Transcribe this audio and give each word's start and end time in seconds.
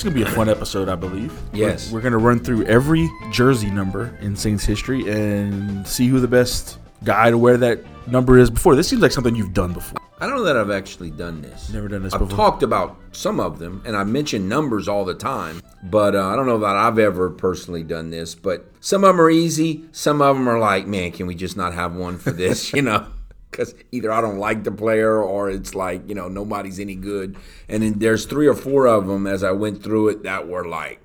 This 0.00 0.06
is 0.06 0.14
gonna 0.14 0.24
be 0.24 0.32
a 0.32 0.34
fun 0.34 0.48
episode, 0.48 0.88
I 0.88 0.94
believe. 0.94 1.38
Yes. 1.52 1.92
We're, 1.92 1.98
we're 1.98 2.02
gonna 2.02 2.16
run 2.16 2.38
through 2.38 2.64
every 2.64 3.06
jersey 3.30 3.70
number 3.70 4.16
in 4.22 4.34
Saints 4.34 4.64
history 4.64 5.06
and 5.06 5.86
see 5.86 6.08
who 6.08 6.20
the 6.20 6.26
best 6.26 6.78
guy 7.04 7.30
to 7.30 7.36
wear 7.36 7.58
that 7.58 7.80
number 8.08 8.38
is 8.38 8.48
before. 8.48 8.74
This 8.74 8.88
seems 8.88 9.02
like 9.02 9.12
something 9.12 9.36
you've 9.36 9.52
done 9.52 9.74
before. 9.74 9.98
I 10.18 10.26
don't 10.26 10.36
know 10.36 10.44
that 10.44 10.56
I've 10.56 10.70
actually 10.70 11.10
done 11.10 11.42
this. 11.42 11.68
Never 11.68 11.86
done 11.86 12.02
this 12.02 12.14
I've 12.14 12.20
before. 12.20 12.34
talked 12.34 12.62
about 12.62 12.96
some 13.12 13.40
of 13.40 13.58
them, 13.58 13.82
and 13.84 13.94
I 13.94 14.04
mention 14.04 14.48
numbers 14.48 14.88
all 14.88 15.04
the 15.04 15.12
time, 15.12 15.60
but 15.82 16.14
uh, 16.14 16.28
I 16.28 16.34
don't 16.34 16.46
know 16.46 16.60
that 16.60 16.76
I've 16.76 16.98
ever 16.98 17.28
personally 17.28 17.82
done 17.82 18.08
this. 18.08 18.34
But 18.34 18.72
some 18.80 19.04
of 19.04 19.08
them 19.08 19.20
are 19.20 19.28
easy. 19.28 19.84
Some 19.92 20.22
of 20.22 20.34
them 20.34 20.48
are 20.48 20.58
like, 20.58 20.86
man, 20.86 21.12
can 21.12 21.26
we 21.26 21.34
just 21.34 21.58
not 21.58 21.74
have 21.74 21.94
one 21.94 22.16
for 22.16 22.30
this? 22.30 22.72
you 22.74 22.80
know, 22.80 23.06
because 23.50 23.74
either 23.92 24.12
I 24.12 24.20
don't 24.20 24.38
like 24.38 24.64
the 24.64 24.72
player 24.72 25.22
or 25.22 25.50
it's 25.50 25.74
like 25.74 26.08
you 26.08 26.14
know 26.14 26.28
nobody's 26.28 26.78
any 26.78 26.94
good. 26.94 27.36
And 27.68 27.82
then 27.82 27.98
there's 27.98 28.24
three 28.26 28.46
or 28.46 28.54
four 28.54 28.86
of 28.86 29.06
them 29.06 29.26
as 29.26 29.42
I 29.42 29.52
went 29.52 29.82
through 29.82 30.08
it 30.08 30.22
that 30.22 30.48
were 30.48 30.66
like, 30.66 31.00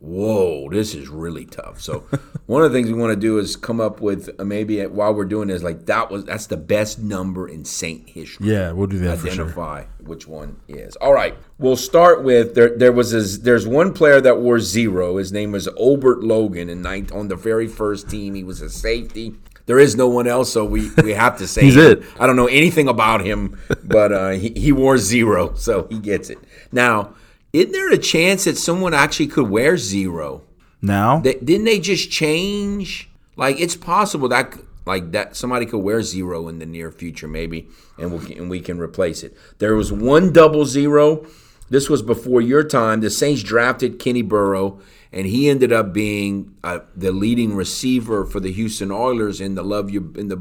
whoa, 0.00 0.70
this 0.70 0.94
is 0.94 1.08
really 1.08 1.44
tough. 1.44 1.80
So 1.80 2.00
one 2.46 2.62
of 2.62 2.72
the 2.72 2.78
things 2.78 2.90
we 2.90 2.98
want 2.98 3.12
to 3.12 3.20
do 3.20 3.38
is 3.38 3.54
come 3.54 3.80
up 3.80 4.00
with 4.00 4.30
uh, 4.40 4.44
maybe 4.44 4.84
while 4.86 5.12
we're 5.14 5.24
doing 5.26 5.48
this, 5.48 5.62
like 5.62 5.86
that 5.86 6.10
was 6.10 6.24
that's 6.24 6.46
the 6.46 6.56
best 6.56 6.98
number 6.98 7.46
in 7.46 7.64
Saint 7.64 8.08
history 8.08 8.48
Yeah, 8.48 8.72
we'll 8.72 8.86
do 8.86 8.98
that 9.00 9.18
for 9.18 9.30
sure. 9.30 9.44
identify 9.44 9.84
which 10.02 10.26
one 10.26 10.60
is. 10.68 10.96
All 10.96 11.12
right, 11.12 11.36
we'll 11.58 11.76
start 11.76 12.24
with 12.24 12.54
there. 12.54 12.76
There 12.76 12.92
was 12.92 13.12
a, 13.12 13.40
there's 13.40 13.66
one 13.66 13.92
player 13.92 14.20
that 14.20 14.38
wore 14.38 14.58
zero. 14.60 15.18
His 15.18 15.32
name 15.32 15.52
was 15.52 15.68
Obert 15.76 16.22
Logan, 16.22 16.68
and 16.68 16.86
on 17.12 17.28
the 17.28 17.36
very 17.36 17.68
first 17.68 18.08
team, 18.08 18.34
he 18.34 18.44
was 18.44 18.60
a 18.62 18.70
safety. 18.70 19.34
There 19.70 19.78
is 19.78 19.94
no 19.94 20.08
one 20.08 20.26
else, 20.26 20.52
so 20.52 20.64
we, 20.64 20.90
we 21.00 21.12
have 21.12 21.38
to 21.38 21.46
say 21.54 21.62
He's 21.62 21.76
him. 21.76 21.92
it. 21.92 22.02
I 22.18 22.26
don't 22.26 22.34
know 22.34 22.48
anything 22.48 22.88
about 22.88 23.20
him, 23.24 23.56
but 23.84 24.10
uh, 24.10 24.30
he, 24.30 24.48
he 24.56 24.72
wore 24.72 24.98
zero, 24.98 25.54
so 25.54 25.86
he 25.88 26.00
gets 26.00 26.28
it. 26.28 26.38
Now, 26.72 27.14
isn't 27.52 27.70
there 27.70 27.92
a 27.92 27.96
chance 27.98 28.44
that 28.46 28.58
someone 28.58 28.94
actually 28.94 29.28
could 29.28 29.48
wear 29.48 29.76
zero? 29.78 30.42
Now, 30.82 31.20
They, 31.20 31.34
didn't 31.34 31.66
they 31.66 31.78
just 31.78 32.10
change? 32.10 33.08
Like 33.36 33.60
it's 33.60 33.76
possible 33.76 34.28
that 34.30 34.58
like 34.86 35.12
that 35.12 35.36
somebody 35.36 35.66
could 35.66 35.78
wear 35.78 36.02
zero 36.02 36.48
in 36.48 36.58
the 36.58 36.66
near 36.66 36.90
future, 36.90 37.28
maybe, 37.28 37.68
and 37.96 38.12
we 38.12 38.34
and 38.34 38.50
we 38.50 38.58
can 38.60 38.80
replace 38.80 39.22
it. 39.22 39.36
There 39.58 39.76
was 39.76 39.92
one 39.92 40.32
double 40.32 40.64
zero. 40.66 41.26
This 41.68 41.88
was 41.88 42.02
before 42.02 42.40
your 42.40 42.64
time. 42.64 43.00
The 43.02 43.10
Saints 43.10 43.44
drafted 43.44 44.00
Kenny 44.00 44.22
Burrough, 44.22 44.80
and 45.12 45.26
he 45.26 45.48
ended 45.48 45.72
up 45.72 45.92
being 45.92 46.54
uh, 46.62 46.80
the 46.94 47.12
leading 47.12 47.54
receiver 47.54 48.24
for 48.24 48.40
the 48.40 48.52
Houston 48.52 48.90
Oilers 48.90 49.40
in 49.40 49.54
the 49.54 49.64
love 49.64 49.90
you 49.90 50.12
in 50.16 50.28
the 50.28 50.40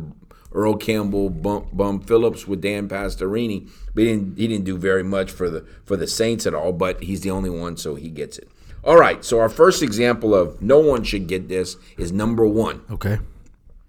Earl 0.52 0.78
Campbell 0.78 1.30
bum, 1.30 1.68
bum 1.72 2.02
Phillips 2.02 2.48
with 2.48 2.62
Dan 2.62 2.88
Pastorini. 2.90 3.70
But 3.94 4.04
he 4.04 4.10
didn't 4.10 4.38
he 4.38 4.48
didn't 4.48 4.66
do 4.66 4.78
very 4.78 5.04
much 5.04 5.32
for 5.32 5.50
the 5.50 5.66
for 5.86 5.96
the 5.98 6.08
Saints 6.08 6.46
at 6.46 6.54
all. 6.54 6.74
But 6.74 7.04
he's 7.04 7.22
the 7.22 7.32
only 7.32 7.50
one, 7.50 7.78
so 7.78 7.96
he 7.96 8.10
gets 8.10 8.38
it. 8.38 8.50
All 8.84 8.98
right. 8.98 9.24
So 9.26 9.40
our 9.40 9.50
first 9.50 9.84
example 9.84 10.34
of 10.34 10.62
no 10.62 10.80
one 10.80 11.04
should 11.04 11.28
get 11.28 11.50
this 11.50 11.76
is 11.98 12.12
number 12.12 12.48
one. 12.48 12.82
okay. 12.90 13.20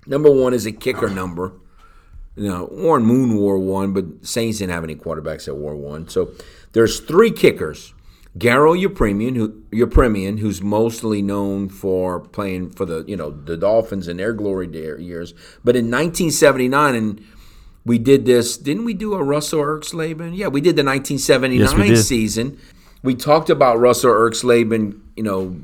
Number 0.07 0.31
one 0.31 0.55
is 0.55 0.67
a 0.67 0.73
kicker 0.73 1.09
number. 1.09 1.53
You 2.35 2.49
know, 2.49 2.69
Warren 2.73 3.05
Moon 3.05 3.37
wore 3.37 3.59
one, 3.59 3.93
but 3.93 4.27
Saints 4.27 4.59
didn't 4.59 4.73
have 4.73 4.83
any 4.83 4.97
quarterbacks 4.97 5.45
that 5.45 5.55
wore 5.55 5.77
one. 5.77 6.09
So 6.09 6.33
there's 6.73 7.01
three 7.01 7.31
kickers. 7.31 7.93
Garo 8.39 8.81
Yepremian, 8.81 9.37
who 9.37 9.55
who's 10.39 10.63
mostly 10.63 11.21
known 11.21 11.69
for 11.69 12.21
playing 12.21 12.71
for 12.71 12.85
the 12.85 13.05
you 13.09 13.17
know 13.17 13.31
the 13.31 13.57
Dolphins 13.57 14.07
in 14.07 14.19
their 14.19 14.33
glory 14.33 14.69
years. 15.01 15.33
But 15.65 15.75
in 15.75 15.87
1979, 15.87 16.95
and 16.95 17.21
we 17.85 17.99
did 17.99 18.27
this, 18.27 18.57
didn't 18.57 18.85
we 18.85 18.95
do 18.95 19.15
a 19.15 19.23
Russell 19.23 19.61
Erxleben? 19.61 20.37
Yeah, 20.37 20.47
we 20.49 20.61
did 20.61 20.77
the 20.77 20.85
1979 20.85 21.59
Yes, 21.59 21.75
we 21.75 21.89
did. 21.95 22.03
season. 22.05 22.59
We 23.03 23.15
talked 23.15 23.51
about 23.51 23.81
Russell 23.81 24.13
Erxleben, 24.13 25.01
you 25.17 25.23
know, 25.23 25.57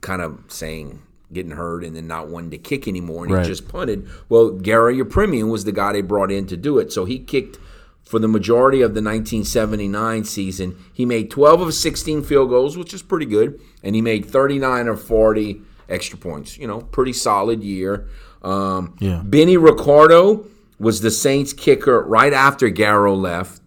kind 0.00 0.22
of 0.22 0.40
saying 0.48 1.02
getting 1.32 1.52
hurt 1.52 1.84
and 1.84 1.94
then 1.96 2.06
not 2.06 2.28
wanting 2.28 2.50
to 2.50 2.58
kick 2.58 2.88
anymore, 2.88 3.24
and 3.24 3.32
Right. 3.32 3.44
he 3.46 3.50
just 3.50 3.68
punted. 3.68 4.06
Well, 4.28 4.50
Gary 4.50 4.98
Yepremian 4.98 5.50
was 5.50 5.64
the 5.64 5.72
guy 5.72 5.92
they 5.92 6.02
brought 6.02 6.30
in 6.32 6.46
to 6.48 6.56
do 6.56 6.78
it, 6.78 6.92
so 6.92 7.04
he 7.04 7.18
kicked 7.18 7.58
for 8.12 8.18
the 8.18 8.28
majority 8.28 8.82
of 8.82 8.90
the 8.92 9.00
1979 9.00 10.24
season. 10.24 10.76
He 10.92 11.06
made 11.06 11.30
12 11.30 11.62
of 11.62 11.72
16 11.72 12.22
field 12.24 12.50
goals, 12.50 12.76
which 12.76 12.92
is 12.92 13.00
pretty 13.00 13.24
good, 13.24 13.58
and 13.82 13.94
he 13.94 14.02
made 14.02 14.26
39 14.26 14.86
or 14.86 14.98
40 14.98 15.62
extra 15.88 16.18
points. 16.18 16.58
You 16.58 16.66
know, 16.66 16.82
pretty 16.82 17.14
solid 17.14 17.62
year. 17.62 18.06
Um, 18.42 18.96
Yeah. 19.00 19.22
Benny 19.24 19.56
Ricardo 19.56 20.44
was 20.78 21.00
the 21.00 21.10
Saints 21.10 21.54
kicker 21.54 22.02
right 22.02 22.34
after 22.34 22.68
Garo 22.68 23.18
left 23.18 23.62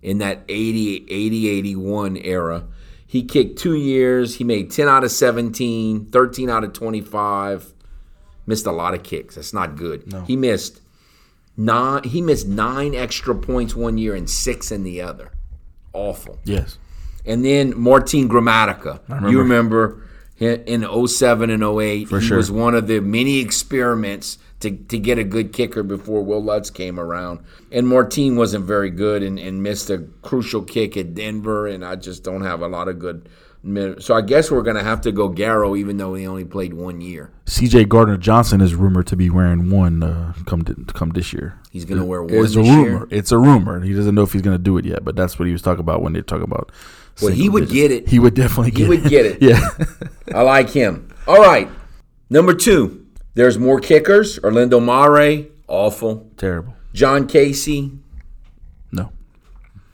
in 0.00 0.18
that 0.18 0.44
80, 0.48 1.04
80 1.08 1.48
81 1.48 2.18
era. 2.18 2.68
He 3.04 3.24
kicked 3.24 3.58
two 3.58 3.74
years. 3.74 4.36
He 4.36 4.44
made 4.44 4.70
10 4.70 4.86
out 4.86 5.02
of 5.02 5.10
17, 5.10 6.04
13 6.04 6.48
out 6.48 6.62
of 6.62 6.72
25. 6.72 7.74
Missed 8.46 8.66
a 8.66 8.70
lot 8.70 8.94
of 8.94 9.02
kicks. 9.02 9.34
That's 9.34 9.52
not 9.52 9.74
good. 9.74 10.04
He 10.24 10.36
missed 10.36 10.82
nine. 11.58 12.04
He 12.04 12.22
missed 12.22 12.48
nine 12.48 12.94
extra 12.94 13.34
points 13.34 13.74
one 13.74 13.98
year 13.98 14.14
and 14.14 14.30
six 14.30 14.72
in 14.72 14.84
the 14.84 15.02
other. 15.02 15.32
Awful. 15.92 16.38
Yes. 16.44 16.78
And 17.26 17.44
then 17.44 17.78
Martin 17.78 18.28
Grammatica. 18.28 19.00
You 19.30 19.40
remember 19.40 20.08
in 20.38 20.86
07 21.06 21.50
and 21.50 21.62
08, 21.62 22.08
he 22.08 22.20
sure. 22.20 22.36
was 22.36 22.50
one 22.50 22.74
of 22.74 22.86
the 22.86 23.00
many 23.00 23.38
experiments 23.40 24.38
to, 24.60 24.70
to 24.70 24.98
get 24.98 25.18
a 25.18 25.24
good 25.24 25.52
kicker 25.52 25.82
before 25.82 26.22
Will 26.24 26.42
Lutz 26.42 26.70
came 26.70 26.98
around. 26.98 27.40
And 27.70 27.86
Martin 27.86 28.36
wasn't 28.36 28.64
very 28.64 28.90
good 28.90 29.22
and, 29.22 29.38
and 29.38 29.62
missed 29.62 29.90
a 29.90 29.98
crucial 30.22 30.62
kick 30.62 30.96
at 30.96 31.14
Denver, 31.14 31.66
and 31.66 31.84
I 31.84 31.96
just 31.96 32.24
don't 32.24 32.42
have 32.42 32.62
a 32.62 32.68
lot 32.68 32.88
of 32.88 32.98
good. 32.98 33.28
So 34.00 34.14
I 34.14 34.22
guess 34.22 34.50
we're 34.50 34.62
going 34.62 34.76
to 34.76 34.84
have 34.84 35.00
to 35.02 35.12
go 35.12 35.28
Garo, 35.30 35.76
even 35.78 35.96
though 35.96 36.14
he 36.14 36.26
only 36.26 36.44
played 36.44 36.72
one 36.74 37.00
year. 37.00 37.32
C.J. 37.46 37.84
Gardner 37.86 38.16
Johnson 38.16 38.60
is 38.60 38.74
rumored 38.74 39.06
to 39.08 39.16
be 39.16 39.28
wearing 39.30 39.68
one 39.70 40.02
uh, 40.02 40.32
come 40.46 40.62
to, 40.64 40.74
come 40.94 41.10
this 41.10 41.32
year. 41.32 41.58
He's 41.70 41.84
going 41.84 42.00
to 42.00 42.06
wear 42.06 42.22
one 42.22 42.32
It's 42.44 42.54
a 42.54 42.60
rumor. 42.60 42.88
year. 42.88 43.08
It's 43.10 43.32
a 43.32 43.38
rumor. 43.38 43.80
He 43.82 43.92
doesn't 43.94 44.14
know 44.14 44.22
if 44.22 44.32
he's 44.32 44.42
going 44.42 44.56
to 44.56 44.62
do 44.62 44.78
it 44.78 44.84
yet, 44.84 45.04
but 45.04 45.16
that's 45.16 45.38
what 45.38 45.46
he 45.46 45.52
was 45.52 45.60
talking 45.60 45.80
about 45.80 46.02
when 46.02 46.12
they 46.12 46.22
talk 46.22 46.40
about. 46.42 46.70
Well, 47.20 47.32
he 47.32 47.48
would 47.48 47.68
digits. 47.68 47.72
get 47.74 47.90
it. 47.90 48.08
He 48.08 48.20
would 48.20 48.34
definitely 48.34 48.70
get 48.70 48.84
He 48.84 48.88
would 48.88 49.06
it. 49.06 49.08
get 49.10 49.26
it. 49.26 49.42
Yeah. 49.42 49.68
I 50.32 50.42
like 50.42 50.70
him. 50.70 51.08
All 51.26 51.42
right. 51.42 51.68
Number 52.30 52.54
two, 52.54 53.06
there's 53.34 53.58
more 53.58 53.80
kickers. 53.80 54.38
Olindo 54.38 54.80
Mare, 54.82 55.46
awful. 55.66 56.30
Terrible. 56.36 56.74
John 56.94 57.26
Kasay, 57.26 57.98
No. 58.92 59.10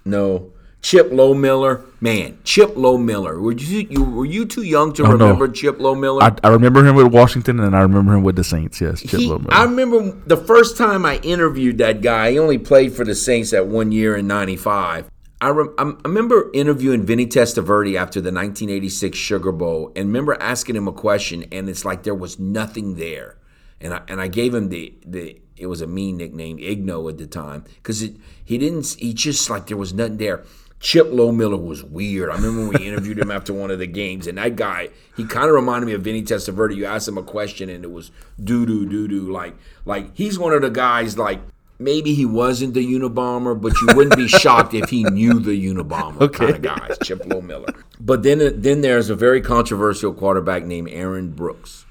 No. 0.04 0.52
Chip 0.84 1.10
Lohmiller, 1.12 1.82
man, 2.02 2.36
Chip 2.44 2.74
Lohmiller. 2.74 3.40
Were 3.40 3.52
you, 3.52 3.86
you 3.88 4.04
were 4.04 4.26
you 4.26 4.44
too 4.44 4.62
young 4.64 4.92
to 4.92 5.02
Oh, 5.04 5.12
no. 5.16 5.28
remember 5.28 5.48
Chip 5.48 5.78
Lohmiller? 5.78 6.20
I, 6.22 6.36
I 6.46 6.50
remember 6.52 6.84
him 6.84 6.94
with 6.94 7.06
Washington, 7.10 7.58
and 7.60 7.74
I 7.74 7.80
remember 7.80 8.12
him 8.12 8.22
with 8.22 8.36
the 8.36 8.44
Saints. 8.44 8.82
Yes, 8.82 9.00
Chip 9.00 9.18
He- 9.20 9.26
Lowe. 9.30 9.42
I 9.48 9.64
remember 9.64 10.10
the 10.26 10.36
first 10.36 10.76
time 10.76 11.06
I 11.06 11.16
interviewed 11.20 11.78
that 11.78 12.02
guy. 12.02 12.32
He 12.32 12.38
only 12.38 12.58
played 12.58 12.92
for 12.92 13.02
the 13.02 13.14
Saints 13.14 13.50
that 13.52 13.66
one 13.66 13.92
year 13.92 14.14
in 14.14 14.26
'95. 14.26 15.10
I, 15.40 15.48
rem- 15.48 15.74
I 15.78 15.94
remember 16.04 16.50
interviewing 16.52 17.02
Vinny 17.06 17.26
Testaverde 17.26 17.96
after 17.98 18.20
the 18.20 18.30
1986 18.30 19.16
Sugar 19.16 19.52
Bowl, 19.52 19.90
and 19.96 20.08
remember 20.08 20.36
asking 20.38 20.76
him 20.76 20.86
a 20.86 20.92
question, 20.92 21.46
and 21.50 21.70
it's 21.70 21.86
like 21.86 22.02
there 22.02 22.14
was 22.14 22.38
nothing 22.38 22.96
there, 22.96 23.38
and 23.80 23.94
I 23.94 24.02
and 24.08 24.20
I 24.20 24.28
gave 24.28 24.52
him 24.54 24.68
the 24.68 24.92
the 25.06 25.40
it 25.56 25.66
was 25.66 25.80
a 25.80 25.86
mean 25.86 26.18
nickname 26.18 26.58
Igno 26.58 27.08
at 27.10 27.16
the 27.16 27.26
time 27.26 27.64
because 27.76 28.02
it 28.02 28.16
he 28.44 28.58
didn't 28.58 28.96
he 28.98 29.14
just 29.14 29.48
like 29.48 29.66
there 29.68 29.78
was 29.78 29.94
nothing 29.94 30.18
there. 30.18 30.44
Chip 30.84 31.06
Lohmiller 31.06 31.60
was 31.60 31.82
weird. 31.82 32.28
I 32.28 32.34
remember 32.34 32.68
when 32.68 32.78
we 32.78 32.86
interviewed 32.86 33.18
him 33.18 33.30
after 33.30 33.54
one 33.54 33.70
of 33.70 33.78
the 33.78 33.86
games, 33.86 34.26
and 34.26 34.36
that 34.36 34.54
guy, 34.54 34.90
he 35.16 35.24
kind 35.24 35.48
of 35.48 35.54
reminded 35.54 35.86
me 35.86 35.94
of 35.94 36.02
Vinny 36.02 36.22
Testaverde. 36.22 36.76
You 36.76 36.84
asked 36.84 37.08
him 37.08 37.16
a 37.16 37.22
question, 37.22 37.70
and 37.70 37.82
it 37.84 37.90
was 37.90 38.10
doo 38.38 38.66
doo 38.66 38.86
doo 38.86 39.08
doo. 39.08 39.32
Like, 39.32 39.56
like 39.86 40.14
he's 40.14 40.38
one 40.38 40.52
of 40.52 40.60
the 40.60 40.68
guys. 40.68 41.16
Like 41.16 41.40
maybe 41.78 42.12
he 42.12 42.26
wasn't 42.26 42.74
the 42.74 42.86
Unabomber, 42.86 43.58
but 43.58 43.72
you 43.80 43.96
wouldn't 43.96 44.16
be 44.16 44.28
shocked 44.28 44.74
if 44.74 44.90
he 44.90 45.04
knew 45.04 45.40
the 45.40 45.58
Unabomber 45.58 46.30
kind 46.30 46.56
of 46.56 46.60
guys. 46.60 46.98
Chip 47.02 47.20
Lohmiller. 47.20 47.74
But 47.98 48.22
then, 48.22 48.60
then 48.60 48.82
there's 48.82 49.08
a 49.08 49.14
very 49.14 49.40
controversial 49.40 50.12
quarterback 50.12 50.64
named 50.64 50.90
Aaron 50.90 51.30
Brooks. 51.30 51.83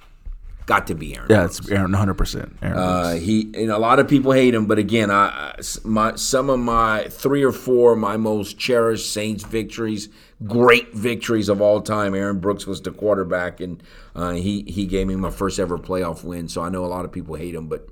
Got 0.66 0.88
to 0.88 0.96
be 0.96 1.16
Aaron. 1.16 1.28
Yeah, 1.30 1.46
it's 1.46 1.70
Aaron, 1.70 1.92
100. 1.92 2.14
percent 2.14 2.56
Aaron. 2.62 2.78
Uh, 2.78 3.14
he 3.16 3.52
and 3.54 3.70
a 3.70 3.78
lot 3.78 4.00
of 4.00 4.08
people 4.08 4.32
hate 4.32 4.54
him, 4.56 4.66
but 4.66 4.80
again, 4.80 5.12
I, 5.12 5.56
my 5.84 6.16
some 6.16 6.50
of 6.50 6.60
my 6.60 7.08
three 7.10 7.44
or 7.44 7.52
four 7.52 7.94
of 7.94 8.00
my 8.00 8.16
most 8.18 8.58
cherished 8.58 9.12
Saints 9.12 9.44
victories, 9.44 10.08
great 10.46 10.94
victories 10.94 11.50
of 11.50 11.62
all 11.62 11.82
time. 11.82 12.16
Aaron 12.16 12.40
Brooks 12.40 12.66
was 12.66 12.82
the 12.82 12.92
quarterback, 12.92 13.60
and 13.60 13.84
uh, 14.16 14.32
he 14.32 14.64
he 14.68 14.86
gave 14.86 15.08
me 15.08 15.16
my 15.16 15.32
first 15.32 15.60
ever 15.60 15.78
playoff 15.78 16.24
win. 16.24 16.48
So 16.48 16.62
I 16.62 16.70
know 16.70 16.86
a 16.86 16.88
lot 16.88 17.04
of 17.04 17.12
people 17.12 17.36
hate 17.36 17.56
him, 17.56 17.68
but 17.68 17.88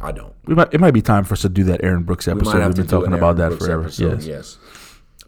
I 0.00 0.10
don't. 0.12 0.32
we 0.46 0.54
might, 0.54 0.72
it 0.72 0.80
might 0.80 0.94
be 0.94 1.02
time 1.02 1.24
for 1.24 1.34
us 1.34 1.42
to 1.42 1.48
do 1.48 1.64
that 1.64 1.84
Aaron 1.84 2.04
Brooks 2.04 2.26
We 2.26 2.32
episode. 2.32 2.54
might 2.54 2.62
have 2.62 2.74
been 2.74 2.86
talking 2.86 3.12
about 3.12 3.36
that 3.36 3.48
Brooks 3.50 3.66
forever. 3.66 3.82
episode, 3.84 4.22
yes. 4.22 4.26
yes, 4.26 4.58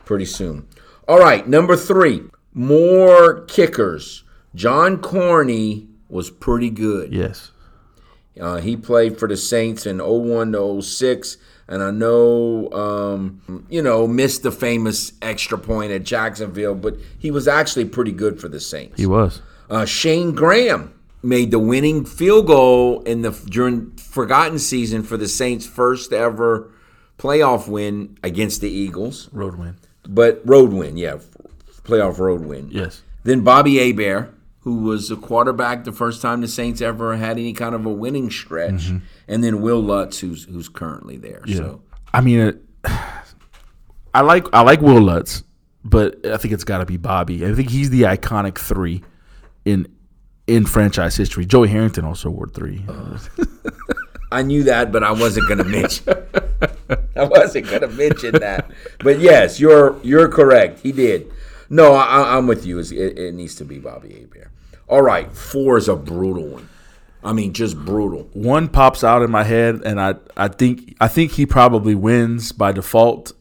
pretty 0.05 0.25
soon. 0.25 0.67
All 1.07 1.19
right, 1.19 1.47
number 1.47 1.77
three, 1.77 2.23
more 2.55 3.43
kickers. 3.43 4.25
John 4.55 5.03
Carney 5.03 5.89
was 6.08 6.31
pretty 6.31 6.70
good. 6.70 7.12
Yes. 7.12 7.50
Uh, 8.41 8.56
he 8.58 8.76
played 8.76 9.19
for 9.19 9.26
the 9.29 9.37
Saints 9.37 9.87
in 9.87 9.99
01 9.99 10.53
to 10.53 10.82
06. 10.82 11.37
and 11.69 11.82
I 11.82 11.91
know 11.91 12.70
um, 12.73 13.67
you 13.70 13.82
know 13.82 14.06
missed 14.06 14.43
the 14.43 14.53
famous 14.53 15.12
extra 15.23 15.56
point 15.58 15.91
at 15.93 16.05
Jacksonville, 16.05 16.75
but 16.75 16.97
he 17.19 17.31
was 17.31 17.49
actually 17.49 17.87
pretty 17.87 18.12
good 18.12 18.41
for 18.41 18.49
the 18.49 18.61
Saints. 18.61 18.99
He 18.99 19.06
was. 19.06 19.41
Uh, 19.70 19.85
Shane 19.87 20.32
Graham 20.32 20.93
made 21.23 21.50
the 21.50 21.58
winning 21.58 22.05
field 22.05 22.47
goal 22.47 23.00
in 23.02 23.23
the 23.23 23.31
during 23.49 23.91
forgotten 23.97 24.59
season 24.59 25.02
for 25.02 25.17
the 25.17 25.26
Saints' 25.29 25.67
first 25.67 26.12
ever 26.12 26.70
playoff 27.19 27.67
win 27.67 28.19
against 28.23 28.61
the 28.61 28.69
Eagles, 28.70 29.31
Road 29.32 29.56
win. 29.56 29.76
but 30.06 30.43
road 30.44 30.73
win, 30.75 30.99
yeah, 30.99 31.17
playoff 31.85 32.19
road 32.19 32.43
win. 32.44 32.69
Yes. 32.70 33.02
Then 33.25 33.41
Bobby 33.41 33.79
Hebert, 33.79 34.32
who 34.67 34.79
was 34.79 35.13
a 35.13 35.17
quarterback 35.17 35.85
the 35.85 35.93
first 35.93 36.21
time 36.21 36.41
the 36.41 36.49
Saints 36.49 36.81
ever 36.81 37.17
had 37.17 37.39
any 37.39 37.53
kind 37.53 37.73
of 37.73 37.87
a 37.87 37.89
winning 37.89 38.33
stretch, 38.33 38.73
mm-hmm. 38.73 38.99
and 39.29 39.45
then 39.45 39.63
Will 39.63 39.81
Lutz, 39.81 40.19
who's 40.19 40.43
who's 40.43 40.69
currently 40.69 41.17
there. 41.17 41.45
So 41.47 41.83
I 42.13 42.21
mean, 42.21 42.41
uh, 42.41 42.49
it, 42.49 42.63
I 44.15 44.23
like 44.23 44.49
I 44.53 44.63
like 44.63 44.81
Will 44.81 45.01
Lutz, 45.01 45.45
but 45.85 46.27
I 46.27 46.37
think 46.37 46.53
it's 46.53 46.65
got 46.65 46.79
to 46.79 46.85
be 46.85 46.97
Bobby. 46.97 47.47
I 47.47 47.55
think 47.55 47.71
he's 47.71 47.91
the 47.91 48.03
iconic 48.03 48.59
three 48.59 49.05
in 49.65 49.87
in 50.49 50.67
franchise 50.67 51.15
history. 51.15 51.47
Joey 51.47 51.69
Harrington 51.69 52.05
also 52.05 52.29
wore 52.29 52.49
three. 52.49 52.85
Uh, 52.89 53.19
I 54.33 54.43
knew 54.43 54.65
that, 54.65 54.91
but 54.91 55.05
I 55.05 55.12
wasn't 55.12 55.47
going 55.47 55.59
to 55.59 55.65
mention. 55.65 56.12
I 57.15 57.23
wasn't 57.23 57.69
going 57.69 57.83
to 57.83 57.89
mention 57.89 58.33
that. 58.33 58.69
But 58.99 59.21
yes, 59.21 59.61
you're 59.61 59.97
you're 60.03 60.27
correct. 60.27 60.81
He 60.81 60.91
did. 60.91 61.31
No, 61.71 61.95
I, 61.95 62.37
I'm 62.37 62.49
with 62.49 62.67
you. 62.67 62.81
It, 62.81 62.91
it 62.91 63.35
needs 63.35 63.55
to 63.57 63.65
be 63.65 63.79
Bobby 63.79 64.12
Hebert. 64.12 64.51
All 64.88 65.03
right, 65.03 65.33
four 65.33 65.77
is 65.77 65.88
a 65.88 65.97
brutal 65.97 66.47
one. 66.49 66.69
I 67.25 67.33
mean, 67.33 67.53
just 67.53 67.77
brutal. 67.77 68.29
One 68.35 68.69
pops 68.69 69.03
out 69.03 69.23
in 69.23 69.31
my 69.33 69.43
head, 69.43 69.83
and 69.85 70.00
I 70.00 70.15
I 70.37 70.47
think 70.49 70.97
I 71.00 71.09
think 71.09 71.33
he 71.33 71.44
probably 71.44 71.94
wins 71.94 72.53
by 72.53 72.71
default. 72.71 73.33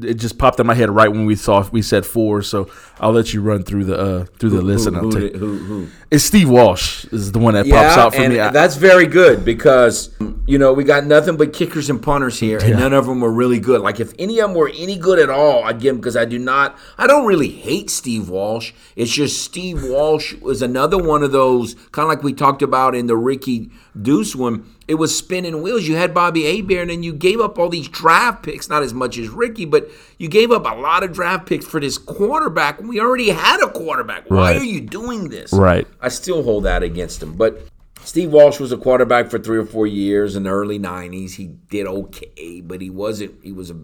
It 0.00 0.14
just 0.14 0.38
popped 0.38 0.58
in 0.58 0.66
my 0.66 0.74
head 0.74 0.88
right 0.88 1.08
when 1.08 1.26
we 1.26 1.36
saw 1.36 1.68
we 1.70 1.82
said 1.82 2.06
four, 2.06 2.40
so 2.40 2.70
I'll 2.98 3.12
let 3.12 3.34
you 3.34 3.42
run 3.42 3.62
through 3.62 3.84
the 3.84 3.98
uh, 3.98 4.24
through 4.38 4.48
the 4.50 4.62
list, 4.62 4.86
and 4.86 4.96
I'll 4.96 5.02
who, 5.02 5.20
take. 5.20 5.36
who, 5.36 5.58
who? 5.58 5.88
It's 6.10 6.24
Steve 6.24 6.48
Walsh 6.48 7.04
is 7.12 7.32
the 7.32 7.38
one 7.38 7.52
that 7.52 7.68
pops 7.68 7.98
out 7.98 8.14
for 8.14 8.26
me. 8.26 8.40
I- 8.40 8.50
that's 8.50 8.76
very 8.76 9.06
good 9.06 9.44
because 9.44 10.10
you 10.46 10.56
know 10.56 10.72
we 10.72 10.84
got 10.84 11.04
nothing 11.04 11.36
but 11.36 11.52
kickers 11.52 11.90
and 11.90 12.02
punters 12.02 12.40
here, 12.40 12.58
and 12.58 12.78
none 12.78 12.94
of 12.94 13.04
them 13.04 13.20
were 13.20 13.30
really 13.30 13.60
good. 13.60 13.82
Like 13.82 14.00
if 14.00 14.14
any 14.18 14.38
of 14.40 14.48
them 14.48 14.56
were 14.56 14.70
any 14.74 14.96
good 14.96 15.18
at 15.18 15.28
all, 15.28 15.64
I'd 15.64 15.78
give 15.78 15.94
them 15.94 16.00
because 16.00 16.16
I 16.16 16.24
do 16.24 16.38
not. 16.38 16.78
I 16.96 17.06
don't 17.06 17.26
really 17.26 17.50
hate 17.50 17.90
Steve 17.90 18.30
Walsh. 18.30 18.72
It's 18.96 19.12
just 19.12 19.42
Steve 19.44 19.84
Walsh 19.84 20.32
was 20.40 20.62
another 20.62 20.96
one 20.96 21.22
of 21.22 21.32
those 21.32 21.74
kind 21.92 22.04
of 22.04 22.08
like 22.08 22.22
we 22.22 22.32
talked 22.32 22.62
about 22.62 22.94
in 22.94 23.08
the 23.08 23.16
Ricky 23.16 23.70
Deuce 24.00 24.34
one. 24.34 24.64
It 24.92 24.96
was 24.96 25.16
spinning 25.16 25.62
wheels. 25.62 25.88
You 25.88 25.96
had 25.96 26.12
Bobby 26.12 26.42
Hebert, 26.54 26.82
and 26.82 26.90
then 26.90 27.02
you 27.02 27.14
gave 27.14 27.40
up 27.40 27.58
all 27.58 27.70
these 27.70 27.88
draft 27.88 28.42
picks. 28.42 28.68
Not 28.68 28.82
as 28.82 28.92
much 28.92 29.16
as 29.16 29.30
Ricky, 29.30 29.64
but 29.64 29.88
you 30.18 30.28
gave 30.28 30.50
up 30.52 30.66
a 30.66 30.74
lot 30.78 31.02
of 31.02 31.14
draft 31.14 31.46
picks 31.46 31.64
for 31.64 31.80
this 31.80 31.96
quarterback. 31.96 32.78
We 32.82 33.00
already 33.00 33.30
had 33.30 33.62
a 33.62 33.70
quarterback. 33.70 34.28
Why 34.28 34.36
Right. 34.52 34.60
are 34.60 34.64
you 34.64 34.82
doing 34.82 35.30
this? 35.30 35.50
Right. 35.50 35.86
I 36.02 36.10
still 36.10 36.42
hold 36.42 36.64
that 36.64 36.82
against 36.82 37.22
him. 37.22 37.32
But 37.36 37.62
Steve 38.04 38.32
Walsh 38.32 38.60
was 38.60 38.70
a 38.70 38.76
quarterback 38.76 39.30
for 39.30 39.38
three 39.38 39.56
or 39.56 39.64
four 39.64 39.86
years 39.86 40.36
in 40.36 40.42
the 40.42 40.50
early 40.50 40.78
'90s. 40.78 41.36
He 41.36 41.46
did 41.70 41.86
okay, 41.86 42.60
but 42.62 42.82
he 42.82 42.90
wasn't. 42.90 43.32
He 43.42 43.50
was 43.50 43.70
a, 43.70 43.76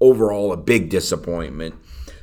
overall 0.00 0.52
a 0.52 0.56
big 0.56 0.90
disappointment. 0.90 1.74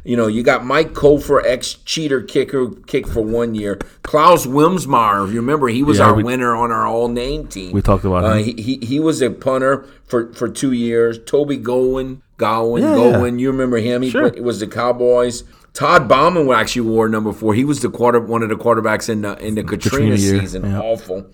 You 0.06 0.18
know, 0.18 0.28
you 0.28 0.44
got 0.44 0.66
Mike 0.66 0.92
Cofer, 0.94 1.42
ex 1.46 1.76
cheater 1.76 2.22
kicker, 2.22 2.70
kick 2.88 3.08
for 3.08 3.22
one 3.22 3.56
year. 3.56 3.80
Klaus 4.02 4.46
Wilmsmeyer, 4.46 5.26
if 5.26 5.34
you 5.34 5.40
remember, 5.40 5.70
he 5.70 5.82
was 5.82 6.00
Yeah, 6.00 6.08
our 6.08 6.14
we- 6.16 6.24
winner 6.24 6.54
on 6.56 6.72
our 6.72 6.86
all 6.86 7.08
name 7.08 7.48
team. 7.48 7.72
We 7.72 7.82
talked 7.82 8.04
about 8.04 8.26
uh, 8.26 8.34
him. 8.34 8.44
He, 8.58 8.62
he 8.62 8.86
he 8.86 9.00
was 9.00 9.22
a 9.22 9.30
punter 9.30 9.86
for, 10.06 10.34
for 10.34 10.50
two 10.50 10.74
years. 10.74 11.20
Toby 11.26 11.58
Gowin, 11.58 12.22
Gowin, 12.38 12.82
Yeah, 12.82 12.96
Gowin. 12.96 13.40
You 13.40 13.50
remember 13.52 13.78
him? 13.78 14.02
He 14.02 14.10
Sure. 14.10 14.26
it 14.28 14.44
was 14.44 14.60
the 14.60 14.68
Cowboys. 14.68 15.44
Todd 15.74 16.08
Bouman 16.10 16.50
actually 16.52 16.82
wore 16.88 17.08
number 17.10 17.32
four. 17.32 17.54
He 17.56 17.64
was 17.66 17.80
the 17.80 17.90
quarter 17.90 18.20
one 18.20 18.44
of 18.44 18.50
the 18.50 18.56
quarterbacks 18.56 19.10
in 19.10 19.22
the 19.22 19.38
in 19.40 19.56
the 19.56 19.64
Katrina, 19.64 20.16
Katrina 20.16 20.40
season. 20.42 20.64
yeah. 20.66 20.80
Awful. 20.82 21.26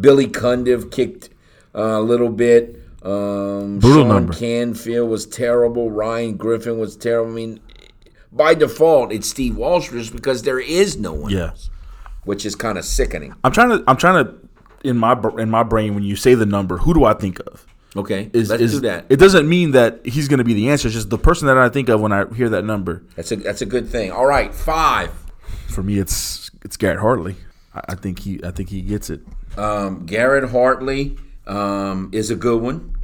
Billy 0.00 0.28
Cundiff 0.28 0.90
kicked 0.92 1.28
uh, 1.74 1.80
a 1.98 2.00
little 2.00 2.30
bit. 2.30 2.76
Um, 3.02 3.80
Brutal 3.80 4.02
Sean 4.04 4.08
number. 4.08 4.32
Canfield 4.32 5.10
was 5.10 5.26
terrible. 5.26 5.90
Ryan 5.90 6.36
Griffin 6.36 6.78
was 6.78 6.96
terrible. 6.96 7.32
I 7.32 7.34
mean, 7.34 7.60
by 8.32 8.54
default, 8.54 9.12
it's 9.12 9.28
Steve 9.28 9.56
Walsh 9.56 9.90
just 9.90 10.12
because 10.14 10.42
there 10.42 10.58
is 10.60 10.96
no 10.98 11.12
one 11.12 11.30
Yeah. 11.30 11.48
else, 11.50 11.70
which 12.24 12.44
is 12.46 12.54
kind 12.56 12.78
of 12.78 12.84
sickening. 12.84 13.34
I'm 13.44 13.52
trying 13.52 13.70
to 13.70 13.84
I'm 13.86 13.96
trying 13.96 14.24
to 14.24 14.34
in 14.84 14.96
my 14.98 15.16
in 15.38 15.50
my 15.50 15.62
brain 15.62 15.94
when 15.94 16.02
you 16.04 16.16
say 16.16 16.34
the 16.34 16.46
number, 16.46 16.78
who 16.78 16.94
do 16.94 17.04
I 17.04 17.14
think 17.14 17.38
of? 17.46 17.66
Okay, 17.94 18.30
Is, 18.32 18.48
let's 18.48 18.62
is- 18.62 18.72
do 18.72 18.80
that. 18.80 19.04
It 19.10 19.16
doesn't 19.16 19.46
mean 19.46 19.72
that 19.72 20.00
he's 20.06 20.26
going 20.26 20.38
to 20.38 20.44
be 20.44 20.54
the 20.54 20.70
answer. 20.70 20.88
It's 20.88 20.94
just 20.94 21.10
the 21.10 21.18
person 21.18 21.46
that 21.48 21.58
I 21.58 21.68
think 21.68 21.90
of 21.90 22.00
when 22.00 22.10
I 22.10 22.24
hear 22.34 22.48
that 22.48 22.64
number. 22.64 23.02
That's 23.16 23.30
a 23.32 23.36
that's 23.36 23.60
a 23.60 23.66
good 23.66 23.86
thing. 23.88 24.10
All 24.10 24.24
right, 24.26 24.54
five. 24.54 25.10
For 25.68 25.82
me, 25.82 25.98
it's 25.98 26.50
it's 26.64 26.78
Garrett 26.78 27.00
Hartley. 27.00 27.36
I, 27.74 27.80
I 27.90 27.94
think 27.94 28.20
he 28.20 28.40
I 28.42 28.50
think 28.50 28.70
he 28.70 28.80
gets 28.80 29.10
it. 29.10 29.20
Um, 29.58 30.06
Garrett 30.06 30.50
Hartley 30.50 31.18
um, 31.46 32.08
is 32.12 32.30
a 32.30 32.34
good 32.34 32.62
one. 32.62 32.94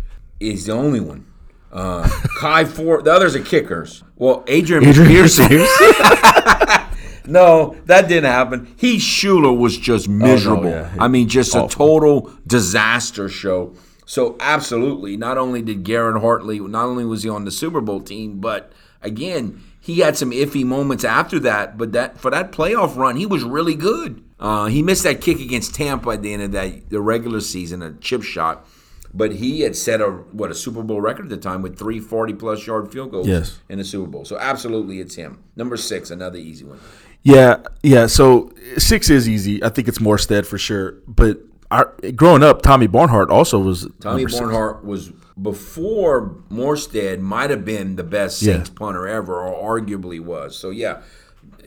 Is 0.41 0.65
the 0.67 0.73
only 0.73 1.01
one. 1.01 1.27
Uh, 1.73 2.09
Kai 2.38 2.65
Ford. 2.65 3.05
The 3.05 3.12
others 3.12 3.37
are 3.37 3.43
kickers. 3.43 4.03
Well, 4.17 4.44
Adrian, 4.47 4.85
Pearson. 4.93 5.49
No, 7.29 7.76
that 7.85 8.09
didn't 8.09 8.31
happen. 8.31 8.75
He 8.79 8.99
Schuler 8.99 9.53
was 9.53 9.76
just 9.76 10.09
miserable. 10.09 10.70
yeah. 10.70 10.94
I 10.99 11.09
mean, 11.09 11.29
just 11.29 11.55
a 11.55 11.69
total 11.69 12.32
disaster 12.47 13.29
show. 13.29 13.75
So 14.06 14.37
absolutely, 14.41 15.19
not 15.19 15.37
only 15.37 15.61
did 15.61 15.85
Garrett 15.85 16.23
Hartley, 16.23 16.59
not 16.59 16.87
only 16.87 17.05
was 17.05 17.23
he 17.23 17.29
on 17.29 17.44
the 17.44 17.50
Super 17.50 17.82
Bowl 17.82 18.00
team, 18.00 18.41
but 18.41 18.73
again, 19.03 19.62
he 19.79 19.99
had 19.99 20.17
some 20.17 20.31
iffy 20.31 20.64
moments 20.64 21.05
after 21.05 21.38
that. 21.41 21.76
But 21.76 21.93
that 21.93 22.19
for 22.19 22.31
that 22.31 22.50
playoff 22.50 22.97
run, 22.97 23.17
he 23.17 23.26
was 23.26 23.44
really 23.44 23.75
good. 23.75 24.25
Uh, 24.41 24.67
he 24.67 24.82
missed 24.82 25.03
that 25.03 25.21
kick 25.21 25.41
against 25.41 25.75
Tampa 25.75 26.11
at 26.11 26.23
the 26.23 26.32
end 26.32 26.43
of 26.43 26.53
that 26.53 26.88
the 26.88 27.00
regular 27.00 27.41
season, 27.41 27.82
a 27.82 27.93
chip 27.93 28.23
shot. 28.23 28.67
But 29.15 29.33
he 29.33 29.63
had 29.63 29.75
set 29.75 30.01
a 30.01 30.07
what 30.09 30.51
a 30.51 30.55
Super 30.55 30.83
Bowl 30.83 31.01
record 31.01 31.25
at 31.27 31.31
the 31.31 31.37
time 31.39 31.63
with 31.63 31.79
three 31.79 31.99
forty 32.01 32.35
plus 32.35 32.67
yard 32.67 32.93
field 32.93 33.11
goals 33.11 33.27
Yes. 33.27 33.59
in 33.69 33.79
the 33.79 33.85
Super 33.85 34.07
Bowl. 34.09 34.25
So 34.25 34.39
absolutely, 34.39 35.00
it's 35.00 35.15
him. 35.15 35.43
Number 35.57 35.77
six, 35.77 36.11
another 36.11 36.38
easy 36.38 36.65
one. 36.65 36.79
Yeah, 37.23 37.57
yeah. 37.83 38.07
So 38.07 38.53
six 38.77 39.11
is 39.11 39.29
easy. 39.29 39.62
I 39.65 39.71
think 39.71 39.88
it's 39.88 39.99
Morstead 39.99 40.47
for 40.47 40.59
sure. 40.59 40.93
But 41.07 41.38
our, 41.71 41.95
growing 42.15 42.43
up, 42.43 42.62
Tommy 42.62 42.87
Barnhart 42.87 43.31
also 43.31 43.59
was 43.59 43.88
Tommy 44.00 44.23
number 44.23 44.29
six. 44.29 44.41
Barnhart 44.41 44.85
was 44.85 45.11
before 45.41 46.37
Morstead 46.50 47.21
might 47.21 47.50
have 47.50 47.65
been 47.65 47.97
the 47.97 48.05
best 48.05 48.43
Yeah. 48.43 48.55
Saints 48.55 48.71
punter 48.71 49.07
ever, 49.09 49.41
or 49.43 49.79
arguably 49.81 50.21
was. 50.21 50.57
So 50.57 50.71
yeah, 50.71 51.03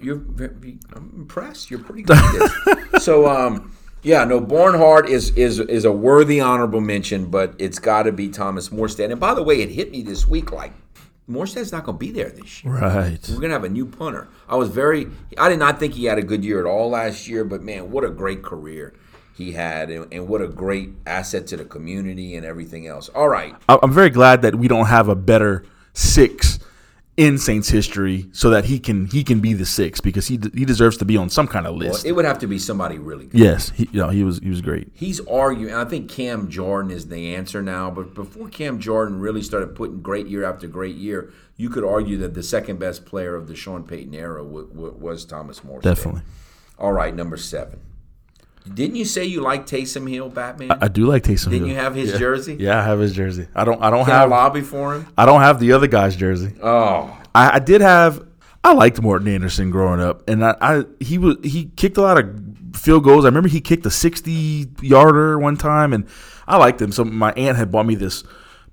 you're 0.01 0.15
I'm 0.95 1.11
impressed. 1.15 1.69
You're 1.71 1.79
pretty 1.79 2.03
good 2.03 2.17
at 2.17 2.51
this. 2.93 3.03
so 3.03 3.27
um, 3.27 3.71
yeah, 4.03 4.23
no, 4.23 4.39
Barnhart 4.39 5.09
is 5.09 5.31
is 5.31 5.59
is 5.59 5.85
a 5.85 5.91
worthy 5.91 6.39
honorable 6.39 6.81
mention, 6.81 7.25
but 7.25 7.53
it's 7.59 7.79
got 7.79 8.03
to 8.03 8.11
be 8.11 8.29
Thomas 8.29 8.69
Morstead. 8.69 9.11
And 9.11 9.19
by 9.19 9.33
the 9.33 9.43
way, 9.43 9.61
it 9.61 9.69
hit 9.69 9.91
me 9.91 10.01
this 10.01 10.27
week 10.27 10.51
like 10.51 10.73
Morstead's 11.29 11.71
not 11.71 11.83
going 11.83 11.97
to 11.97 11.99
be 11.99 12.11
there 12.11 12.29
this 12.29 12.63
year. 12.63 12.73
Right. 12.73 13.19
We're 13.29 13.39
gonna 13.39 13.53
have 13.53 13.63
a 13.63 13.69
new 13.69 13.85
punter. 13.85 14.27
I 14.49 14.55
was 14.55 14.69
very. 14.69 15.07
I 15.37 15.49
did 15.49 15.59
not 15.59 15.79
think 15.79 15.93
he 15.93 16.05
had 16.05 16.17
a 16.17 16.23
good 16.23 16.43
year 16.43 16.59
at 16.59 16.65
all 16.65 16.89
last 16.89 17.27
year, 17.27 17.43
but 17.43 17.61
man, 17.61 17.91
what 17.91 18.03
a 18.03 18.09
great 18.09 18.43
career 18.43 18.93
he 19.35 19.53
had, 19.53 19.89
and, 19.89 20.11
and 20.11 20.27
what 20.27 20.41
a 20.41 20.47
great 20.47 20.89
asset 21.05 21.47
to 21.47 21.57
the 21.57 21.65
community 21.65 22.35
and 22.35 22.45
everything 22.45 22.87
else. 22.87 23.07
All 23.09 23.29
right, 23.29 23.55
I'm 23.69 23.93
very 23.93 24.09
glad 24.09 24.41
that 24.41 24.55
we 24.55 24.67
don't 24.67 24.87
have 24.87 25.07
a 25.07 25.15
better 25.15 25.63
six 25.93 26.59
in 27.17 27.37
Saints 27.37 27.69
history, 27.69 28.27
so 28.31 28.49
that 28.49 28.65
he 28.65 28.79
can 28.79 29.05
he 29.07 29.23
can 29.23 29.41
be 29.41 29.53
the 29.53 29.65
six 29.65 29.99
because 29.99 30.27
he 30.27 30.39
he 30.53 30.65
deserves 30.65 30.97
to 30.97 31.05
be 31.05 31.17
on 31.17 31.29
some 31.29 31.47
kind 31.47 31.67
of 31.67 31.75
well, 31.75 31.89
list. 31.89 32.05
it 32.05 32.13
would 32.13 32.25
have 32.25 32.39
to 32.39 32.47
be 32.47 32.57
somebody 32.57 32.97
really 32.97 33.25
good. 33.25 33.39
yes, 33.39 33.69
he, 33.71 33.87
you 33.91 33.99
know, 33.99 34.09
he 34.09 34.23
was 34.23 34.39
he 34.39 34.49
was 34.49 34.61
great. 34.61 34.89
He's 34.93 35.19
arguing. 35.27 35.73
I 35.73 35.85
think 35.85 36.09
Cam 36.09 36.49
Jordan 36.49 36.89
is 36.89 37.07
the 37.09 37.35
answer 37.35 37.61
now, 37.61 37.91
but 37.91 38.13
before 38.13 38.47
Cam 38.47 38.79
Jordan 38.79 39.19
really 39.19 39.41
started 39.41 39.75
putting 39.75 40.01
great 40.01 40.27
year 40.27 40.43
after 40.45 40.67
great 40.67 40.95
year, 40.95 41.31
you 41.57 41.69
could 41.69 41.83
argue 41.83 42.17
that 42.19 42.33
the 42.33 42.43
second 42.43 42.79
best 42.79 43.05
player 43.05 43.35
of 43.35 43.47
the 43.47 43.55
Sean 43.55 43.83
Payton 43.83 44.15
era 44.15 44.41
w- 44.41 44.67
w- 44.67 44.95
was 44.97 45.25
Thomas 45.25 45.59
Morstead. 45.59 45.81
Definitely, 45.83 46.21
All 46.79 46.93
right, 46.93 47.13
number 47.13 47.35
seven. 47.37 47.81
Didn't 48.71 48.95
you 48.95 49.05
say 49.05 49.25
you 49.25 49.41
like 49.41 49.65
Taysom 49.65 50.09
Hill, 50.09 50.29
Batman? 50.29 50.71
I 50.71 50.87
do 50.87 51.05
like 51.05 51.23
Taysom. 51.23 51.45
Didn't 51.51 51.67
Hill. 51.67 51.67
you 51.69 51.75
have 51.75 51.95
his 51.95 52.11
yeah. 52.11 52.17
jersey? 52.17 52.57
Yeah, 52.59 52.79
I 52.79 52.83
have 52.83 52.99
his 52.99 53.13
jersey. 53.13 53.47
I 53.55 53.63
don't 53.63 53.81
I 53.81 53.89
don't 53.89 54.05
Can 54.05 54.13
I 54.13 54.19
have 54.19 54.29
lobby 54.29 54.61
for 54.61 54.95
him? 54.95 55.07
I 55.17 55.25
don't 55.25 55.41
have 55.41 55.59
the 55.59 55.73
other 55.73 55.87
guy's 55.87 56.15
jersey. 56.15 56.53
Oh, 56.61 57.17
I, 57.33 57.55
I 57.55 57.59
did 57.59 57.81
have. 57.81 58.25
I 58.63 58.73
liked 58.73 59.01
Morten 59.01 59.27
Andersen 59.27 59.71
growing 59.71 59.99
up, 59.99 60.29
and 60.29 60.45
I, 60.45 60.55
I 60.61 60.83
he 60.99 61.17
was 61.17 61.37
he 61.43 61.71
kicked 61.75 61.97
a 61.97 62.01
lot 62.01 62.19
of 62.19 62.29
field 62.75 63.03
goals. 63.03 63.25
I 63.25 63.29
remember 63.29 63.49
he 63.49 63.61
kicked 63.61 63.85
a 63.87 63.91
sixty 63.91 64.67
yarder 64.81 65.39
one 65.39 65.57
time, 65.57 65.93
and 65.93 66.07
I 66.47 66.57
liked 66.57 66.79
him. 66.79 66.91
So 66.91 67.03
my 67.03 67.31
aunt 67.33 67.57
had 67.57 67.71
bought 67.71 67.87
me 67.87 67.95
this 67.95 68.23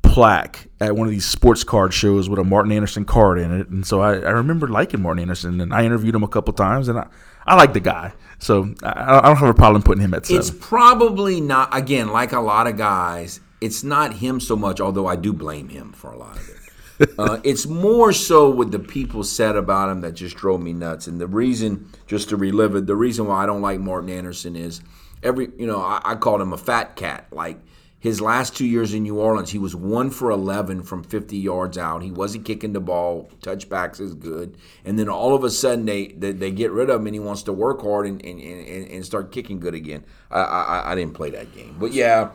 plaque 0.03 0.69
at 0.81 0.95
one 0.95 1.07
of 1.07 1.11
these 1.11 1.25
sports 1.25 1.65
card 1.65 1.93
shows 1.93 2.29
with 2.29 2.39
a 2.39 2.45
Martin 2.45 2.73
Anderson 2.73 3.05
card 3.05 3.39
in 3.39 3.61
it, 3.61 3.69
and 3.69 3.87
so 3.87 4.01
I, 4.01 4.17
I 4.17 4.31
remember 4.31 4.69
liking 4.69 5.01
Martin 5.01 5.23
Anderson, 5.23 5.61
and 5.61 5.73
I 5.73 5.85
interviewed 5.85 6.15
him 6.15 6.23
a 6.23 6.29
couple 6.29 6.53
times, 6.53 6.89
and 6.89 6.99
I 6.99 7.09
I 7.49 7.55
like 7.55 7.73
the 7.73 7.81
guy, 7.81 8.13
so 8.39 8.75
I, 8.83 9.19
I 9.19 9.23
don't 9.23 9.37
have 9.37 9.49
a 9.49 9.55
problem 9.55 9.83
putting 9.83 10.03
him 10.03 10.15
at 10.15 10.27
seven. 10.27 10.41
it's 10.41 10.51
probably 10.51 11.41
not. 11.41 11.75
Again, 11.77 12.09
like 12.09 12.33
a 12.33 12.41
lot 12.41 12.67
of 12.67 12.77
guys, 12.77 13.41
it's 13.61 13.83
not 13.83 14.15
him 14.15 14.41
so 14.41 14.57
much, 14.57 14.81
although 14.81 15.07
I 15.07 15.17
do 15.17 15.33
blame 15.33 15.69
him 15.69 15.93
for 15.93 16.11
a 16.11 16.19
lot 16.19 16.37
of 16.37 16.49
it. 16.49 17.11
uh, 17.19 17.39
it's 17.45 17.67
more 17.67 18.13
so 18.13 18.51
what 18.51 18.71
the 18.71 18.79
people 18.79 19.23
said 19.23 19.57
about 19.57 19.89
him 19.89 20.01
that 20.01 20.13
just 20.13 20.37
drove 20.37 20.61
me 20.61 20.73
nuts. 20.73 21.07
And 21.07 21.21
the 21.21 21.27
reason, 21.27 21.91
just 22.07 22.29
to 22.31 22.37
relive 22.37 22.75
it, 22.75 22.87
the 22.87 22.97
reason 22.97 23.27
why 23.27 23.43
I 23.43 23.47
don't 23.47 23.63
like 23.63 23.79
Martin 23.79 24.11
Anderson 24.11 24.57
is 24.57 24.81
every, 25.23 25.49
you 25.57 25.67
know, 25.67 25.81
I, 25.81 26.01
I 26.05 26.15
called 26.17 26.41
him 26.41 26.53
a 26.53 26.59
fat 26.59 26.97
cat. 26.97 27.29
Like 27.31 27.59
his 28.01 28.21
last 28.21 28.57
two 28.57 28.67
years 28.67 28.95
in 28.95 29.03
New 29.03 29.19
Orleans, 29.19 29.51
he 29.51 29.59
was 29.59 29.75
one 29.75 30.11
for 30.11 30.31
11 30.31 30.85
from 30.85 31.03
50 31.03 31.37
yards 31.37 31.77
out. 31.77 32.03
He 32.03 32.13
wasn't 32.13 32.45
kicking 32.45 32.73
the 32.73 32.81
ball. 32.81 33.29
Touchbacks 33.41 34.01
is 34.01 34.15
good. 34.15 34.57
And 34.85 34.99
then 34.99 35.09
all 35.09 35.35
of 35.35 35.43
a 35.43 35.51
sudden, 35.51 35.85
they 35.85 36.09
they, 36.09 36.33
they 36.33 36.53
get 36.53 36.71
rid 36.71 36.91
of 36.91 37.01
him 37.01 37.07
and 37.09 37.15
he 37.15 37.21
wants 37.21 37.43
to 37.45 37.53
work 37.53 37.83
hard 37.83 38.07
and, 38.07 38.25
and, 38.25 38.41
and, 38.41 38.89
and 38.89 39.05
start 39.05 39.33
kicking 39.33 39.59
good 39.59 39.75
again. 39.75 40.05
I, 40.31 40.41
I, 40.41 40.93
I 40.93 40.95
didn't 40.95 41.15
play 41.15 41.31
that 41.31 41.53
game. 41.55 41.77
But 41.79 41.93
yeah, 41.93 42.31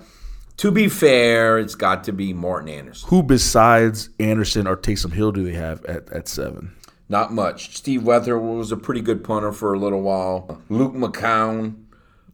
to 0.58 0.72
be 0.72 0.90
fair, 0.90 1.58
it's 1.58 1.76
got 1.76 2.04
to 2.06 2.12
be 2.12 2.34
Morten 2.34 2.68
Andersen. 2.68 3.10
Who 3.10 3.24
besides 3.24 4.10
Andersen 4.20 4.68
or 4.68 4.76
Taysom 4.76 5.14
Hill 5.14 5.32
do 5.32 5.46
they 5.46 5.54
have 5.54 5.84
at, 5.86 6.12
at 6.12 6.28
seven? 6.28 6.76
Not 7.08 7.32
much. 7.32 7.78
Steve 7.78 8.04
Weather 8.04 8.38
was 8.38 8.72
a 8.72 8.78
pretty 8.78 9.02
good 9.02 9.24
punter 9.24 9.52
for 9.52 9.74
a 9.74 9.80
little 9.80 10.02
while. 10.02 10.62
Luke 10.70 10.94
McCown 10.94 11.86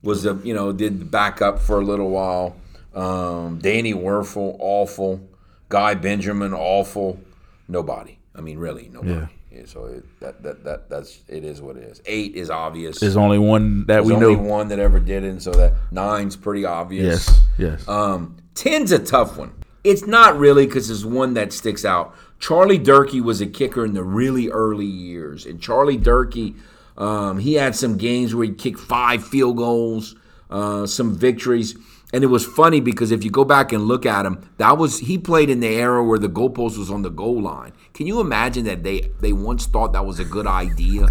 was 0.02 0.26
a 0.26 0.40
you 0.44 0.54
know 0.54 0.72
did 0.72 1.00
the 1.00 1.06
backup 1.06 1.60
for 1.60 1.80
a 1.80 1.84
little 1.84 2.10
while. 2.10 2.56
Um, 2.94 3.60
Danny 3.60 3.94
Wuerffel, 3.94 4.56
awful. 4.60 5.28
Guy 5.70 5.94
Benjamin, 5.94 6.54
awful. 6.54 7.20
Nobody. 7.68 8.18
I 8.36 8.42
mean, 8.42 8.58
really, 8.58 8.90
nobody. 8.92 9.14
Yeah. 9.14 9.28
Yeah, 9.52 9.64
so 9.66 9.86
it, 9.86 10.20
that, 10.20 10.44
that 10.44 10.64
that 10.64 10.90
that's 10.90 11.22
it 11.28 11.44
is 11.44 11.60
what 11.60 11.76
it 11.76 11.84
is. 11.84 12.04
Eight 12.06 12.36
is 12.36 12.52
obvious. 12.52 13.00
There's 13.00 13.18
only 13.18 13.40
one 13.40 13.80
that 13.88 13.88
There's 13.88 14.06
we 14.06 14.14
only 14.14 14.36
know. 14.36 14.44
one 14.44 14.68
that 14.68 14.78
ever 14.78 15.00
did 15.00 15.24
it, 15.24 15.30
and 15.30 15.42
so 15.42 15.50
that 15.52 15.74
nine's 15.92 16.36
pretty 16.36 16.66
obvious. 16.66 17.28
Yes, 17.28 17.42
yes. 17.58 17.88
Um, 17.88 18.38
ten's 18.54 18.92
a 18.92 19.00
tough 19.00 19.38
one. 19.38 19.54
It's 19.84 20.06
not 20.06 20.38
really 20.38 20.68
because 20.68 20.88
there's 20.90 21.04
one 21.04 21.34
that 21.34 21.52
sticks 21.52 21.84
out. 21.84 22.16
Charlie 22.38 22.78
Durkee 22.78 23.22
was 23.22 23.42
a 23.42 23.48
kicker 23.48 23.84
in 23.84 23.94
the 23.94 24.04
really 24.04 24.50
early 24.50 24.86
years, 24.86 25.48
and 25.48 25.60
Charlie 25.60 25.98
Durkee, 25.98 26.56
um, 26.96 27.40
he 27.40 27.56
had 27.56 27.76
some 27.76 27.98
games 27.98 28.36
where 28.36 28.46
he 28.46 28.54
kicked 28.54 28.80
five 28.80 29.26
field 29.26 29.58
goals, 29.58 30.16
uh, 30.52 30.86
some 30.86 31.18
victories, 31.18 31.76
and 32.12 32.24
it 32.24 32.28
was 32.28 32.46
funny 32.46 32.80
because 32.80 33.12
if 33.12 33.24
you 33.24 33.30
go 33.30 33.46
back 33.46 33.72
and 33.72 33.84
look 33.84 34.06
at 34.06 34.26
him, 34.26 34.50
that 34.58 34.78
was 34.78 35.00
he 35.00 35.18
played 35.18 35.50
in 35.50 35.60
the 35.60 35.68
era 35.68 36.04
where 36.04 36.20
the 36.20 36.30
goalpost 36.30 36.78
was 36.78 36.90
on 36.90 37.02
the 37.02 37.10
goal 37.10 37.42
line. 37.42 37.74
Can 37.94 38.08
you 38.08 38.20
imagine 38.20 38.66
that 38.66 38.84
they 38.84 39.12
they 39.20 39.34
once 39.34 39.66
thought 39.66 39.94
that 39.94 40.06
was 40.06 40.20
a 40.20 40.26
good 40.26 40.48
idea? 40.48 41.08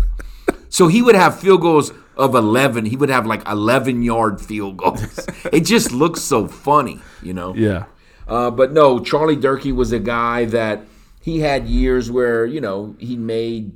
So 0.70 0.88
he 0.88 1.02
would 1.02 1.14
have 1.14 1.38
field 1.40 1.62
goals 1.62 1.92
of 2.16 2.34
11. 2.34 2.86
He 2.86 2.96
would 2.96 3.10
have 3.10 3.26
like 3.26 3.46
11 3.48 4.02
yard 4.02 4.40
field 4.40 4.76
goals. 4.76 5.26
it 5.52 5.60
just 5.60 5.92
looks 5.92 6.20
so 6.20 6.46
funny, 6.46 7.00
you 7.22 7.32
know? 7.32 7.54
yeah. 7.54 7.84
Uh, 8.26 8.50
but 8.50 8.72
no, 8.72 8.98
Charlie 8.98 9.36
Durkee 9.36 9.72
was 9.72 9.90
a 9.90 9.98
guy 9.98 10.44
that 10.46 10.82
he 11.22 11.40
had 11.40 11.66
years 11.66 12.10
where, 12.10 12.44
you 12.44 12.60
know, 12.60 12.94
he 12.98 13.16
made 13.16 13.72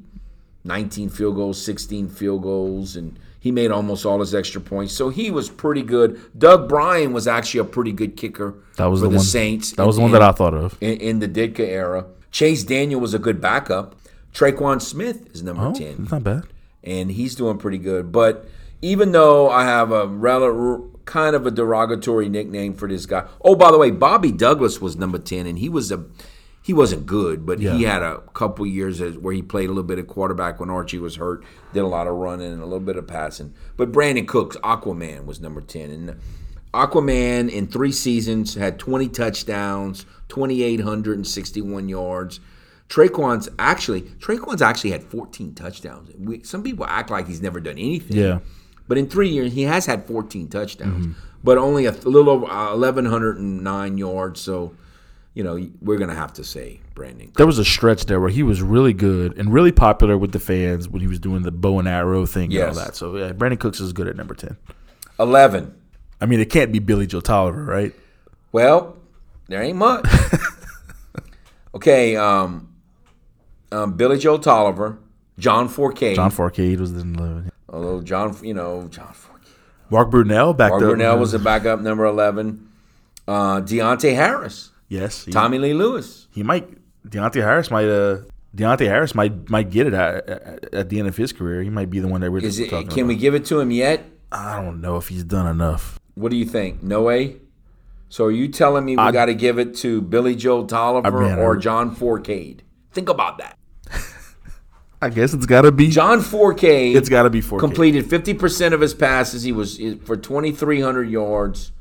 19 0.65 1.09
field 1.09 1.37
goals, 1.37 1.65
16 1.65 2.11
field 2.11 2.43
goals, 2.43 2.95
and 2.95 3.19
he 3.43 3.51
made 3.51 3.71
almost 3.73 4.07
all 4.07 4.21
his 4.21 4.35
extra 4.35 4.61
points. 4.61 4.95
So 4.95 5.09
he 5.09 5.31
was 5.31 5.51
pretty 5.51 5.83
good. 5.83 6.19
Doug 6.39 6.69
Brien 6.69 7.13
was 7.13 7.27
actually 7.27 7.59
a 7.61 7.65
pretty 7.65 7.91
good 7.93 8.17
kicker 8.17 8.55
That 8.77 8.87
was 8.87 9.01
for 9.01 9.07
the 9.07 9.11
the, 9.11 9.17
one. 9.17 9.25
Saints. 9.25 9.73
That 9.73 9.85
was 9.87 9.97
the 9.97 10.03
one 10.03 10.13
that 10.13 10.23
I 10.23 10.31
thought 10.31 10.55
of. 10.55 10.77
in, 10.81 10.97
in 10.99 11.19
the 11.19 11.29
Ditka 11.29 11.61
era. 11.67 12.07
Chase 12.31 12.63
Daniel 12.63 13.01
was 13.01 13.15
a 13.15 13.19
good 13.19 13.41
backup. 13.41 13.97
Tre'Quan 14.33 14.81
Smith 14.81 15.29
is 15.35 15.43
number 15.43 15.67
Oh, 15.67 15.75
10 15.75 15.97
it's 16.05 16.13
not 16.13 16.23
bad. 16.25 16.45
and 16.85 17.11
he's 17.11 17.35
doing 17.35 17.59
pretty 17.59 17.79
good. 17.79 18.13
But 18.13 18.47
even 18.81 19.11
though 19.13 19.51
I 19.51 19.65
have 19.65 19.91
a 19.91 20.07
rel- 20.07 20.89
kind 21.05 21.35
of 21.35 21.45
a 21.45 21.51
derogatory 21.51 22.29
nickname 22.29 22.75
for 22.75 22.89
this 22.89 23.07
guy. 23.07 23.25
Oh, 23.45 23.57
by 23.57 23.73
the 23.73 23.77
way, 23.79 23.91
Bobby 23.91 24.31
Douglas 24.31 24.81
was 24.81 24.97
number 24.97 25.19
ten, 25.19 25.47
and 25.49 25.59
he 25.59 25.69
was 25.69 25.91
a 25.91 26.05
he 26.63 26.73
wasn't 26.73 27.07
good, 27.07 27.45
but 27.45 27.59
he 27.59 27.83
had 27.83 28.03
a 28.03 28.21
couple 28.35 28.65
years 28.67 29.01
where 29.01 29.35
he 29.35 29.43
played 29.43 29.67
a 29.67 29.69
little 29.69 29.83
bit 29.83 29.99
of 29.99 30.07
quarterback 30.07 30.61
when 30.61 30.71
Archie 30.71 30.99
was 30.99 31.17
hurt. 31.17 31.45
Did 31.73 31.81
a 31.81 31.87
lot 31.87 32.07
of 32.07 32.15
running 32.15 32.53
and 32.53 32.63
a 32.63 32.67
little 32.67 32.81
bit 32.81 32.97
of 32.97 33.07
passing. 33.07 33.55
But 33.77 33.91
Brandin 33.91 34.29
Cooks, 34.29 34.57
Aquaman, 34.59 35.25
was 35.25 35.41
number 35.41 35.61
ten, 35.61 35.91
and 35.91 36.21
Aquaman 36.73 37.51
in 37.51 37.67
three 37.67 37.93
seasons 37.93 38.55
had 38.55 38.79
20 38.79 39.09
touchdowns, 39.09 40.07
2,861 40.29 41.89
yards. 41.89 42.41
Tre'Quan's 42.89 43.49
actually 43.59 44.03
Tre'Quan's 44.03 44.63
actually 44.63 44.91
had 44.91 45.03
14 45.03 45.55
touchdowns. 45.55 46.11
We, 46.19 46.43
some 46.43 46.63
people 46.63 46.85
act 46.87 47.11
like 47.11 47.27
he's 47.27 47.43
never 47.43 47.61
done 47.61 47.79
anything. 47.79 48.17
Yeah. 48.17 48.41
But 48.89 48.99
in 48.99 49.09
three 49.09 49.29
years, 49.29 49.53
he 49.53 49.63
has 49.63 49.87
had 49.87 50.07
14 50.07 50.49
touchdowns, 50.49 51.17
but 51.43 51.57
only 51.57 51.87
a, 51.87 51.93
little 51.93 52.29
over 52.29 52.47
uh, 52.47 52.77
1,109 52.77 53.99
yards. 53.99 54.41
So, 54.41 54.75
you 55.35 55.43
know, 55.43 55.55
we're 55.81 55.97
going 55.99 56.11
to 56.11 56.17
have 56.17 56.33
to 56.35 56.45
say 56.45 56.81
Brandin. 56.95 57.27
Cooks. 57.27 57.37
There 57.37 57.47
was 57.47 57.59
a 57.59 57.65
stretch 57.65 58.07
there 58.07 58.21
where 58.21 58.29
he 58.31 58.43
was 58.43 58.61
really 58.63 58.93
good 58.93 59.37
and 59.39 59.53
really 59.53 59.73
popular 59.73 60.19
with 60.19 60.33
the 60.33 60.39
fans 60.39 60.89
when 60.89 61.01
he 61.01 61.09
was 61.09 61.19
doing 61.19 61.43
the 61.43 61.51
bow 61.53 61.79
and 61.79 61.89
arrow 61.89 62.27
thing 62.27 62.51
Yes. 62.51 62.69
and 62.71 62.79
all 62.79 62.85
that. 62.85 62.97
So 62.97 63.17
yeah, 63.17 63.33
Brandin 63.33 63.59
Cooks 63.59 63.81
is 63.81 63.93
good 63.93 64.09
at 64.09 64.17
number 64.17 64.35
ten. 64.35 64.57
11. 65.19 65.75
I 66.21 66.27
mean, 66.27 66.41
it 66.41 66.51
can't 66.51 66.73
be 66.73 66.79
Billy 66.79 67.07
Joe 67.07 67.21
Tolliver, 67.21 67.65
right? 67.65 67.93
Well, 68.53 68.97
there 69.49 69.63
ain't 69.63 69.79
much. 69.79 70.07
okay, 71.75 72.17
um, 72.17 72.73
um, 73.71 73.95
Billy 73.97 74.19
Joe 74.19 74.39
Tolliver, 74.39 74.99
John 75.39 75.69
Fourcade. 75.69 76.15
John 76.17 76.31
Fourcade 76.31 76.79
was 76.79 76.93
in 76.93 77.17
eleven. 77.17 77.51
although 77.69 78.01
John, 78.03 78.37
you 78.43 78.55
know, 78.55 78.87
John 78.89 79.09
Fourcade. 79.09 79.49
Mark 79.91 80.11
Brunell 80.11 80.57
back 80.57 80.71
Mark 80.71 80.83
up. 80.83 80.89
Brunell 80.91 81.19
was 81.19 81.33
the 81.33 81.39
backup 81.39 81.81
number 81.81 82.05
11. 82.07 82.67
Uh, 83.29 83.61
Deonte 83.61 84.15
Harris, 84.15 84.71
yes. 84.93 85.25
He, 85.25 85.33
Tommy 85.33 85.59
Lee 85.59 85.75
Lewis. 85.75 86.29
he 86.31 86.43
might. 86.43 86.69
Deonte 87.09 87.43
Harris 87.43 87.71
might. 87.71 87.89
Uh, 87.89 88.19
Deonte 88.57 88.87
Harris 88.87 89.15
might 89.15 89.49
might 89.51 89.71
get 89.71 89.87
it 89.87 89.95
at, 89.95 90.29
at, 90.29 90.75
at 90.75 90.89
the 90.89 90.99
end 90.99 91.09
of 91.09 91.17
his 91.17 91.33
career. 91.33 91.63
He 91.63 91.71
might 91.71 91.91
be 91.91 92.01
the 92.01 92.09
one 92.09 92.21
that 92.21 92.31
we're 92.31 92.45
Is 92.45 92.59
it, 92.59 92.71
talking 92.71 92.89
can 92.89 93.07
we 93.07 93.17
give 93.17 93.35
it 93.35 93.45
to 93.47 93.59
him 93.59 93.71
yet? 93.71 94.05
I 94.31 94.63
don't 94.63 94.81
know 94.81 94.97
if 94.97 95.09
he's 95.09 95.25
done 95.25 95.47
enough. 95.47 95.99
What 96.15 96.31
do 96.31 96.37
you 96.37 96.45
think? 96.45 96.83
No 96.83 97.03
way? 97.03 97.37
So 98.09 98.27
are 98.27 98.31
you 98.31 98.49
telling 98.49 98.85
me 98.85 98.93
we 98.97 99.11
got 99.13 99.27
to 99.27 99.35
give 99.35 99.59
it 99.59 99.75
to 99.77 100.03
Billy 100.03 100.37
Joe 100.37 100.67
Tolliver 100.67 101.25
I 101.25 101.31
mean, 101.31 101.39
or 101.39 101.57
John 101.57 101.97
Fourcade? 101.97 102.61
Think 102.93 103.09
about 103.09 103.39
that. 103.39 103.59
I 105.03 105.09
guess 105.09 105.33
it's 105.33 105.47
got 105.47 105.63
to 105.63 105.73
be. 105.73 105.89
John 105.89 106.21
Fourcade 106.21 106.95
It's 106.95 107.09
got 107.09 107.23
to 107.23 107.31
be 107.31 107.41
Fourcade. 107.41 107.61
completed 107.61 108.05
50% 108.05 108.75
of 108.75 108.83
his 108.83 108.93
passes. 108.93 109.43
He 109.45 109.53
was 109.53 109.79
for 110.05 110.17
2,300 110.19 111.09
yards, 111.09 111.73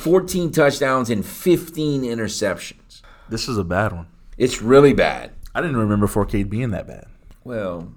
14 0.00 0.50
touchdowns, 0.50 1.10
and 1.10 1.24
15 1.24 2.02
interceptions. 2.02 3.02
This 3.28 3.48
is 3.48 3.58
a 3.58 3.64
bad 3.64 3.92
one. 3.92 4.06
It's 4.38 4.62
really 4.62 4.94
bad. 4.94 5.32
I 5.54 5.60
didn't 5.60 5.76
remember 5.76 6.06
Fourcade 6.06 6.48
being 6.48 6.70
that 6.70 6.86
bad. 6.86 7.06
Well, 7.44 7.92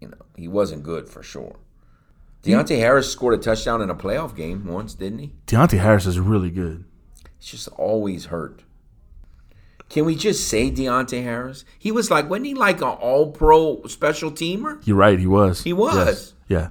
you 0.00 0.08
know, 0.08 0.18
he 0.36 0.48
wasn't 0.48 0.82
good 0.82 1.08
for 1.08 1.22
sure. 1.22 1.56
Deonte 2.42 2.76
Harris 2.76 3.10
scored 3.10 3.34
a 3.34 3.38
touchdown 3.38 3.80
in 3.80 3.90
a 3.90 3.94
playoff 3.94 4.34
game 4.34 4.66
once, 4.66 4.94
didn't 4.94 5.20
he? 5.20 5.32
Deonte 5.46 5.78
Harris 5.78 6.06
is 6.06 6.18
really 6.18 6.50
good. 6.50 6.84
He's 7.38 7.50
just 7.50 7.68
always 7.68 8.26
hurt. 8.26 8.64
Can 9.88 10.04
we 10.04 10.16
just 10.16 10.48
say 10.48 10.70
Deonte 10.70 11.22
Harris? 11.22 11.64
He 11.78 11.92
was 11.92 12.10
like, 12.10 12.28
wasn't 12.28 12.46
he 12.46 12.54
like 12.54 12.78
an 12.78 12.88
all 12.88 13.30
pro 13.30 13.82
special 13.86 14.32
teamer? 14.32 14.84
You're 14.86 14.96
right. 14.96 15.18
He 15.18 15.26
was. 15.26 15.62
He 15.62 15.72
was. 15.72 15.94
Yes. 15.94 16.34
Yeah. 16.48 16.68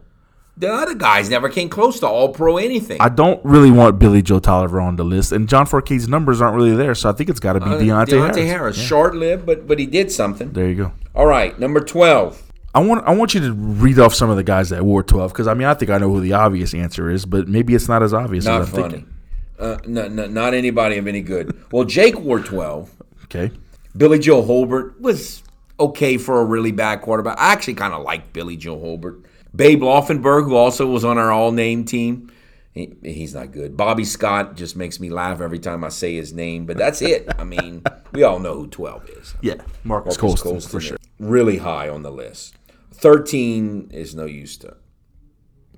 The 0.58 0.72
other 0.72 0.94
guys 0.94 1.30
never 1.30 1.50
came 1.50 1.70
close 1.70 2.00
to 2.02 2.08
all 2.08 2.30
pro 2.30 2.58
anything. 2.58 2.98
I 3.00 3.10
don't 3.10 3.44
really 3.44 3.72
want 3.72 3.98
Billy 4.00 4.22
Joe 4.22 4.40
Tolliver 4.40 4.80
on 4.82 4.96
the 4.98 5.04
list, 5.06 5.32
and 5.32 5.48
John 5.50 5.66
Fourcade's 5.66 6.08
numbers 6.08 6.42
aren't 6.42 6.56
really 6.56 6.76
there, 6.76 6.94
so 6.94 7.10
I 7.10 7.14
think 7.14 7.30
it's 7.30 7.40
got 7.40 7.54
to 7.54 7.60
be 7.62 7.66
Uh, 7.72 7.80
Deonte, 8.06 8.46
Harris. 8.46 8.78
Yeah. 8.78 8.84
Short 8.84 9.16
lived, 9.16 9.46
but 9.46 9.66
but 9.68 9.80
he 9.80 9.86
did 9.86 10.12
something. 10.12 10.52
There 10.52 10.68
you 10.68 10.76
go. 10.76 10.92
All 11.16 11.26
right, 11.26 11.58
number 11.60 11.80
12. 11.80 12.42
I 12.76 12.80
want 12.82 13.06
I 13.08 13.14
want 13.16 13.34
you 13.34 13.40
to 13.42 13.54
read 13.54 13.98
off 14.00 14.14
some 14.14 14.30
of 14.30 14.38
the 14.38 14.44
guys 14.44 14.70
that 14.70 14.84
wore 14.84 15.04
12 15.04 15.32
because 15.34 15.48
I 15.48 15.54
mean 15.54 15.68
I 15.68 15.74
think 15.74 15.90
I 15.92 15.98
know 15.98 16.10
who 16.14 16.22
the 16.22 16.34
obvious 16.34 16.74
answer 16.74 17.10
is, 17.10 17.26
but 17.26 17.48
maybe 17.48 17.74
it's 17.76 17.88
not 17.90 18.02
as 18.04 18.14
obvious 18.14 18.46
Not 18.46 18.62
as 18.62 18.68
I'm 18.70 18.74
funny. 18.74 18.94
thinking. 18.94 19.14
Uh, 19.60 19.78
no, 19.88 20.08
no, 20.08 20.28
not 20.28 20.54
anybody 20.54 20.98
of 20.98 21.08
any 21.08 21.22
good. 21.22 21.56
Well, 21.72 21.84
Jake 21.84 22.20
wore 22.20 22.40
12. 22.40 22.90
Okay. 23.26 23.52
Billy 23.96 24.20
Joe 24.20 24.42
Hobert 24.42 25.00
was 25.02 25.44
okay 25.80 26.18
for 26.18 26.40
a 26.40 26.46
really 26.46 26.72
bad 26.72 27.02
quarterback. 27.02 27.38
I 27.40 27.52
actually 27.52 27.74
kind 27.76 27.94
of 27.94 28.04
like 28.04 28.32
Billy 28.34 28.58
Joe 28.58 28.80
Hobert. 28.80 29.20
Babe 29.56 29.82
Laufenberg, 29.82 30.46
who 30.46 30.56
also 30.56 30.88
was 30.88 31.04
on 31.04 31.18
our 31.18 31.32
all 31.32 31.52
name 31.52 31.86
team, 31.86 32.32
he, 32.74 32.94
he's 33.04 33.34
not 33.34 33.52
good. 33.52 33.76
Bobby 33.76 34.06
Scott 34.06 34.56
just 34.56 34.76
makes 34.76 35.00
me 35.00 35.10
laugh 35.10 35.42
every 35.42 35.60
time 35.60 35.84
I 35.84 35.90
say 35.90 36.16
his 36.16 36.34
name, 36.34 36.66
but 36.66 36.78
that's 36.78 37.02
it. 37.02 37.28
I 37.38 37.44
mean, 37.44 37.84
we 38.14 38.24
all 38.24 38.40
know 38.40 38.54
who 38.54 38.68
12 38.68 39.10
is. 39.10 39.36
Yeah, 39.42 39.56
Marques, 39.56 39.84
Marques 39.84 40.18
Colston, 40.18 40.52
Colston 40.52 40.72
for 40.72 40.80
sure. 40.80 40.98
Really 41.20 41.58
high 41.58 41.90
on 41.90 42.02
the 42.02 42.12
list. 42.12 42.56
13 42.94 43.90
is 43.92 44.16
no 44.16 44.26
use 44.26 44.58
to. 44.58 44.78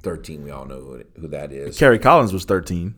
13, 0.01 0.43
we 0.43 0.51
all 0.51 0.65
know 0.65 0.81
who, 0.81 1.03
who 1.19 1.27
that 1.29 1.51
is. 1.51 1.77
Kerry 1.77 1.97
Collins 1.97 2.33
was 2.33 2.45
13. 2.45 2.93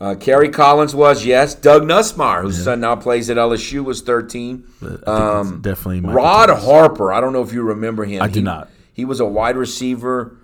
Uh, 0.00 0.16
Kerry 0.16 0.48
Collins 0.48 0.96
was, 0.96 1.24
yes. 1.24 1.54
Doug 1.54 1.84
Nussmeier, 1.84 2.42
whose 2.42 2.64
son 2.64 2.80
now 2.80 2.96
plays 2.96 3.30
at 3.30 3.36
LSU, 3.36 3.84
was 3.84 4.02
13. 4.02 4.64
But 4.80 5.08
I 5.08 5.42
think 5.42 5.54
it's 5.54 5.62
definitely 5.62 6.00
Michael 6.00 6.16
Rod 6.16 6.46
Thomas. 6.46 6.64
Harper, 6.64 7.12
I 7.12 7.20
don't 7.20 7.32
know 7.32 7.42
if 7.42 7.52
you 7.52 7.62
remember 7.62 8.04
him. 8.04 8.20
I 8.20 8.26
do 8.26 8.42
not. 8.42 8.68
He 8.92 9.04
was 9.04 9.20
a 9.20 9.24
wide 9.26 9.56
receiver 9.56 10.36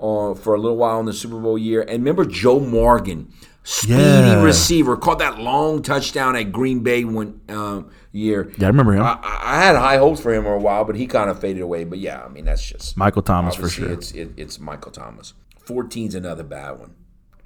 uh, 0.00 0.34
for 0.34 0.54
a 0.54 0.58
little 0.58 0.76
while 0.76 1.00
in 1.00 1.06
the 1.06 1.12
Super 1.12 1.38
Bowl 1.40 1.56
year. 1.58 1.82
And 1.82 1.92
remember 2.04 2.24
Joe 2.24 2.60
Morgan. 2.60 3.32
Speedy 3.66 3.94
Yeah. 4.02 4.42
receiver. 4.42 4.94
Caught 4.94 5.20
that 5.20 5.38
long 5.38 5.80
touchdown 5.80 6.36
at 6.36 6.52
Green 6.52 6.80
Bay 6.80 7.02
one 7.04 7.40
um, 7.48 7.88
year. 8.12 8.52
Yeah, 8.58 8.66
I 8.66 8.68
remember 8.68 8.92
him. 8.92 9.02
I, 9.02 9.18
I 9.22 9.62
had 9.64 9.74
high 9.74 9.96
hopes 9.96 10.20
for 10.20 10.34
him 10.34 10.42
for 10.42 10.52
a 10.52 10.58
while, 10.60 10.84
but 10.84 10.96
he 10.96 11.06
kind 11.06 11.30
of 11.30 11.40
faded 11.40 11.62
away. 11.62 11.84
But 11.84 11.98
yeah, 11.98 12.22
I 12.22 12.28
mean 12.28 12.44
that's 12.44 12.62
just 12.68 12.94
Michael 12.98 13.22
Thomas 13.22 13.54
for 13.54 13.70
sure. 13.70 13.90
It's 13.90 14.12
it, 14.12 14.32
it's 14.36 14.60
Michael 14.60 14.92
Thomas. 14.92 15.32
14's 15.64 16.14
another 16.14 16.42
bad 16.42 16.72
one. 16.78 16.94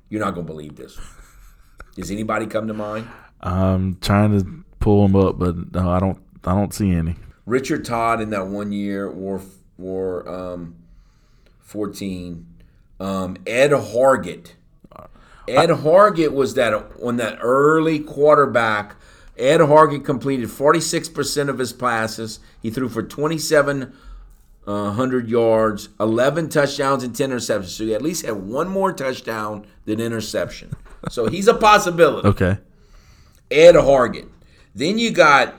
You're 0.08 0.24
not 0.24 0.34
gonna 0.34 0.44
believe 0.44 0.74
this. 0.74 0.98
Does 1.94 2.10
anybody 2.10 2.46
come 2.46 2.66
to 2.66 2.74
mind? 2.74 3.06
I'm 3.40 3.96
trying 4.00 4.36
to 4.40 4.64
pull 4.80 5.04
him 5.04 5.14
up, 5.14 5.38
but 5.38 5.72
no, 5.72 5.88
I 5.88 6.00
don't. 6.00 6.18
I 6.44 6.52
don't 6.52 6.74
see 6.74 6.90
any. 6.90 7.14
Richard 7.46 7.84
Todd 7.84 8.20
in 8.20 8.30
that 8.30 8.48
one 8.48 8.72
year 8.72 9.08
wore 9.08 9.40
wore 9.78 10.28
um, 10.28 10.75
14. 11.61 12.47
Um, 13.00 13.37
Edd 13.47 13.70
Hargett. 13.70 14.54
Edd 15.47 15.70
Hargett 15.70 16.32
was 16.32 16.54
that 16.54 16.75
on 17.02 17.16
that 17.16 17.38
early 17.40 18.00
quarterback. 18.00 18.97
Edd 19.38 19.61
Hargett 19.61 20.04
completed 20.04 20.49
46% 20.49 21.49
of 21.49 21.58
his 21.58 21.73
passes. 21.73 22.40
He 22.61 22.70
threw 22.70 22.88
for 22.88 23.02
2,700 23.02 25.28
yards, 25.28 25.88
11 26.00 26.49
touchdowns, 26.49 27.04
and 27.04 27.16
10 27.16 27.30
interceptions. 27.30 27.68
So 27.68 27.85
he 27.85 27.94
at 27.94 28.02
least 28.02 28.26
had 28.26 28.35
one 28.35 28.68
more 28.68 28.92
touchdown 28.92 29.64
than 29.85 30.00
interception. 30.00 30.75
So 31.08 31.28
he's 31.28 31.47
a 31.49 31.54
possibility. 31.54 32.28
Okay. 32.38 32.58
Edd 33.50 33.76
Hargett. 33.76 34.28
Then 34.75 34.99
you 34.99 35.11
got, 35.11 35.54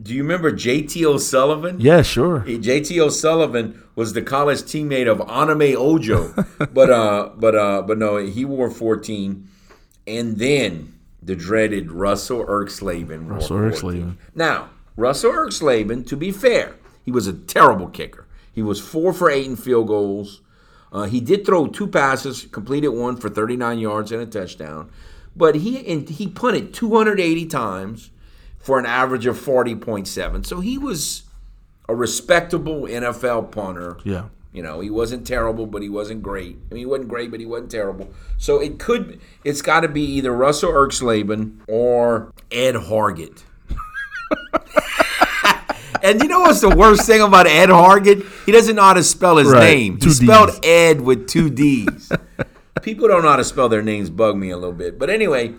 do 0.00 0.12
you 0.14 0.22
remember 0.22 0.52
JT 0.52 1.04
O'Sullivan? 1.04 1.80
Yeah, 1.80 2.02
sure. 2.02 2.40
JT 2.40 2.98
O'Sullivan 2.98 3.82
was 3.94 4.12
the 4.12 4.22
college 4.22 4.62
teammate 4.62 5.10
of 5.10 5.20
Anime 5.28 5.74
Ojo, 5.76 6.34
but 6.72 6.90
uh, 6.90 7.30
but 7.36 7.54
uh, 7.54 7.82
but 7.82 7.98
no, 7.98 8.16
he 8.18 8.44
wore 8.44 8.70
14, 8.70 9.48
and 10.06 10.36
then 10.38 10.98
the 11.22 11.34
dreaded 11.34 11.90
Russell 11.90 12.44
wore 12.44 13.28
Russell 13.28 13.58
14. 13.58 13.70
Erxleben. 13.70 14.16
Now 14.34 14.70
Russell 14.96 15.32
Erxleben, 15.32 16.06
to 16.06 16.16
be 16.16 16.30
fair, 16.30 16.76
he 17.02 17.10
was 17.10 17.26
a 17.26 17.32
terrible 17.32 17.88
kicker. 17.88 18.26
He 18.52 18.62
was 18.62 18.80
four 18.80 19.12
for 19.12 19.30
eight 19.30 19.46
in 19.46 19.56
field 19.56 19.88
goals. 19.88 20.42
Uh, 20.92 21.04
he 21.04 21.20
did 21.20 21.44
throw 21.44 21.66
two 21.66 21.86
passes, 21.86 22.46
completed 22.46 22.88
one 22.88 23.16
for 23.16 23.28
39 23.28 23.78
yards 23.78 24.12
and 24.12 24.22
a 24.22 24.26
touchdown, 24.26 24.90
but 25.34 25.56
he 25.56 25.86
and 25.86 26.08
he 26.08 26.28
punted 26.28 26.72
280 26.72 27.46
times 27.46 28.10
for 28.66 28.80
an 28.80 28.86
average 28.86 29.26
of 29.26 29.38
40.7. 29.38 30.44
So 30.44 30.58
he 30.58 30.76
was 30.76 31.22
a 31.88 31.94
respectable 31.94 32.82
NFL 32.82 33.52
punter. 33.52 33.96
Yeah. 34.02 34.24
You 34.52 34.64
know, 34.64 34.80
he 34.80 34.90
wasn't 34.90 35.24
terrible, 35.24 35.66
but 35.66 35.82
he 35.82 35.88
wasn't 35.88 36.20
great. 36.20 36.56
I 36.68 36.74
mean, 36.74 36.80
he 36.80 36.86
wasn't 36.86 37.08
great, 37.08 37.30
but 37.30 37.38
he 37.38 37.46
wasn't 37.46 37.70
terrible. 37.70 38.10
So 38.38 38.60
it 38.60 38.80
could, 38.80 39.20
it's 39.44 39.62
got 39.62 39.80
to 39.80 39.88
be 39.88 40.02
either 40.02 40.32
Russell 40.32 40.72
Erxleben 40.72 41.58
or 41.68 42.32
Edd 42.50 42.74
Hargett. 42.74 43.44
and 46.02 46.20
you 46.20 46.26
know 46.28 46.40
what's 46.40 46.60
the 46.60 46.74
worst 46.74 47.06
thing 47.06 47.20
about 47.20 47.46
Edd 47.46 47.68
Hargett? 47.68 48.26
He 48.46 48.50
doesn't 48.52 48.74
know 48.74 48.82
how 48.82 48.94
to 48.94 49.04
spell 49.04 49.36
his 49.36 49.48
Right, 49.52 49.60
name. 49.60 49.98
two 49.98 50.08
He 50.08 50.14
spelled 50.14 50.48
Ds. 50.48 50.60
Ed 50.64 51.00
with 51.02 51.28
two 51.28 51.50
D's. 51.50 52.10
People 52.82 53.06
don't 53.06 53.22
know 53.22 53.28
how 53.30 53.36
to 53.36 53.44
spell 53.44 53.68
their 53.68 53.82
names, 53.82 54.10
bug 54.10 54.36
me 54.36 54.50
a 54.50 54.56
little 54.56 54.74
bit. 54.74 54.98
But 54.98 55.08
anyway, 55.10 55.54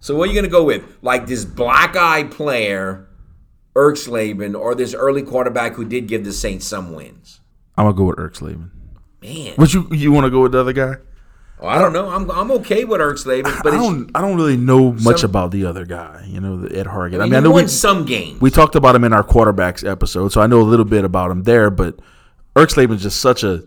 so 0.00 0.16
what 0.16 0.24
are 0.24 0.32
you 0.32 0.34
going 0.34 0.44
to 0.44 0.50
go 0.50 0.64
with? 0.64 0.82
Like 1.02 1.26
this 1.26 1.44
black 1.44 1.94
eye 1.96 2.24
player, 2.24 3.06
Erxleben, 3.76 4.58
or 4.58 4.74
this 4.74 4.94
early 4.94 5.22
quarterback 5.22 5.74
who 5.74 5.84
did 5.84 6.08
give 6.08 6.24
the 6.24 6.32
Saints 6.32 6.66
some 6.66 6.92
wins? 6.94 7.40
I'm 7.76 7.84
gonna 7.86 7.96
go 7.96 8.04
with 8.04 8.16
Erxleben. 8.16 8.70
Man, 9.22 9.54
Would 9.58 9.72
you 9.72 9.86
you 9.92 10.12
want 10.12 10.24
to 10.24 10.30
go 10.30 10.42
with 10.42 10.52
the 10.52 10.60
other 10.60 10.72
guy? 10.72 10.94
Oh, 11.62 11.68
I 11.68 11.78
don't 11.78 11.92
know. 11.92 12.08
I'm, 12.08 12.30
I'm 12.30 12.50
okay 12.52 12.84
with 12.84 13.00
Erxleben, 13.02 13.44
but 13.62 13.74
I 13.74 13.76
don't. 13.76 14.10
I 14.14 14.20
don't 14.22 14.34
really 14.36 14.56
know 14.56 14.92
much 14.92 15.20
Some- 15.20 15.30
about 15.30 15.50
the 15.50 15.66
other 15.66 15.84
guy. 15.84 16.24
You 16.26 16.40
know, 16.40 16.56
the 16.56 16.74
Edd 16.78 16.86
Hargett. 16.86 17.14
I 17.14 17.18
I 17.18 17.20
mean, 17.24 17.30
mean, 17.30 17.34
I 17.34 17.38
he 17.38 17.44
know 17.44 17.50
won 17.50 17.64
we 17.64 17.68
some 17.68 18.06
games. 18.06 18.40
we 18.40 18.50
talked 18.50 18.74
about 18.76 18.94
him 18.94 19.04
in 19.04 19.12
our 19.12 19.22
quarterbacks 19.22 19.86
episode, 19.88 20.32
so 20.32 20.40
I 20.40 20.46
know 20.46 20.60
a 20.60 20.62
little 20.64 20.86
bit 20.86 21.04
about 21.04 21.30
him 21.30 21.42
there. 21.42 21.70
But 21.70 21.98
Erxleben's 22.56 23.02
just 23.02 23.20
such 23.20 23.44
a 23.44 23.62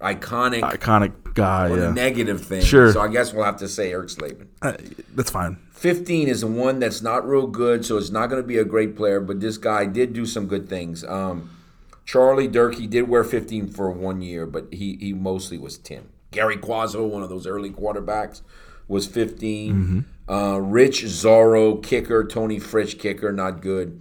iconic 0.00 0.60
iconic 0.60 1.12
guy. 1.36 1.70
on 1.70 1.78
Yeah, 1.78 1.90
a 1.90 1.92
negative 1.92 2.44
thing. 2.44 2.62
Sure. 2.62 2.92
So 2.92 3.00
I 3.00 3.08
guess 3.08 3.32
we'll 3.32 3.44
have 3.44 3.58
to 3.58 3.68
say 3.68 3.92
Erxleben. 3.92 4.48
Uh, 4.60 4.72
that's 5.14 5.30
fine. 5.30 5.58
15 5.72 6.28
is 6.28 6.40
the 6.40 6.46
one 6.46 6.80
that's 6.80 7.02
not 7.02 7.28
real 7.28 7.46
good, 7.46 7.84
so 7.84 7.96
it's 7.98 8.10
not 8.10 8.28
going 8.28 8.42
to 8.42 8.46
be 8.46 8.58
a 8.58 8.64
great 8.64 8.96
player, 8.96 9.20
but 9.20 9.40
this 9.40 9.58
guy 9.58 9.84
did 9.86 10.12
do 10.12 10.26
some 10.26 10.46
good 10.46 10.68
things. 10.68 11.04
Um, 11.04 11.50
Charlie 12.04 12.48
Durkee 12.48 12.86
did 12.86 13.08
wear 13.08 13.22
15 13.22 13.68
for 13.68 13.90
one 13.90 14.22
year, 14.22 14.46
but 14.46 14.72
he, 14.72 14.96
he 14.96 15.12
mostly 15.12 15.58
was 15.58 15.76
10. 15.78 16.08
Gary 16.30 16.56
Cuozzo, 16.56 17.06
one 17.08 17.22
of 17.22 17.28
those 17.28 17.46
early 17.46 17.70
quarterbacks, 17.70 18.40
was 18.88 19.06
15. 19.06 20.04
Uh, 20.28 20.60
Rich 20.60 21.04
Szaro, 21.04 21.82
kicker. 21.82 22.24
Tony 22.24 22.58
Fritsch, 22.58 22.98
kicker, 22.98 23.32
not 23.32 23.60
good. 23.60 24.00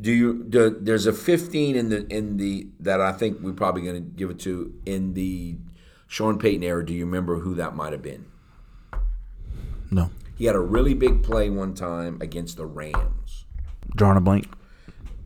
Do 0.00 0.10
you? 0.10 0.44
Do, 0.44 0.76
there's 0.80 1.06
a 1.06 1.12
15 1.12 1.76
in 1.76 1.88
the 1.88 2.06
in 2.08 2.36
the 2.36 2.66
that 2.80 3.00
I 3.00 3.12
think 3.12 3.40
we're 3.40 3.52
probably 3.52 3.82
going 3.82 3.94
to 3.94 4.00
give 4.00 4.30
it 4.30 4.40
to 4.40 4.74
in 4.84 5.14
the 5.14 5.56
Sean 6.06 6.38
Payton 6.38 6.62
era. 6.62 6.84
Do 6.84 6.92
you 6.94 7.04
remember 7.04 7.40
who 7.40 7.54
that 7.56 7.74
might 7.74 7.92
have 7.92 8.02
been? 8.02 8.26
No, 9.90 10.10
He 10.36 10.46
had 10.46 10.56
a 10.56 10.60
really 10.60 10.94
big 10.94 11.22
play 11.22 11.50
one 11.50 11.74
time 11.74 12.18
against 12.20 12.56
the 12.56 12.66
Rams. 12.66 13.44
drawing 13.94 14.16
a 14.16 14.20
blank. 14.20 14.48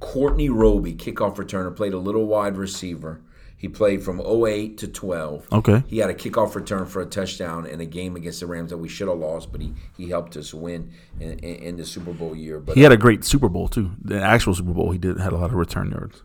Courtney 0.01 0.49
Roby, 0.49 0.95
kickoff 0.95 1.37
returner, 1.37 1.75
played 1.75 1.95
a 1.95 1.99
little 1.99 2.27
wide 2.27 2.57
receiver. 2.57 3.21
He 3.57 3.67
played 3.69 4.05
from 4.05 4.21
08 4.21 4.79
to 4.79 4.87
12. 4.89 5.53
Okay. 5.53 5.83
He 5.89 5.99
had 5.99 6.11
a 6.11 6.15
kickoff 6.15 6.55
return 6.55 6.87
for 6.87 7.03
a 7.03 7.07
touchdown 7.07 7.67
in 7.67 7.81
a 7.81 7.87
game 7.87 8.15
against 8.15 8.39
the 8.41 8.47
Rams 8.47 8.71
that 8.71 8.77
we 8.77 8.89
should 8.89 9.09
have 9.09 9.19
lost, 9.19 9.51
but 9.51 9.61
he, 9.61 9.73
he 9.97 10.09
helped 10.11 10.37
us 10.37 10.55
win 10.55 10.93
in, 11.19 11.33
in, 11.41 11.55
in 11.57 11.77
the 11.77 11.85
Super 11.85 12.13
Bowl 12.13 12.37
year. 12.37 12.61
But 12.61 12.77
He 12.77 12.83
had 12.83 12.93
uh, 12.93 12.95
a 12.95 12.99
great 12.99 13.25
Super 13.25 13.49
Bowl 13.49 13.67
too. 13.67 13.93
The 14.01 14.23
actual 14.23 14.55
Super 14.55 14.73
Bowl, 14.73 14.93
he 14.93 14.99
did 14.99 15.19
had 15.19 15.33
a 15.33 15.37
lot 15.37 15.47
of 15.51 15.55
return 15.55 15.91
yards. 15.91 16.23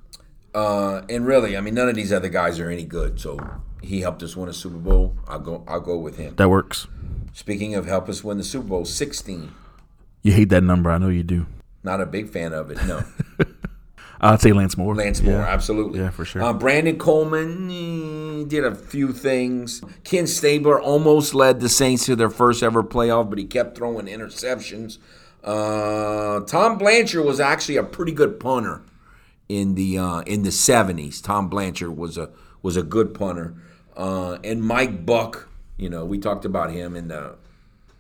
Uh, 0.54 1.02
and 1.10 1.26
really, 1.26 1.56
I 1.58 1.62
mean, 1.62 1.74
none 1.76 1.90
of 1.90 1.96
these 1.96 2.12
other 2.14 2.30
guys 2.30 2.60
are 2.60 2.70
any 2.70 2.86
good. 2.86 3.20
So 3.20 3.40
he 3.82 4.02
helped 4.02 4.24
us 4.24 4.36
win 4.36 4.50
a 4.50 4.54
Super 4.54 4.78
Bowl. 4.78 5.16
I'll 5.28 5.40
go. 5.40 5.64
I'll 5.68 5.80
go 5.82 5.98
with 5.98 6.18
him. 6.18 6.36
That 6.36 6.50
works. 6.50 6.88
Speaking 7.34 7.74
of 7.76 7.86
help 7.86 8.08
us 8.10 8.24
win 8.24 8.38
the 8.38 8.44
Super 8.44 8.68
Bowl, 8.68 8.86
16. 8.86 9.52
You 10.22 10.32
hate 10.32 10.50
that 10.50 10.64
number, 10.64 10.92
I 10.92 10.98
know 11.00 11.10
you 11.10 11.24
do. 11.24 11.48
Not 11.84 12.00
a 12.00 12.06
big 12.06 12.30
fan 12.30 12.54
of 12.54 12.70
it. 12.72 12.78
No. 12.86 13.04
I'd 14.22 14.40
say 14.40 14.54
Lance 14.54 14.78
Moore. 14.78 14.96
Lance 14.96 15.22
Moore, 15.22 15.34
Yeah. 15.34 15.48
absolutely. 15.48 16.00
Yeah, 16.00 16.10
for 16.12 16.24
sure. 16.24 16.42
Uh, 16.42 16.54
Brandon 16.54 16.98
Coleman 16.98 17.70
eh, 17.70 18.46
did 18.48 18.64
a 18.64 18.74
few 18.74 19.12
things. 19.12 19.82
Ken 20.06 20.28
Stabler 20.28 20.80
almost 20.80 21.34
led 21.36 21.60
the 21.60 21.68
Saints 21.68 22.06
to 22.06 22.16
their 22.16 22.30
first 22.30 22.64
ever 22.64 22.84
playoff, 22.84 23.30
but 23.30 23.38
he 23.38 23.44
kept 23.44 23.76
throwing 23.76 24.06
interceptions. 24.06 24.98
Uh, 25.44 26.40
Tom 26.46 26.78
Blanchard 26.78 27.26
was 27.26 27.42
actually 27.42 27.76
a 27.76 27.84
pretty 27.84 28.14
good 28.14 28.40
punter 28.40 28.82
in 29.54 29.76
the 29.76 29.98
uh, 29.98 30.22
in 30.22 30.44
the 30.44 30.52
seventies. 30.52 31.22
Tom 31.22 31.48
Blanchard 31.50 31.96
was 31.98 32.18
a 32.18 32.30
was 32.62 32.76
a 32.78 32.84
good 32.84 33.14
punter, 33.14 33.56
uh, 33.96 34.38
and 34.44 34.62
Mike 34.64 35.06
Buck. 35.06 35.48
You 35.78 35.90
know, 35.90 36.06
we 36.06 36.18
talked 36.18 36.46
about 36.46 36.72
him 36.72 36.96
and 36.96 37.10
the 37.12 37.36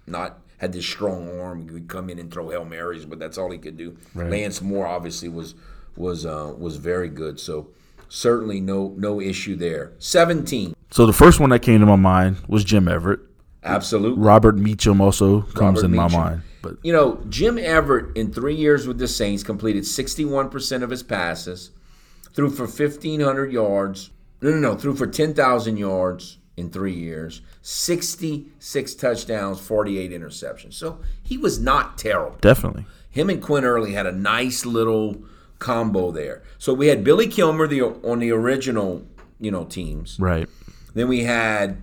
not 0.07 0.39
had 0.57 0.73
this 0.73 0.85
strong 0.85 1.39
arm. 1.39 1.61
He 1.63 1.69
would 1.71 1.87
come 1.87 2.09
in 2.09 2.17
and 2.19 2.31
throw 2.31 2.49
hail 2.49 2.65
marys, 2.65 3.05
but 3.05 3.19
that's 3.19 3.37
all 3.37 3.51
he 3.51 3.57
could 3.57 3.77
do. 3.77 3.97
Lance 4.15 4.61
Moore 4.61 4.87
obviously 4.87 5.29
was 5.29 5.55
was 5.95 6.25
uh, 6.25 6.53
was 6.57 6.77
very 6.77 7.09
good. 7.09 7.39
So 7.39 7.67
certainly 8.09 8.59
no 8.61 8.93
no 8.97 9.19
issue 9.21 9.55
there. 9.55 9.91
Seventeen, 9.99 10.75
So 10.91 11.05
the 11.05 11.13
first 11.13 11.39
one 11.39 11.49
that 11.51 11.59
came 11.59 11.79
to 11.81 11.85
my 11.85 11.95
mind 11.95 12.37
was 12.47 12.63
Jim 12.63 12.87
Everett. 12.87 13.19
absolutely. 13.63 14.21
Robert 14.23 14.57
Meacham 14.57 15.01
also 15.01 15.41
comes 15.41 15.81
Robert 15.81 15.85
in 15.85 15.95
my 15.95 16.07
mind. 16.09 16.41
But 16.63 16.78
You 16.82 16.91
know, 16.93 17.21
Jim 17.30 17.60
Everett 17.60 18.17
in 18.17 18.34
three 18.34 18.56
years 18.56 18.88
with 18.88 18.97
the 18.97 19.08
Saints 19.08 19.43
completed 19.43 19.86
sixty 19.86 20.26
one 20.26 20.49
percent 20.49 20.84
of 20.84 20.89
his 20.89 21.04
passes, 21.04 21.69
threw 22.34 22.49
for 22.49 22.67
fifteen 22.67 23.19
hundred 23.19 23.52
yards. 23.52 24.10
No, 24.41 24.49
no, 24.49 24.58
no, 24.58 24.76
threw 24.76 24.95
for 24.95 25.06
ten 25.06 25.36
thousand 25.36 25.78
yards 25.78 26.39
in 26.58 26.69
three 26.71 26.93
years. 26.93 27.41
Sixty 27.62 28.47
six 28.60 28.95
touchdowns, 28.95 29.60
forty 29.60 29.99
eight 29.99 30.12
interceptions. 30.12 30.73
So 30.73 30.99
he 31.21 31.38
was 31.38 31.60
not 31.60 31.97
terrible. 31.99 32.38
definitely. 32.41 32.86
him 33.10 33.30
and 33.30 33.41
Quinn 33.43 33.63
Early 33.63 33.93
had 33.93 34.06
a 34.08 34.12
nice 34.12 34.65
little 34.65 35.21
combo 35.60 36.12
there. 36.12 36.43
So 36.58 36.73
we 36.73 36.88
had 36.88 37.04
Billy 37.04 37.28
Kilmer 37.28 37.67
the, 37.67 37.82
on 37.82 38.19
the 38.19 38.32
original, 38.32 39.06
you 39.39 39.52
know, 39.52 39.65
teams. 39.65 40.17
Right. 40.19 40.49
Then 40.93 41.08
we 41.08 41.23
had 41.23 41.82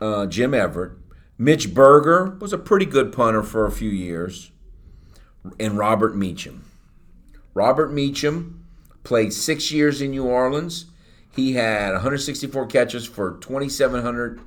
uh, 0.00 0.26
Jim 0.26 0.54
Everett. 0.54 0.92
Mitch 1.36 1.74
Berger 1.74 2.36
was 2.40 2.52
a 2.52 2.58
pretty 2.58 2.86
good 2.86 3.12
punter 3.12 3.42
for 3.42 3.66
a 3.66 3.72
few 3.72 3.90
years, 3.90 4.52
and 5.58 5.76
Robert 5.76 6.16
Meacham. 6.16 6.64
Robert 7.54 7.92
Meacham 7.92 8.64
played 9.02 9.32
six 9.32 9.72
years 9.72 10.00
in 10.00 10.12
New 10.12 10.24
Orleans. 10.24 10.86
He 11.34 11.54
had 11.54 11.92
164 11.92 12.66
catches 12.66 13.04
for 13.04 13.36
2,700 13.38 14.40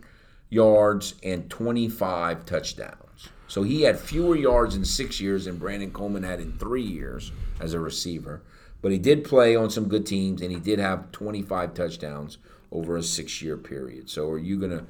yards 0.50 1.16
and 1.24 1.50
25 1.50 2.46
touchdowns. 2.46 3.30
So 3.50 3.64
he 3.64 3.82
had 3.82 4.00
fewer 4.00 4.38
yards 4.38 4.76
in 4.76 4.86
six 4.86 5.20
years 5.20 5.44
than 5.44 5.58
Brandon 5.58 5.92
Coleman 5.92 6.24
had 6.24 6.40
in 6.40 6.54
three 6.54 6.84
years 6.84 7.34
as 7.60 7.74
a 7.74 7.80
receiver. 7.80 8.42
But 8.82 8.94
he 8.94 8.98
did 8.98 9.26
play 9.26 9.58
on 9.58 9.70
some 9.70 9.90
good 9.90 10.06
teams, 10.06 10.42
and 10.42 10.52
he 10.52 10.60
did 10.60 10.80
have 10.80 11.12
25 11.12 11.74
touchdowns 11.74 12.38
over 12.72 12.96
a 12.96 13.04
six-year 13.04 13.58
period. 13.58 14.10
So 14.10 14.30
are 14.30 14.38
you 14.38 14.60
gonna 14.60 14.86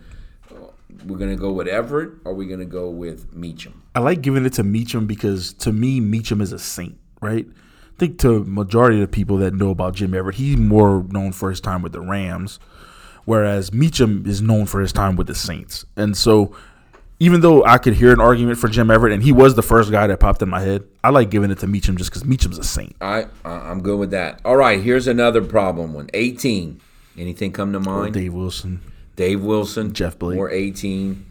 We're 1.06 1.18
gonna 1.18 1.36
go 1.36 1.52
with 1.52 1.68
Everett, 1.68 2.12
or 2.26 2.34
we 2.34 2.46
gonna 2.48 2.66
go 2.66 2.90
with 2.90 3.34
Meacham? 3.34 3.84
I 3.96 4.00
like 4.00 4.22
giving 4.22 4.46
it 4.46 4.54
to 4.54 4.64
Meacham 4.64 5.06
because 5.08 5.54
to 5.54 5.72
me, 5.72 6.00
Meacham 6.00 6.42
is 6.42 6.52
a 6.52 6.60
saint, 6.60 6.98
right? 7.22 7.46
I 7.48 8.00
think 8.00 8.20
to 8.20 8.44
majority 8.44 9.02
of 9.02 9.02
the 9.02 9.08
people 9.08 9.38
that 9.38 9.54
know 9.54 9.72
about 9.72 9.96
Jim 9.96 10.14
Everett, 10.14 10.36
he's 10.36 10.58
more 10.58 11.04
known 11.10 11.32
for 11.32 11.50
his 11.50 11.60
time 11.60 11.82
with 11.82 11.94
the 11.94 12.02
Rams, 12.02 12.60
whereas 13.26 13.74
Meacham 13.74 14.24
is 14.28 14.42
known 14.42 14.66
for 14.68 14.82
his 14.82 14.94
time 14.94 15.16
with 15.16 15.28
the 15.28 15.36
Saints. 15.36 15.86
And 15.96 16.16
so, 16.16 16.56
even 17.20 17.42
though 17.42 17.66
I 17.66 17.80
could 17.80 17.96
hear 17.96 18.14
an 18.14 18.22
argument 18.22 18.60
for 18.60 18.68
Jim 18.68 18.92
Everett, 18.92 19.14
and 19.14 19.24
he 19.24 19.32
was 19.32 19.56
the 19.56 19.64
first 19.64 19.90
guy 19.90 20.06
that 20.06 20.20
popped 20.20 20.44
in 20.44 20.50
my 20.50 20.62
head, 20.62 20.84
I 21.04 21.10
like 21.10 21.32
giving 21.32 21.50
it 21.50 21.58
to 21.60 21.68
Meacham 21.68 21.98
just 21.98 22.12
because 22.12 22.24
Meacham's 22.24 22.60
a 22.60 22.64
saint. 22.64 22.96
I 23.02 23.26
I'm 23.44 23.82
good 23.82 23.98
with 23.98 24.12
that. 24.12 24.42
All 24.46 24.58
right, 24.58 24.80
here's 24.80 25.08
another 25.08 25.44
problem 25.44 25.94
one. 25.94 26.10
18. 26.14 26.80
Anything 27.18 27.52
come 27.52 27.74
to 27.74 27.80
mind? 27.80 28.14
Dave 28.14 28.34
Wilson. 28.36 28.82
Dave 29.18 29.44
Wilson, 29.44 29.94
Jeff 29.94 30.18
Blake. 30.18 30.40
or 30.40 30.50
18. 30.50 31.26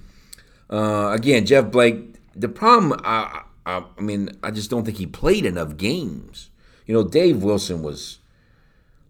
Uh, 0.68 1.12
again, 1.14 1.46
Jeff 1.46 1.70
Blake. 1.70 2.16
The 2.34 2.48
problem, 2.48 3.00
I, 3.02 3.44
I, 3.64 3.84
I 3.96 4.00
mean, 4.02 4.28
I 4.42 4.50
just 4.50 4.68
don't 4.68 4.84
think 4.84 4.98
he 4.98 5.06
played 5.06 5.46
enough 5.46 5.78
games. 5.78 6.50
You 6.84 6.92
know, 6.92 7.04
Dave 7.04 7.42
Wilson 7.42 7.82
was. 7.82 8.18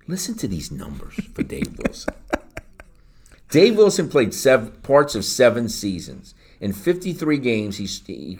Listen 0.06 0.36
to 0.36 0.46
these 0.46 0.70
numbers 0.70 1.14
for 1.34 1.42
Dave 1.42 1.76
Wilson. 1.78 2.14
Dave 3.50 3.76
Wilson 3.76 4.08
played 4.08 4.32
seven 4.32 4.70
parts 4.82 5.16
of 5.16 5.24
seven 5.24 5.68
seasons. 5.68 6.34
In 6.60 6.72
53 6.72 7.38
games, 7.38 7.76
he, 7.78 7.86
he, 8.06 8.38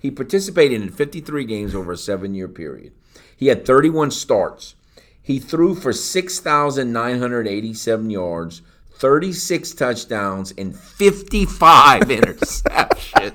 he 0.00 0.10
participated 0.10 0.82
in 0.82 0.90
53 0.90 1.44
games 1.44 1.74
over 1.74 1.92
a 1.92 1.96
seven 1.96 2.34
year 2.34 2.48
period. 2.48 2.92
He 3.36 3.46
had 3.46 3.64
31 3.64 4.10
starts. 4.10 4.74
He 5.22 5.38
threw 5.38 5.74
for 5.74 5.92
6,987 5.92 8.10
yards, 8.10 8.62
36 8.98 9.72
touchdowns, 9.74 10.52
and 10.58 10.74
55 10.76 12.02
interceptions. 12.08 13.34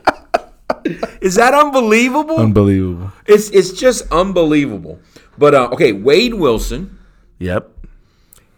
Is 1.22 1.36
that 1.36 1.54
unbelievable? 1.54 2.38
Unbelievable. 2.38 3.12
It's 3.26 3.50
it's 3.52 3.72
just 3.72 4.12
unbelievable. 4.12 5.00
But 5.38 5.56
uh, 5.56 5.70
okay, 5.74 5.94
Wade 5.94 6.34
Wilson, 6.34 6.98
Yep. 7.40 7.70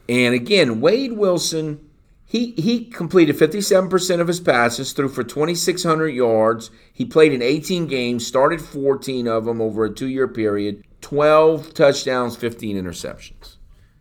and 0.10 0.34
again, 0.34 0.82
Wade 0.82 1.14
Wilson, 1.14 1.80
he 2.26 2.52
he 2.58 2.86
completed 2.86 3.36
57% 3.38 4.20
of 4.20 4.28
his 4.28 4.40
passes, 4.40 4.92
threw 4.94 5.08
for 5.08 5.24
2,600 5.24 6.08
yards. 6.10 6.72
He 6.92 7.06
played 7.06 7.32
in 7.32 7.42
18 7.44 7.86
games, 7.88 8.26
started 8.26 8.60
14 8.62 9.28
of 9.28 9.46
them 9.46 9.62
over 9.62 9.86
a 9.86 9.94
two-year 9.94 10.28
period, 10.28 10.84
12 11.02 11.74
touchdowns, 11.76 12.36
15 12.36 12.76
interceptions. 12.76 13.58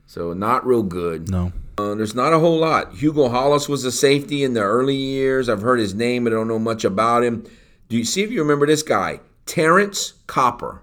So 0.06 0.32
not 0.32 0.66
real 0.66 0.82
good. 0.82 1.28
No. 1.30 1.52
Uh, 1.76 1.94
there's 1.94 2.14
not 2.14 2.32
a 2.32 2.38
whole 2.38 2.58
lot. 2.58 2.94
Hugo 2.94 3.28
Hollis 3.28 3.68
was 3.68 3.84
a 3.84 3.92
safety 3.92 4.44
in 4.44 4.54
the 4.54 4.60
early 4.60 4.94
years. 4.94 5.48
I've 5.48 5.62
heard 5.62 5.80
his 5.80 5.94
name, 5.94 6.24
but 6.24 6.32
I 6.32 6.36
don't 6.36 6.48
know 6.48 6.58
much 6.58 6.84
about 6.84 7.24
him. 7.24 7.46
Do 7.88 7.96
you 7.96 8.04
see 8.04 8.22
if 8.22 8.30
you 8.30 8.40
remember 8.40 8.66
this 8.66 8.82
guy? 8.82 9.20
Terrance 9.46 10.14
Copper. 10.26 10.82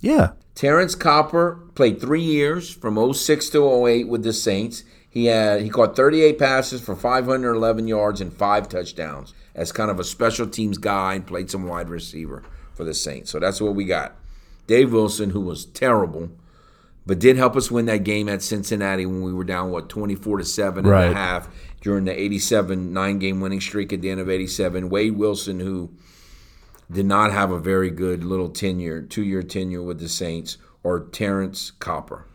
Yeah. 0.00 0.32
Terrance 0.54 0.94
Copper 0.94 1.60
played 1.74 2.00
three 2.00 2.22
years 2.22 2.70
from 2.70 3.12
06 3.12 3.48
to 3.50 3.86
08 3.86 4.08
with 4.08 4.22
the 4.22 4.32
Saints. 4.32 4.84
He 5.08 5.26
had 5.26 5.62
he 5.62 5.68
caught 5.68 5.94
38 5.94 6.38
passes 6.38 6.80
for 6.80 6.96
511 6.96 7.86
yards 7.86 8.20
and 8.20 8.32
five 8.32 8.68
touchdowns 8.68 9.32
as 9.54 9.70
kind 9.70 9.90
of 9.90 10.00
a 10.00 10.04
special 10.04 10.46
teams 10.46 10.78
guy 10.78 11.14
and 11.14 11.26
played 11.26 11.50
some 11.50 11.68
wide 11.68 11.88
receiver 11.88 12.42
for 12.74 12.82
the 12.82 12.94
Saints. 12.94 13.30
So 13.30 13.38
that's 13.38 13.60
what 13.60 13.76
we 13.76 13.84
got. 13.84 14.16
Dave 14.66 14.92
Wilson, 14.92 15.30
who 15.30 15.40
was 15.40 15.66
terrible, 15.66 16.30
but 17.06 17.18
did 17.18 17.36
help 17.36 17.56
us 17.56 17.70
win 17.70 17.86
that 17.86 18.04
game 18.04 18.28
at 18.28 18.42
Cincinnati 18.42 19.04
when 19.06 19.22
we 19.22 19.32
were 19.32 19.44
down 19.44 19.70
what 19.70 19.88
24 19.88 20.38
to 20.38 20.44
seven 20.44 20.84
and 20.84 20.88
Right. 20.92 21.10
a 21.10 21.14
half 21.14 21.48
during 21.80 22.04
the 22.04 22.18
87 22.18 22.92
nine 22.92 23.18
game 23.18 23.40
winning 23.40 23.60
streak 23.60 23.92
at 23.92 24.00
the 24.00 24.10
end 24.10 24.20
of 24.20 24.28
87. 24.30 24.88
Wade 24.88 25.16
Wilson, 25.16 25.60
who 25.60 25.90
did 26.90 27.06
not 27.06 27.32
have 27.32 27.50
a 27.50 27.58
very 27.58 27.90
good 27.90 28.24
little 28.24 28.48
tenure, 28.48 29.02
two 29.02 29.22
year 29.22 29.42
tenure 29.42 29.82
with 29.82 30.00
the 30.00 30.08
Saints, 30.08 30.56
or 30.82 31.00
Terrance 31.00 31.70
Copper. 31.72 32.26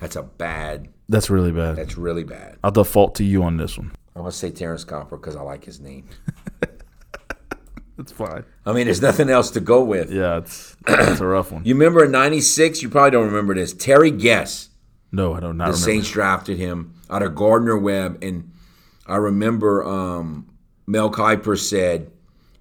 That's 0.00 0.16
a 0.16 0.22
bad. 0.22 0.88
That's 1.08 1.28
really 1.30 1.52
bad. 1.52 1.76
That's 1.76 1.98
really 1.98 2.24
bad. 2.24 2.56
I'll 2.64 2.70
default 2.70 3.16
to 3.16 3.24
you 3.24 3.42
on 3.42 3.56
this 3.56 3.76
one. 3.76 3.92
I'm 4.16 4.22
gonna 4.22 4.32
say 4.32 4.50
Terrance 4.50 4.84
Copper 4.84 5.16
because 5.16 5.36
I 5.36 5.42
like 5.42 5.64
his 5.64 5.80
name. 5.80 6.06
That's 8.00 8.12
fine. 8.12 8.44
I 8.64 8.72
mean, 8.72 8.86
there's 8.86 9.02
nothing 9.02 9.28
else 9.28 9.50
to 9.50 9.60
go 9.60 9.84
with. 9.84 10.10
Yeah, 10.10 10.38
it's 10.38 10.74
it's 10.88 11.20
a 11.20 11.26
rough 11.26 11.52
one. 11.52 11.62
You 11.66 11.74
remember 11.74 12.02
in 12.06 12.10
'96? 12.10 12.80
You 12.80 12.88
probably 12.88 13.10
don't 13.10 13.26
remember 13.26 13.54
this. 13.54 13.74
Terry 13.74 14.10
Guess, 14.10 14.70
No, 15.12 15.34
I 15.34 15.40
don't 15.40 15.58
not 15.58 15.66
the 15.66 15.72
remember. 15.72 15.84
Saints 15.84 16.10
drafted 16.10 16.56
him 16.56 16.94
out 17.10 17.22
of 17.22 17.34
Gardner 17.34 17.76
Webb, 17.76 18.16
and 18.22 18.52
I 19.06 19.16
remember 19.16 19.84
um, 19.86 20.48
Mel 20.86 21.10
Kiper 21.10 21.58
said 21.58 22.10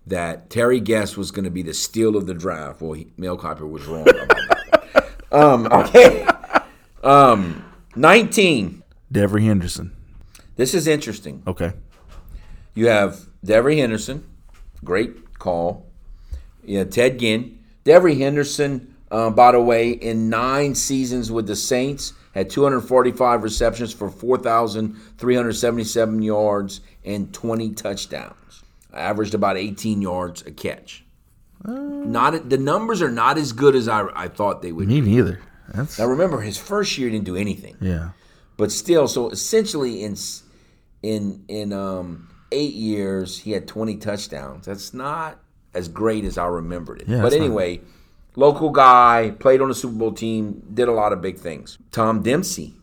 that 0.07 0.49
Terry 0.49 0.81
Guess 0.81 1.15
was 1.15 1.31
going 1.31 1.45
to 1.45 1.49
be 1.51 1.61
the 1.61 1.73
steal 1.73 2.17
of 2.17 2.27
the 2.27 2.33
draft. 2.33 2.81
Well, 2.81 2.91
he, 2.91 3.07
Mel 3.15 3.37
Kiper 3.37 3.69
was 3.69 3.85
wrong 3.85 4.09
about 4.09 4.27
that. 4.27 5.09
um, 5.31 5.67
okay. 5.71 6.27
Um, 7.01 7.63
19. 7.95 8.83
Devery 9.13 9.45
Henderson. 9.45 9.95
This 10.57 10.73
is 10.73 10.85
interesting. 10.85 11.43
Okay. 11.47 11.71
You 12.75 12.87
have 12.87 13.21
Devery 13.45 13.77
Henderson, 13.77 14.27
great 14.83 15.15
call. 15.39 15.85
Yeah, 16.63 16.83
Ted 16.83 17.19
Ginn. 17.19 17.57
Devery 17.85 18.17
Henderson, 18.17 18.93
uh, 19.09 19.29
by 19.31 19.53
the 19.53 19.61
way, 19.61 19.89
in 19.89 20.29
nine 20.29 20.75
seasons 20.75 21.31
with 21.31 21.47
the 21.47 21.55
Saints, 21.55 22.13
had 22.33 22.49
245 22.49 23.43
receptions 23.43 23.93
for 23.93 24.09
4,377 24.11 26.21
yards 26.21 26.81
and 27.03 27.33
20 27.33 27.73
touchdowns. 27.73 28.63
Averaged 28.93 29.33
about 29.33 29.57
18 29.57 30.01
yards 30.01 30.41
a 30.43 30.51
catch. 30.51 31.03
Not 31.65 32.49
the 32.49 32.57
numbers 32.57 33.01
are 33.01 33.11
not 33.11 33.37
as 33.37 33.51
good 33.51 33.75
as 33.75 33.87
I, 33.87 34.05
I 34.15 34.27
thought 34.29 34.61
they 34.61 34.71
would. 34.71 34.87
Be. 34.87 35.01
Me 35.01 35.15
neither. 35.15 35.41
That's 35.73 35.99
Now 35.99 36.05
remember, 36.05 36.41
his 36.41 36.57
first 36.57 36.97
year 36.97 37.09
didn't 37.09 37.25
do 37.25 37.35
anything 37.35 37.75
yeah. 37.81 38.09
but 38.57 38.71
still 38.71 39.07
so 39.07 39.29
essentially 39.29 40.03
in 40.03 40.15
in 41.03 41.43
in 41.47 41.73
um 41.73 42.29
eight 42.51 42.73
years 42.73 43.39
he 43.39 43.51
had 43.51 43.67
20 43.67 43.97
touchdowns. 43.97 44.65
That's 44.65 44.93
not 44.93 45.39
as 45.73 45.87
great 45.87 46.25
as 46.25 46.37
i 46.37 46.47
remembered 46.47 47.01
it. 47.01 47.07
Yeah, 47.07 47.21
but 47.21 47.27
it's 47.27 47.35
not. 47.35 47.45
anyway 47.45 47.81
local 48.35 48.69
guy 48.69 49.33
played 49.39 49.61
on 49.61 49.67
the 49.67 49.75
super 49.75 49.95
bowl 49.95 50.13
team 50.13 50.63
did 50.73 50.87
a 50.87 50.91
lot 50.91 51.13
of 51.13 51.21
big 51.21 51.37
things. 51.37 51.77
Tom 51.91 52.23
dempsey 52.23 52.73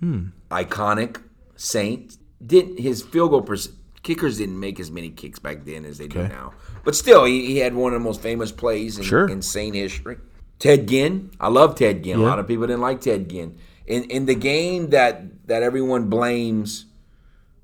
hmm. 0.00 0.26
iconic 0.50 1.20
saint. 1.56 2.16
Did 2.44 2.78
his 2.78 3.02
field 3.02 3.30
goal 3.30 3.42
pers- 3.42 3.70
kickers 4.02 4.38
didn't 4.38 4.60
make 4.60 4.78
as 4.78 4.90
many 4.90 5.10
kicks 5.10 5.38
back 5.38 5.64
then 5.64 5.84
as 5.84 5.98
they 5.98 6.06
do 6.06 6.28
now. 6.28 6.52
But 6.84 6.94
still 6.94 7.24
he, 7.24 7.46
he 7.46 7.58
had 7.58 7.74
one 7.74 7.92
of 7.92 8.00
the 8.00 8.04
most 8.04 8.20
famous 8.20 8.52
plays 8.52 8.98
in, 8.98 9.04
Sure. 9.04 9.28
in 9.28 9.42
saint 9.42 9.74
history. 9.74 10.18
Ted 10.58 10.86
ginn. 10.86 11.32
I 11.40 11.48
love 11.48 11.74
ted 11.74 12.04
ginn. 12.04 12.20
A 12.20 12.22
lot 12.22 12.38
of 12.38 12.46
people 12.46 12.66
didn't 12.66 12.82
like 12.82 13.00
ted 13.00 13.28
ginn. 13.28 13.58
In 13.86 14.04
in 14.04 14.26
the 14.26 14.34
game 14.34 14.90
that 14.90 15.46
that 15.48 15.62
everyone 15.62 16.08
blames 16.08 16.86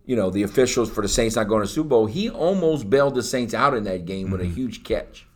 you 0.07 0.17
know 0.17 0.31
the 0.31 0.43
officials 0.43 0.91
for 0.91 1.03
the 1.03 1.09
saints 1.09 1.37
not 1.37 1.49
going 1.49 1.63
to 1.63 1.69
super 1.69 1.91
bowl 1.91 2.07
he 2.07 2.29
almost 2.29 2.91
bailed 2.91 3.15
the 3.15 3.23
saints 3.23 3.55
out 3.55 3.75
in 3.75 3.85
that 3.85 4.05
game 4.05 4.31
with 4.31 4.41
a 4.41 4.45
mm-hmm. 4.45 4.55
huge 4.55 4.85
catch 4.85 5.27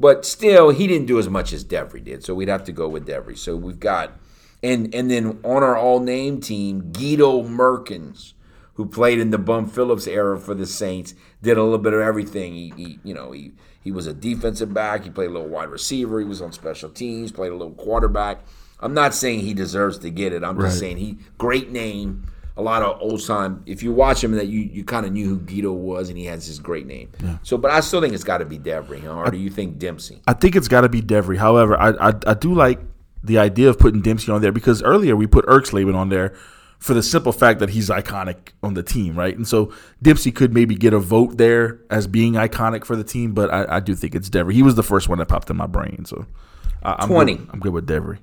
but 0.00 0.24
still, 0.24 0.70
he 0.70 0.86
didn't 0.86 1.06
do 1.06 1.18
as 1.18 1.28
much 1.28 1.52
as 1.52 1.62
Devery 1.62 2.02
did, 2.02 2.24
so 2.24 2.34
we'd 2.34 2.48
have 2.48 2.64
to 2.64 2.72
go 2.72 2.88
with 2.88 3.06
Devery. 3.06 3.36
So 3.36 3.54
we've 3.54 3.78
got, 3.78 4.18
and 4.62 4.94
and 4.94 5.10
then 5.10 5.38
on 5.44 5.62
our 5.62 5.76
all 5.76 6.00
name 6.00 6.40
team, 6.40 6.90
Guido 6.90 7.42
Merkens, 7.42 8.32
who 8.74 8.86
played 8.86 9.18
in 9.18 9.30
the 9.30 9.38
Bum 9.38 9.68
Phillips 9.68 10.06
era 10.06 10.38
for 10.40 10.54
the 10.54 10.64
Saints, 10.64 11.14
did 11.42 11.58
a 11.58 11.62
little 11.62 11.78
bit 11.78 11.92
of 11.92 12.00
everything. 12.00 12.54
He, 12.54 12.72
he 12.76 12.98
you 13.04 13.12
know, 13.12 13.32
he 13.32 13.52
he 13.82 13.92
was 13.92 14.06
a 14.06 14.14
defensive 14.14 14.72
back. 14.72 15.04
He 15.04 15.10
played 15.10 15.28
a 15.28 15.32
little 15.34 15.48
wide 15.48 15.68
receiver. 15.68 16.18
He 16.18 16.24
was 16.24 16.40
on 16.40 16.52
special 16.52 16.88
teams. 16.88 17.30
Played 17.30 17.52
a 17.52 17.56
little 17.56 17.74
quarterback. 17.74 18.40
I'm 18.78 18.94
not 18.94 19.14
saying 19.14 19.40
he 19.40 19.52
deserves 19.52 19.98
to 19.98 20.08
get 20.08 20.32
it. 20.32 20.42
I'm 20.42 20.58
just 20.58 20.78
saying 20.78 20.96
he 20.96 21.18
great 21.36 21.70
name. 21.70 22.26
A 22.60 22.62
lot 22.62 22.82
of 22.82 23.00
old 23.00 23.24
time. 23.26 23.62
If 23.64 23.82
you 23.82 23.90
watch 23.92 24.22
him, 24.22 24.32
that 24.32 24.48
you, 24.48 24.60
you 24.60 24.84
kind 24.84 25.06
of 25.06 25.12
knew 25.12 25.26
who 25.26 25.38
Guido 25.38 25.72
was, 25.72 26.10
and 26.10 26.18
he 26.18 26.26
has 26.26 26.46
his 26.46 26.58
great 26.58 26.86
name. 26.86 27.10
So, 27.42 27.56
but 27.56 27.70
I 27.70 27.80
still 27.80 28.02
think 28.02 28.12
it's 28.12 28.24
got 28.24 28.38
to 28.38 28.44
be 28.44 28.58
Devery, 28.58 29.02
huh? 29.02 29.14
or 29.14 29.30
do 29.30 29.38
you 29.38 29.48
think 29.48 29.78
Dempsey? 29.78 30.20
I 30.26 30.34
think 30.34 30.56
it's 30.56 30.68
got 30.68 30.82
to 30.82 30.88
be 30.90 31.00
Devery. 31.00 31.38
However, 31.38 31.74
I, 31.78 32.10
I 32.10 32.12
I 32.26 32.34
do 32.34 32.52
like 32.52 32.80
the 33.24 33.38
idea 33.38 33.70
of 33.70 33.78
putting 33.78 34.02
Dempsey 34.02 34.30
on 34.30 34.42
there 34.42 34.52
because 34.52 34.82
earlier 34.82 35.16
we 35.16 35.26
put 35.26 35.46
Erxleben 35.46 35.96
on 35.96 36.10
there 36.10 36.34
for 36.78 36.94
the 36.94 37.02
simple 37.02 37.32
fact 37.32 37.60
that 37.60 37.70
he's 37.70 37.90
iconic 37.90 38.52
on 38.62 38.74
the 38.74 38.82
team, 38.82 39.16
right? 39.16 39.36
And 39.36 39.46
so 39.46 39.72
Dempsey 40.00 40.32
could 40.32 40.54
maybe 40.54 40.74
get 40.74 40.94
a 40.94 40.98
vote 40.98 41.36
there 41.36 41.80
as 41.90 42.06
being 42.06 42.34
iconic 42.34 42.84
for 42.84 42.96
the 42.96 43.04
team, 43.04 43.32
but 43.32 43.52
I, 43.52 43.76
I 43.76 43.80
do 43.80 43.94
think 43.94 44.14
it's 44.14 44.30
Devery. 44.30 44.54
He 44.54 44.62
was 44.62 44.74
the 44.76 44.82
first 44.82 45.08
one 45.08 45.18
that 45.18 45.28
popped 45.28 45.50
in 45.50 45.56
my 45.56 45.66
brain, 45.66 46.04
so 46.06 46.26
I, 46.82 46.96
I'm 47.00 47.08
20. 47.08 47.34
Good, 47.34 47.48
I'm 47.52 47.60
good 47.60 47.72
with 47.74 47.86
Devery. 47.86 48.18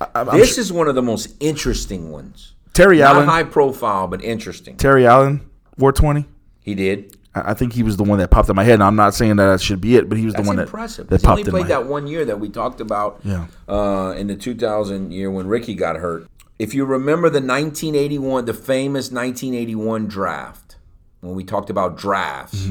I, 0.00 0.24
This 0.36 0.54
sure- 0.54 0.60
is 0.62 0.72
one 0.72 0.88
of 0.88 0.94
the 0.94 1.02
most 1.02 1.34
interesting 1.40 2.10
ones. 2.10 2.54
Terry 2.72 2.98
Not 2.98 3.16
Allen. 3.16 3.28
high 3.28 3.42
profile, 3.42 4.06
but 4.06 4.22
interesting. 4.24 4.76
Terry 4.76 5.06
Allen 5.06 5.48
wore 5.76 5.92
twenty. 5.92 6.26
He 6.62 6.74
did. 6.74 7.16
I 7.34 7.54
think 7.54 7.72
he 7.74 7.82
was 7.84 7.96
the 7.96 8.02
one 8.02 8.18
that 8.18 8.30
popped 8.30 8.48
in 8.48 8.56
my 8.56 8.64
head. 8.64 8.74
And 8.74 8.82
I'm 8.82 8.96
not 8.96 9.14
saying 9.14 9.36
that 9.36 9.46
that 9.46 9.60
should 9.60 9.80
be 9.80 9.94
it, 9.96 10.08
but 10.08 10.18
he 10.18 10.24
was 10.24 10.34
That's 10.34 10.44
the 10.44 10.48
one 10.48 10.58
impressive. 10.58 11.06
that, 11.08 11.20
that 11.20 11.26
He 11.26 11.30
only 11.30 11.42
popped 11.42 11.48
in 11.48 11.52
played 11.52 11.62
my 11.62 11.68
that 11.68 11.86
one 11.86 12.06
year 12.08 12.24
that 12.24 12.40
we 12.40 12.48
talked 12.48 12.80
about 12.80 13.20
Yeah. 13.24 13.46
uh, 13.68 14.14
in 14.16 14.26
the 14.26 14.34
2000 14.34 15.12
year 15.12 15.30
when 15.30 15.46
Ricky 15.46 15.74
got 15.74 15.96
hurt. 15.96 16.26
If 16.58 16.74
you 16.74 16.84
remember 16.84 17.28
the 17.30 17.40
1981, 17.40 18.46
the 18.46 18.54
famous 18.54 19.12
1981 19.12 20.06
draft, 20.08 20.76
when 21.20 21.34
we 21.36 21.44
talked 21.44 21.70
about 21.70 21.96
drafts, 21.96 22.66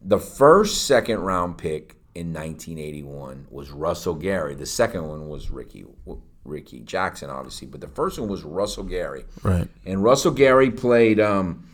the 0.00 0.18
first 0.20 0.86
second 0.86 1.20
round 1.20 1.58
pick 1.58 1.96
in 2.14 2.32
1981 2.32 3.46
was 3.50 3.70
Russell 3.72 4.14
Gary. 4.14 4.54
The 4.54 4.66
second 4.66 5.08
one 5.08 5.28
was 5.28 5.50
Ricky 5.50 5.84
Ricky 6.44 6.80
Jackson, 6.80 7.30
obviously, 7.30 7.66
but 7.66 7.80
the 7.80 7.88
first 7.88 8.18
one 8.18 8.28
was 8.28 8.42
Russell 8.42 8.84
Gary. 8.84 9.24
Right. 9.42 9.68
And 9.86 10.02
Russell 10.02 10.32
Gary 10.32 10.70
played 10.70 11.18
um, 11.20 11.66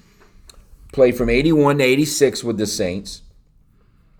played 0.92 1.16
from 1.16 1.28
81 1.28 1.78
to 1.78 1.85
86 1.85 2.44
with 2.44 2.59
the 2.59 2.66
Saints. 2.66 3.22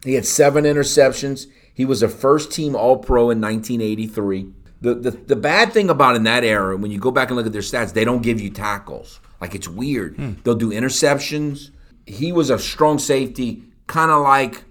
He 0.05 0.15
had 0.15 0.27
seven 0.27 0.65
interceptions. 0.65 1.47
He 1.73 1.85
was 1.85 2.03
a 2.03 2.09
first 2.09 2.51
team 2.53 2.75
All 2.75 2.97
Pro 2.99 3.31
in 3.31 3.41
1983. 3.41 4.53
The, 4.83 4.95
the, 4.95 5.11
the 5.11 5.37
bad 5.37 5.73
thing 5.73 5.91
about 5.91 6.17
in 6.17 6.23
that 6.23 6.43
era, 6.43 6.77
when 6.77 6.91
you 6.91 6.99
go 6.99 7.11
back 7.11 7.29
and 7.29 7.37
look 7.37 7.47
at 7.47 7.53
their 7.53 7.61
stats, 7.61 7.93
they 7.93 8.05
don't 8.05 8.23
give 8.23 8.41
you 8.41 8.49
tackles. 8.49 9.21
Like 9.41 9.55
it's 9.55 9.69
weird. 9.69 10.17
They'll 10.43 10.55
do 10.55 10.71
interceptions. 10.71 11.71
He 12.07 12.33
was 12.33 12.51
a 12.51 12.59
strong 12.59 12.99
safety, 12.99 13.63
kind 13.87 14.11
of 14.11 14.23
like 14.23 14.65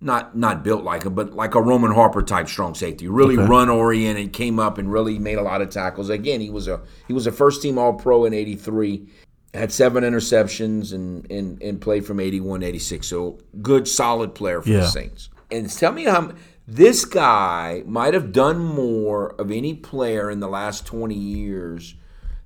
not 0.00 0.36
not 0.36 0.62
built 0.62 0.84
like 0.84 1.02
him, 1.04 1.14
but 1.14 1.34
like 1.34 1.54
a 1.54 1.60
Roman 1.62 1.92
Harper 1.92 2.22
type 2.22 2.48
strong 2.48 2.74
safety. 2.74 3.08
Really 3.08 3.36
Okay. 3.36 3.46
run 3.48 3.68
oriented, 3.68 4.32
came 4.32 4.58
up 4.58 4.78
and 4.78 4.92
really 4.92 5.18
made 5.18 5.38
a 5.38 5.42
lot 5.42 5.60
of 5.60 5.70
tackles. 5.70 6.08
Again, 6.08 6.40
he 6.40 6.50
was 6.50 6.68
a 6.68 6.80
he 7.06 7.12
was 7.12 7.26
a 7.26 7.32
first 7.32 7.62
team 7.62 7.78
All 7.78 7.94
Pro 7.94 8.24
in 8.24 8.32
'83. 8.32 9.06
Had 9.54 9.72
seven 9.72 10.04
interceptions 10.04 10.92
and, 10.92 11.28
and 11.30 11.60
and 11.62 11.80
played 11.80 12.04
from 12.06 12.20
'81 12.20 12.62
'86. 12.62 13.06
So 13.06 13.38
good, 13.62 13.88
solid 13.88 14.34
player 14.34 14.60
for 14.62 14.68
Yeah. 14.68 14.80
the 14.80 14.86
Saints. 14.86 15.30
And 15.50 15.68
tell 15.70 15.92
me 15.92 16.04
how 16.04 16.32
this 16.66 17.04
guy 17.06 17.82
might 17.86 18.12
have 18.12 18.30
done 18.30 18.58
more 18.58 19.30
of 19.40 19.50
any 19.50 19.72
player 19.72 20.30
in 20.30 20.40
the 20.40 20.48
last 20.48 20.84
20 20.84 21.14
years 21.14 21.94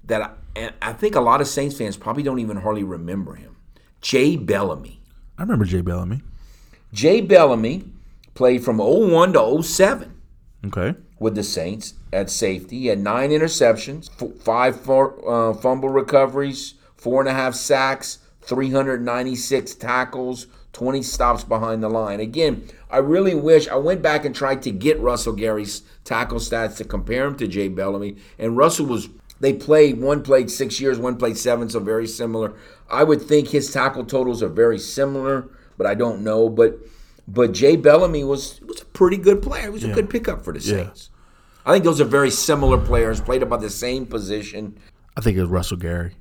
that 0.04 0.22
I, 0.22 0.30
and 0.54 0.72
I 0.80 0.92
think 0.92 1.16
a 1.16 1.20
lot 1.20 1.40
of 1.40 1.48
Saints 1.48 1.76
fans 1.76 1.96
probably 1.96 2.22
don't 2.22 2.38
even 2.38 2.58
hardly 2.58 2.84
remember 2.84 3.34
him. 3.34 3.56
Jay 4.00 4.36
Bellamy. 4.36 5.02
I 5.36 5.42
remember 5.42 5.64
Jay 5.64 5.80
Bellamy. 5.80 6.22
Jay 6.92 7.20
Bellamy 7.20 7.85
played 8.35 8.64
from 8.64 8.78
01 8.78 9.33
to 9.33 9.62
07 9.62 10.14
Okay. 10.66 10.94
with 11.18 11.35
the 11.35 11.42
Saints 11.42 11.94
at 12.12 12.31
safety. 12.31 12.81
He 12.81 12.87
had 12.87 12.98
nine 13.00 13.31
interceptions, 13.31 14.11
five 14.42 14.88
uh, 14.88 15.55
fumble 15.55 15.88
recoveries, 15.88 16.74
four 16.96 17.20
and 17.20 17.28
a 17.28 17.33
half 17.33 17.55
sacks, 17.55 18.18
396 18.42 19.74
tackles, 19.76 20.46
20 20.72 21.02
stops 21.02 21.44
behind 21.44 21.83
the 21.83 21.88
line. 21.88 22.20
Again, 22.20 22.66
I 22.90 22.98
really 22.98 23.35
wish 23.35 23.68
I 23.68 23.76
went 23.76 24.02
back 24.02 24.24
and 24.24 24.35
tried 24.35 24.62
to 24.62 24.70
get 24.70 25.00
Russell 25.00 25.33
Gary's 25.33 25.83
tackle 26.05 26.38
stats 26.38 26.76
to 26.78 26.85
compare 26.85 27.26
him 27.26 27.37
to 27.37 27.46
Jay 27.48 27.68
Bellamy. 27.68 28.16
And 28.38 28.57
Russell 28.57 28.87
was, 28.87 29.09
they 29.40 29.52
played, 29.52 30.00
one 30.00 30.22
played 30.22 30.50
six 30.50 30.81
years, 30.81 30.98
one 30.98 31.16
played 31.16 31.37
seven, 31.37 31.68
so 31.68 31.81
very 31.81 32.07
similar. 32.07 32.55
I 32.90 33.05
would 33.05 33.22
think 33.22 33.48
his 33.48 33.72
tackle 33.72 34.05
totals 34.05 34.42
are 34.42 34.48
very 34.48 34.78
similar, 34.78 35.48
but 35.76 35.87
I 35.87 35.94
don't 35.94 36.22
know. 36.22 36.48
But 36.48 36.78
but 37.28 37.52
Jay 37.52 37.76
Bellamy 37.76 38.24
was 38.24 38.61
was 38.62 38.82
a 38.82 38.85
pretty 38.87 39.16
good 39.16 39.42
player. 39.42 39.64
He 39.64 39.70
was 39.70 39.85
a 39.85 39.92
good 39.92 40.11
pickup 40.11 40.44
for 40.44 40.52
the 40.52 40.61
Yeah. 40.61 40.85
Saints. 40.85 41.11
I 41.64 41.72
think 41.72 41.85
those 41.85 42.00
are 42.00 42.04
very 42.04 42.30
similar 42.30 42.76
players, 42.78 43.20
played 43.20 43.42
about 43.42 43.61
the 43.61 43.70
same 43.70 44.04
position. 44.06 44.76
I 45.16 45.20
think 45.20 45.37
it 45.37 45.40
was 45.42 45.50
Russell 45.50 45.76
Gary. 45.76 46.16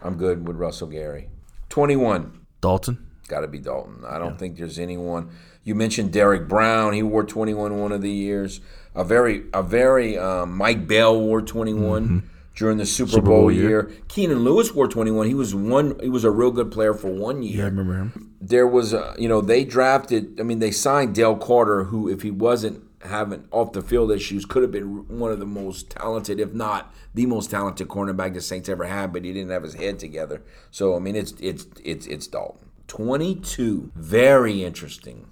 I'm 0.00 0.16
good 0.16 0.46
with 0.46 0.56
Russell 0.56 0.86
Gary. 0.86 1.28
21, 1.70 2.38
Dalton. 2.60 3.04
got 3.26 3.40
to 3.40 3.48
be 3.48 3.58
Dalton. 3.58 4.04
I 4.06 4.18
don't 4.18 4.38
think 4.38 4.56
there's 4.56 4.78
anyone. 4.78 5.30
You 5.64 5.74
mentioned 5.74 6.12
Derek 6.12 6.46
Brown. 6.46 6.92
He 6.92 7.02
wore 7.02 7.24
21 7.24 7.80
one 7.80 7.90
of 7.90 8.00
the 8.02 8.10
years. 8.10 8.60
A 8.94 9.02
very, 9.02 9.46
a 9.52 9.62
very 9.64 10.16
um, 10.16 10.56
Mike 10.56 10.86
Bell 10.86 11.20
wore 11.20 11.42
21 11.42 12.30
during 12.56 12.78
the 12.78 12.86
Super, 12.86 13.20
Bowl, 13.20 13.42
Bowl 13.42 13.52
year. 13.52 13.68
year. 13.68 13.90
Keenan 14.08 14.40
Lewis 14.42 14.72
wore 14.74 14.88
21. 14.88 15.26
He 15.28 15.34
was 15.34 15.54
one. 15.54 15.98
He 16.02 16.08
was 16.08 16.24
a 16.24 16.30
real 16.30 16.50
good 16.50 16.72
player 16.72 16.94
for 16.94 17.08
one 17.12 17.42
year 17.42 17.58
Yeah, 17.58 17.62
I 17.64 17.66
remember 17.66 17.94
him. 17.96 18.34
there 18.40 18.66
was 18.66 18.92
a, 18.92 19.14
you 19.18 19.28
know 19.28 19.40
they 19.40 19.64
drafted 19.64 20.38
i 20.40 20.42
mean 20.42 20.58
they 20.58 20.70
signed 20.70 21.14
dale 21.14 21.36
carter 21.36 21.84
who 21.84 22.08
if 22.08 22.22
he 22.22 22.30
wasn't 22.30 22.82
having 23.02 23.44
off 23.50 23.72
the 23.72 23.82
field 23.82 24.10
issues 24.10 24.44
could 24.44 24.62
have 24.62 24.70
been 24.72 25.06
one 25.22 25.30
of 25.30 25.38
the 25.38 25.46
most 25.46 25.90
talented 25.90 26.40
if 26.40 26.52
not 26.52 26.92
the 27.14 27.26
most 27.26 27.50
talented 27.50 27.86
cornerback 27.88 28.32
the 28.34 28.40
saints 28.40 28.68
ever 28.68 28.84
had 28.84 29.12
but 29.12 29.24
he 29.24 29.32
didn't 29.32 29.50
have 29.50 29.62
his 29.62 29.74
head 29.74 29.98
together 29.98 30.42
so 30.70 30.96
i 30.96 30.98
mean 30.98 31.14
it's 31.16 31.32
it's 31.40 31.66
it's 31.84 32.06
it's 32.06 32.26
dalton 32.26 32.68
22 32.88 33.92
very 33.94 34.64
interesting 34.64 35.26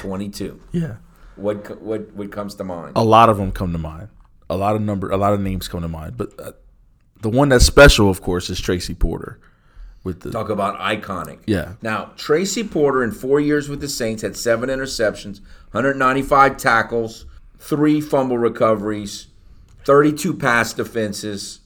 22 0.00 0.60
Yeah. 0.72 0.96
what 1.36 1.80
what 1.82 2.12
what 2.14 2.30
comes 2.32 2.54
to 2.56 2.64
mind 2.64 2.92
A 2.96 3.04
lot 3.04 3.28
of 3.28 3.36
them 3.38 3.52
come 3.52 3.72
to 3.72 3.78
mind. 3.78 4.08
A 4.50 4.56
lot 4.56 4.76
of 4.76 4.82
number, 4.82 5.10
a 5.10 5.16
lot 5.16 5.32
of 5.32 5.40
names 5.40 5.68
come 5.68 5.80
to 5.80 5.88
mind. 5.88 6.18
But 6.18 6.28
uh, 6.38 6.52
the 7.24 7.30
one 7.30 7.48
that's 7.48 7.64
special, 7.64 8.10
of 8.10 8.20
course, 8.20 8.50
is 8.50 8.60
Tracy 8.60 8.92
Porter. 8.92 9.38
With 10.04 10.20
the 10.20 10.30
Talk 10.30 10.50
about 10.50 10.78
iconic. 10.78 11.38
Yeah. 11.46 11.72
Now, 11.80 12.10
Tracy 12.18 12.62
Porter 12.62 13.02
in 13.02 13.10
four 13.12 13.40
years 13.40 13.70
with 13.70 13.80
the 13.80 13.88
Saints 13.88 14.20
had 14.20 14.36
seven 14.36 14.68
interceptions, 14.68 15.40
195 15.72 16.58
tackles, 16.58 17.24
three 17.58 18.02
fumble 18.02 18.36
recoveries, 18.36 19.28
32 19.86 20.34
pass 20.34 20.74
defenses, 20.74 21.60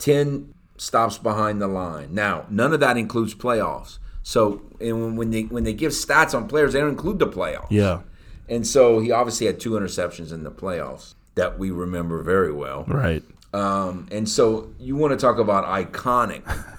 10 0.00 0.52
stops 0.76 1.18
behind 1.18 1.62
the 1.62 1.68
line. 1.68 2.12
Now, 2.12 2.46
none 2.50 2.72
of 2.72 2.80
that 2.80 2.96
includes 2.96 3.32
playoffs. 3.36 3.98
So, 4.24 4.62
and 4.80 5.00
when- 5.00 5.16
when 5.16 5.30
they 5.30 5.42
when 5.42 5.62
they 5.62 5.72
give 5.72 5.92
stats 5.92 6.34
on 6.34 6.48
players, 6.48 6.72
they 6.72 6.80
don't 6.80 6.88
include 6.90 7.20
the 7.20 7.26
playoffs. 7.28 7.70
yeah, 7.70 8.00
And 8.48 8.66
so 8.66 8.98
he 8.98 9.12
obviously 9.12 9.46
had 9.46 9.60
two 9.60 9.70
interceptions 9.72 10.32
in 10.32 10.42
the 10.42 10.50
playoffs 10.50 11.14
that 11.36 11.60
we 11.60 11.70
remember 11.70 12.22
very 12.24 12.52
well. 12.52 12.84
right. 12.88 13.22
Um, 13.52 14.08
and 14.10 14.28
so 14.28 14.72
you 14.78 14.96
want 14.96 15.12
to 15.12 15.16
talk 15.16 15.38
about 15.38 15.64
iconic. 15.64 16.42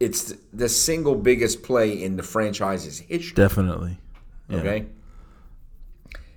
It's 0.00 0.32
the 0.50 0.70
single 0.70 1.14
biggest 1.14 1.62
play 1.62 2.02
in 2.02 2.16
the 2.16 2.22
franchise's 2.22 3.00
history. 3.00 3.34
Definitely. 3.34 3.98
Yeah. 4.48 4.56
Okay. 4.56 4.86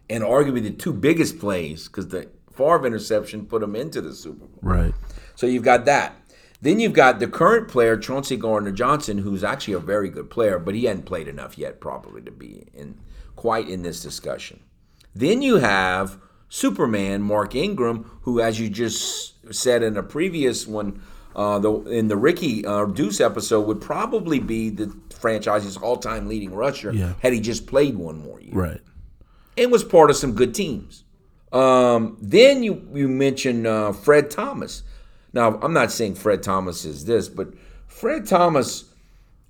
And 0.09 0.21
arguably 0.21 0.61
the 0.61 0.71
two 0.71 0.91
biggest 0.91 1.39
plays 1.39 1.87
because 1.87 2.09
the 2.09 2.27
Favre 2.51 2.85
interception 2.85 3.45
put 3.45 3.61
them 3.61 3.73
into 3.75 4.01
the 4.01 4.13
Super 4.13 4.45
Bowl. 4.45 4.59
Right. 4.61 4.93
So 5.35 5.47
you've 5.47 5.63
got 5.63 5.85
that. 5.85 6.13
Then 6.61 6.79
you've 6.79 6.93
got 6.93 7.19
the 7.19 7.27
current 7.27 7.67
player, 7.67 7.97
Chauncey 7.97 8.37
Gardner 8.37 8.71
Johnson, 8.71 9.17
who's 9.17 9.43
actually 9.43 9.73
a 9.73 9.79
very 9.79 10.09
good 10.09 10.29
player, 10.29 10.59
but 10.59 10.75
he 10.75 10.85
hadn't 10.85 11.03
played 11.03 11.27
enough 11.27 11.57
yet, 11.57 11.81
probably, 11.81 12.21
to 12.21 12.31
be 12.31 12.67
in 12.73 12.99
quite 13.35 13.67
in 13.67 13.81
this 13.81 14.01
discussion. 14.01 14.61
Then 15.15 15.41
you 15.41 15.57
have 15.57 16.17
Superman, 16.57 17.23
Mark 17.23 17.55
Ingram, 17.55 18.03
who, 18.21 18.39
as 18.39 18.59
you 18.59 18.69
just 18.69 19.33
said 19.51 19.81
in 19.81 19.97
a 19.97 20.03
previous 20.03 20.67
one, 20.67 21.01
uh, 21.35 21.57
the, 21.57 21.73
in 21.85 22.09
the 22.09 22.15
Ricky 22.15 22.63
uh, 22.63 22.85
Deuce 22.85 23.19
episode, 23.19 23.61
would 23.65 23.81
probably 23.81 24.37
be 24.37 24.69
the 24.69 24.95
franchise's 25.17 25.77
all-time 25.77 26.27
leading 26.27 26.53
rusher 26.53 26.93
Yeah. 26.93 27.13
had 27.23 27.33
he 27.33 27.39
just 27.39 27.65
played 27.65 27.95
one 27.97 28.19
more 28.19 28.39
year 28.39 28.53
Right. 28.53 28.81
and 29.57 29.71
was 29.71 29.83
part 29.83 30.11
of 30.11 30.15
some 30.15 30.33
good 30.33 30.53
teams. 30.53 31.03
Um, 31.51 32.17
then 32.21 32.61
you 32.61 32.87
you 32.93 33.07
mentioned 33.07 33.65
uh, 33.65 33.91
Fred 33.91 34.29
Thomas. 34.29 34.83
Now 35.33 35.57
I'm 35.59 35.73
not 35.73 35.91
saying 35.91 36.15
Fred 36.15 36.43
Thomas 36.43 36.85
is 36.85 37.05
this, 37.05 37.29
but 37.29 37.47
Fred 37.87 38.27
Thomas 38.27 38.85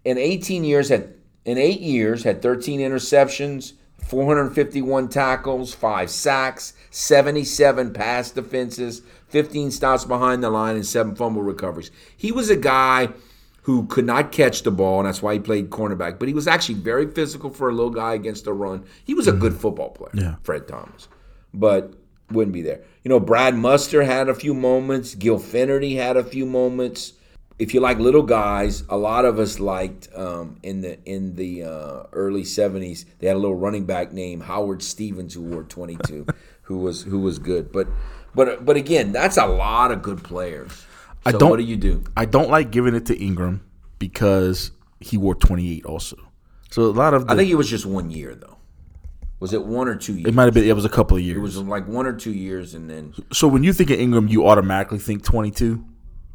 in 0.06 0.18
18 0.18 0.64
years 0.64 0.88
had 0.88 1.14
in 1.44 1.58
eight 1.58 1.82
years 1.82 2.24
had 2.24 2.42
13 2.42 2.80
interceptions, 2.80 3.74
451 4.08 5.10
tackles, 5.10 5.74
five 5.74 6.10
sacks, 6.10 6.74
77 6.92 7.94
pass 7.94 8.32
defenses, 8.32 9.02
15 9.30 9.72
stops 9.72 10.06
behind 10.06 10.44
the 10.44 10.50
line, 10.50 10.76
and 10.76 10.86
seven 10.86 11.16
fumble 11.16 11.42
recoveries. 11.42 11.92
He 12.16 12.32
was 12.32 12.50
a 12.50 12.56
guy 12.56 13.10
who 13.64 13.88
could 13.88 14.06
not 14.06 14.32
catch 14.32 14.64
the 14.64 14.72
ball, 14.72 15.00
and 15.00 15.08
that's 15.08 15.22
why 15.22 15.34
he 15.34 15.40
played 15.40 15.70
cornerback. 15.70 16.20
But 16.20 16.28
he 16.28 16.34
was 16.34 16.48
actually 16.48 16.76
very 16.76 17.10
physical 17.10 17.50
for 17.50 17.70
a 17.70 17.74
little 17.74 17.90
guy 17.90 18.14
against 18.14 18.46
the 18.46 18.54
run. 18.54 18.86
He 19.04 19.14
was 19.14 19.28
a 19.28 19.32
mm-hmm. 19.32 19.42
good 19.42 19.54
football 19.56 19.90
player, 19.90 20.12
Yeah. 20.14 20.36
Fred 20.44 20.68
Thomas, 20.68 21.08
but 21.54 21.94
wouldn't 22.30 22.54
be 22.54 22.62
there. 22.62 22.82
You 23.04 23.10
know, 23.10 23.20
Brad 23.20 23.56
Muster 23.56 24.04
had 24.04 24.30
a 24.30 24.36
few 24.36 24.54
moments. 24.54 25.16
Gil 25.16 25.40
Fenerty 25.40 25.96
had 25.96 26.18
a 26.18 26.24
few 26.24 26.46
moments. 26.46 27.14
If 27.60 27.74
you 27.74 27.80
like 27.80 28.00
little 28.00 28.24
guys, 28.24 28.84
a 28.90 28.98
lot 28.98 29.26
of 29.26 29.38
us 29.40 29.60
liked 29.60 30.10
um, 30.16 30.58
in 30.64 30.82
the 30.82 31.02
in 31.06 31.36
the 31.36 31.64
uh, 31.64 32.04
early 32.12 32.44
'70s. 32.44 33.06
They 33.20 33.28
had 33.28 33.36
a 33.36 33.40
little 33.40 33.56
running 33.56 33.86
back 33.86 34.12
named 34.12 34.44
Howard 34.44 34.82
Stevens 34.84 35.34
who 35.36 35.42
wore 35.44 35.64
22, 35.64 36.26
who 36.64 36.78
was 36.80 37.04
who 37.04 37.20
was 37.20 37.40
good. 37.40 37.72
But 37.72 37.88
but 38.36 38.66
but 38.66 38.76
again, 38.76 39.12
that's 39.12 39.38
a 39.38 39.46
lot 39.46 39.92
of 39.92 40.02
good 40.02 40.24
players. 40.24 40.86
I 41.26 41.32
don't- 41.32 41.50
What 41.52 41.58
do 41.58 41.64
you 41.64 41.78
do? 41.78 42.04
I 42.18 42.26
don't 42.26 42.50
like 42.50 42.72
giving 42.72 42.96
it 42.96 43.06
to 43.06 43.18
Ingram 43.18 43.64
because 44.00 44.72
he 45.00 45.16
wore 45.18 45.36
28 45.36 45.86
also. 45.86 46.18
So 46.72 46.82
a 46.84 46.88
lot 46.92 47.14
of 47.14 47.28
the, 47.28 47.34
I 47.34 47.38
think 47.38 47.50
it 47.52 47.56
was 47.56 47.70
just 47.70 47.86
one 47.86 48.10
year 48.10 48.36
though. 48.36 48.58
Was 49.40 49.54
it 49.54 49.64
one 49.64 49.88
or 49.88 49.96
two 49.96 50.14
years? 50.16 50.28
it 50.30 50.34
might 50.34 50.46
have 50.46 50.54
been 50.54 50.64
it 50.68 50.74
was 50.76 50.86
a 50.86 50.90
couple 50.90 51.16
of 51.18 51.24
years. 51.24 51.38
It 51.38 51.42
was 51.42 51.58
like 51.58 51.88
one 51.88 52.06
or 52.08 52.14
two 52.14 52.34
years, 52.34 52.74
and 52.74 52.90
then 52.90 53.14
so 53.32 53.48
when 53.48 53.64
you 53.64 53.74
think 53.74 53.90
of 53.90 54.00
Ingram, 54.00 54.28
you 54.28 54.48
automatically 54.48 54.98
think 55.00 55.24
22. 55.24 55.86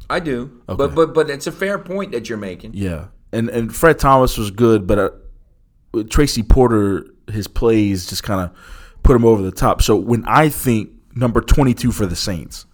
I 0.09 0.19
do. 0.19 0.61
Okay. 0.67 0.77
But 0.77 0.95
but 0.95 1.13
but 1.13 1.29
it's 1.29 1.47
a 1.47 1.51
fair 1.51 1.77
point 1.77 2.11
that 2.11 2.29
you're 2.29 2.37
making. 2.37 2.71
Yeah, 2.73 3.07
and 3.31 3.49
and 3.49 3.75
Fred 3.75 3.99
Thomas 3.99 4.37
was 4.37 4.51
good, 4.51 4.87
but 4.87 4.99
uh, 4.99 6.03
Tracy 6.09 6.43
Porter, 6.43 7.05
his 7.31 7.47
plays 7.47 8.07
just 8.07 8.23
kind 8.23 8.41
of 8.41 8.57
put 9.03 9.15
him 9.15 9.25
over 9.25 9.41
the 9.41 9.51
top. 9.51 9.81
So 9.81 9.95
when 9.95 10.25
I 10.25 10.49
think 10.49 10.89
number 11.15 11.41
22 11.41 11.91
for 11.91 12.05
the 12.05 12.15
Saints, 12.15 12.65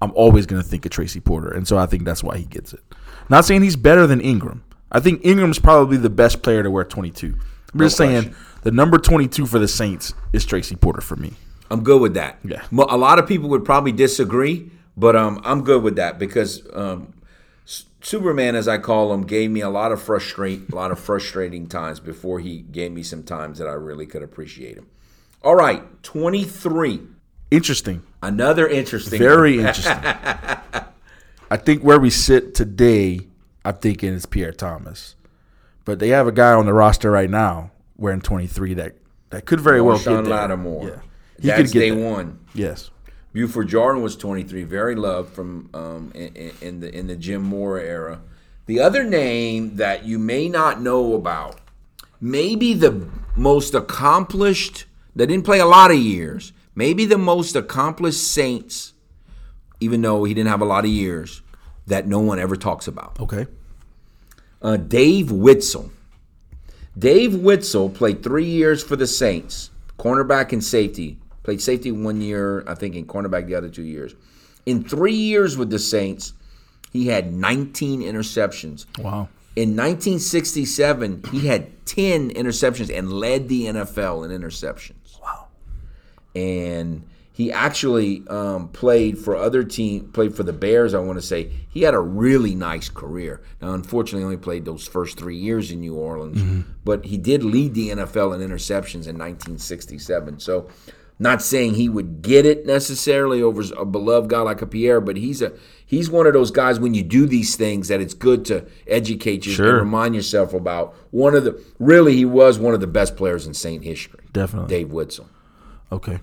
I'm 0.00 0.12
always 0.14 0.46
going 0.46 0.62
to 0.62 0.68
think 0.68 0.84
of 0.84 0.90
Tracy 0.90 1.20
Porter, 1.20 1.50
and 1.52 1.66
so 1.66 1.78
I 1.78 1.86
think 1.86 2.04
that's 2.04 2.22
why 2.22 2.38
he 2.38 2.44
gets 2.44 2.72
it. 2.72 2.80
Not 3.28 3.44
saying 3.44 3.62
he's 3.62 3.76
better 3.76 4.06
than 4.06 4.20
Ingram. 4.20 4.64
I 4.90 5.00
think 5.00 5.24
Ingram's 5.24 5.58
probably 5.58 5.96
the 5.96 6.10
best 6.10 6.42
player 6.42 6.62
to 6.62 6.70
wear 6.70 6.84
22. 6.84 7.34
I'm 7.72 7.80
just 7.80 7.96
saying 7.96 8.34
the 8.62 8.70
number 8.70 8.98
22 8.98 9.46
for 9.46 9.58
the 9.58 9.68
Saints 9.68 10.12
is 10.32 10.44
Tracy 10.44 10.76
Porter 10.76 11.00
for 11.00 11.16
me. 11.16 11.32
I'm 11.70 11.82
good 11.82 12.02
with 12.02 12.14
that. 12.14 12.38
Yeah. 12.44 12.62
A 12.70 12.96
lot 12.98 13.18
of 13.18 13.26
people 13.26 13.48
would 13.48 13.64
probably 13.64 13.92
disagree, 13.92 14.70
but 14.96 15.16
um, 15.16 15.40
I'm 15.44 15.62
good 15.64 15.82
with 15.82 15.96
that 15.96 16.18
because 16.18 16.62
um, 16.72 17.14
S- 17.66 17.84
Superman, 18.02 18.54
as 18.54 18.68
I 18.68 18.78
call 18.78 19.12
him, 19.12 19.22
gave 19.22 19.50
me 19.50 19.60
a 19.60 19.70
lot 19.70 19.92
of 19.92 20.02
frustrate, 20.02 20.70
a 20.70 20.74
lot 20.74 20.90
of 20.90 20.98
frustrating 20.98 21.66
times 21.66 22.00
before 22.00 22.40
he 22.40 22.58
gave 22.58 22.92
me 22.92 23.02
some 23.02 23.22
times 23.22 23.58
that 23.58 23.68
I 23.68 23.72
really 23.72 24.06
could 24.06 24.22
appreciate 24.22 24.76
him. 24.76 24.86
All 25.42 25.56
right, 25.56 25.82
23. 26.02 27.00
Interesting. 27.50 28.02
Another 28.22 28.66
interesting. 28.68 29.18
Very 29.18 29.58
interesting. 29.58 29.92
I 29.94 31.56
think 31.56 31.82
where 31.82 31.98
we 32.00 32.10
sit 32.10 32.54
today, 32.54 33.20
I'm 33.64 33.74
thinking 33.76 34.14
it's 34.14 34.26
Pierre 34.26 34.52
Thomas. 34.52 35.16
But 35.84 35.98
they 35.98 36.08
have 36.08 36.26
a 36.28 36.32
guy 36.32 36.52
on 36.52 36.64
the 36.66 36.72
roster 36.72 37.10
right 37.10 37.28
now 37.28 37.72
wearing 37.96 38.20
23 38.20 38.74
that, 38.74 38.94
that 39.30 39.44
could 39.46 39.60
very 39.60 39.80
well 39.80 39.98
Sean 39.98 40.18
get 40.18 40.30
there. 40.30 40.34
Lattimore. 40.38 40.88
Yeah. 40.88 41.00
He 41.40 41.48
That's 41.48 41.62
could 41.62 41.72
get 41.72 41.80
day 41.80 41.90
there. 41.90 42.10
one. 42.10 42.38
Yes. 42.54 42.90
Buford 43.32 43.68
Jordan 43.68 44.02
was 44.02 44.16
23, 44.16 44.64
very 44.64 44.94
loved 44.94 45.32
from 45.34 45.70
um, 45.72 46.12
in, 46.14 46.52
in- 46.60 46.80
the 46.80 46.94
in 46.94 47.06
the 47.06 47.16
Jim 47.16 47.42
Mora 47.42 47.82
era. 47.82 48.20
The 48.66 48.80
other 48.80 49.02
name 49.04 49.76
that 49.76 50.04
you 50.04 50.18
may 50.18 50.48
not 50.48 50.80
know 50.80 51.14
about, 51.14 51.60
maybe 52.20 52.74
the 52.74 53.08
most 53.34 53.74
accomplished 53.74 54.84
that 55.16 55.26
didn't 55.26 55.44
play 55.44 55.58
a 55.58 55.66
lot 55.66 55.90
of 55.90 55.96
years, 55.96 56.52
maybe 56.74 57.04
the 57.04 57.18
most 57.18 57.56
accomplished 57.56 58.22
Saints, 58.22 58.92
even 59.80 60.00
though 60.02 60.24
he 60.24 60.32
didn't 60.34 60.48
have 60.48 60.60
a 60.60 60.66
lot 60.66 60.84
of 60.84 60.90
years, 60.90 61.42
that 61.86 62.06
no 62.06 62.20
one 62.20 62.38
ever 62.38 62.54
talks 62.56 62.86
about. 62.86 63.18
Okay. 63.18 63.46
Uh, 64.60 64.76
Dave 64.76 65.26
Whitsell. 65.26 65.90
Dave 66.96 67.32
Whitsell 67.32 67.92
played 67.92 68.22
three 68.22 68.44
years 68.44 68.82
for 68.82 68.96
the 68.96 69.06
Saints, 69.06 69.70
cornerback 69.98 70.52
and 70.52 70.62
safety. 70.62 71.18
Played 71.42 71.60
safety 71.60 71.90
one 71.90 72.20
year, 72.20 72.64
I 72.68 72.74
think, 72.74 72.94
in 72.94 73.06
cornerback 73.06 73.46
the 73.46 73.54
other 73.54 73.68
two 73.68 73.82
years. 73.82 74.14
In 74.64 74.84
three 74.84 75.14
years 75.14 75.56
with 75.56 75.70
the 75.70 75.78
Saints, 75.78 76.34
he 76.92 77.08
had 77.08 77.32
19 77.32 78.02
interceptions. 78.02 78.86
Wow. 78.98 79.28
In 79.54 79.70
1967, 79.70 81.24
he 81.30 81.46
had 81.46 81.84
10 81.86 82.30
interceptions 82.30 82.96
and 82.96 83.12
led 83.12 83.48
the 83.48 83.66
NFL 83.66 84.24
in 84.24 84.40
interceptions. 84.40 85.20
Wow. 85.20 85.48
And 86.34 87.04
he 87.34 87.50
actually 87.50 88.26
um, 88.28 88.68
played 88.68 89.18
for 89.18 89.36
other 89.36 89.64
team, 89.64 90.10
played 90.12 90.34
for 90.34 90.42
the 90.42 90.52
Bears. 90.52 90.94
I 90.94 91.00
want 91.00 91.18
to 91.18 91.26
say 91.26 91.50
he 91.70 91.82
had 91.82 91.94
a 91.94 92.00
really 92.00 92.54
nice 92.54 92.88
career. 92.90 93.42
Now, 93.60 93.72
unfortunately, 93.72 94.24
only 94.24 94.36
played 94.36 94.64
those 94.64 94.86
first 94.86 95.18
three 95.18 95.36
years 95.36 95.70
in 95.70 95.80
New 95.80 95.94
Orleans, 95.94 96.64
but 96.84 97.06
he 97.06 97.16
did 97.16 97.42
lead 97.42 97.74
the 97.74 97.90
NFL 97.90 98.34
in 98.34 98.48
interceptions 98.48 99.08
in 99.08 99.16
1967. 99.18 100.40
So, 100.40 100.68
not 101.18 101.40
saying 101.42 101.74
he 101.74 101.88
would 101.88 102.22
get 102.22 102.44
it 102.46 102.66
necessarily 102.66 103.40
over 103.42 103.62
a 103.76 103.84
beloved 103.84 104.28
guy 104.30 104.40
like 104.40 104.60
a 104.62 104.66
Pierre, 104.66 105.00
but 105.00 105.16
he's 105.16 105.40
a 105.42 105.52
he's 105.86 106.10
one 106.10 106.26
of 106.26 106.32
those 106.32 106.50
guys 106.50 106.80
when 106.80 106.94
you 106.94 107.02
do 107.02 107.26
these 107.26 107.54
things 107.56 107.88
that 107.88 108.00
it's 108.00 108.14
good 108.14 108.44
to 108.46 108.66
educate 108.86 109.46
you 109.46 109.52
Sure. 109.52 109.68
and 109.70 109.78
remind 109.78 110.14
yourself 110.14 110.52
about 110.54 110.94
one 111.10 111.34
of 111.34 111.44
the 111.44 111.62
really 111.78 112.16
he 112.16 112.24
was 112.24 112.58
one 112.58 112.74
of 112.74 112.80
the 112.80 112.86
best 112.86 113.16
players 113.16 113.46
in 113.46 113.54
Saint 113.54 113.84
history. 113.84 114.20
Definitely. 114.32 114.68
Dave 114.68 114.88
Whitsell. 114.88 115.26
Okay. 115.92 116.18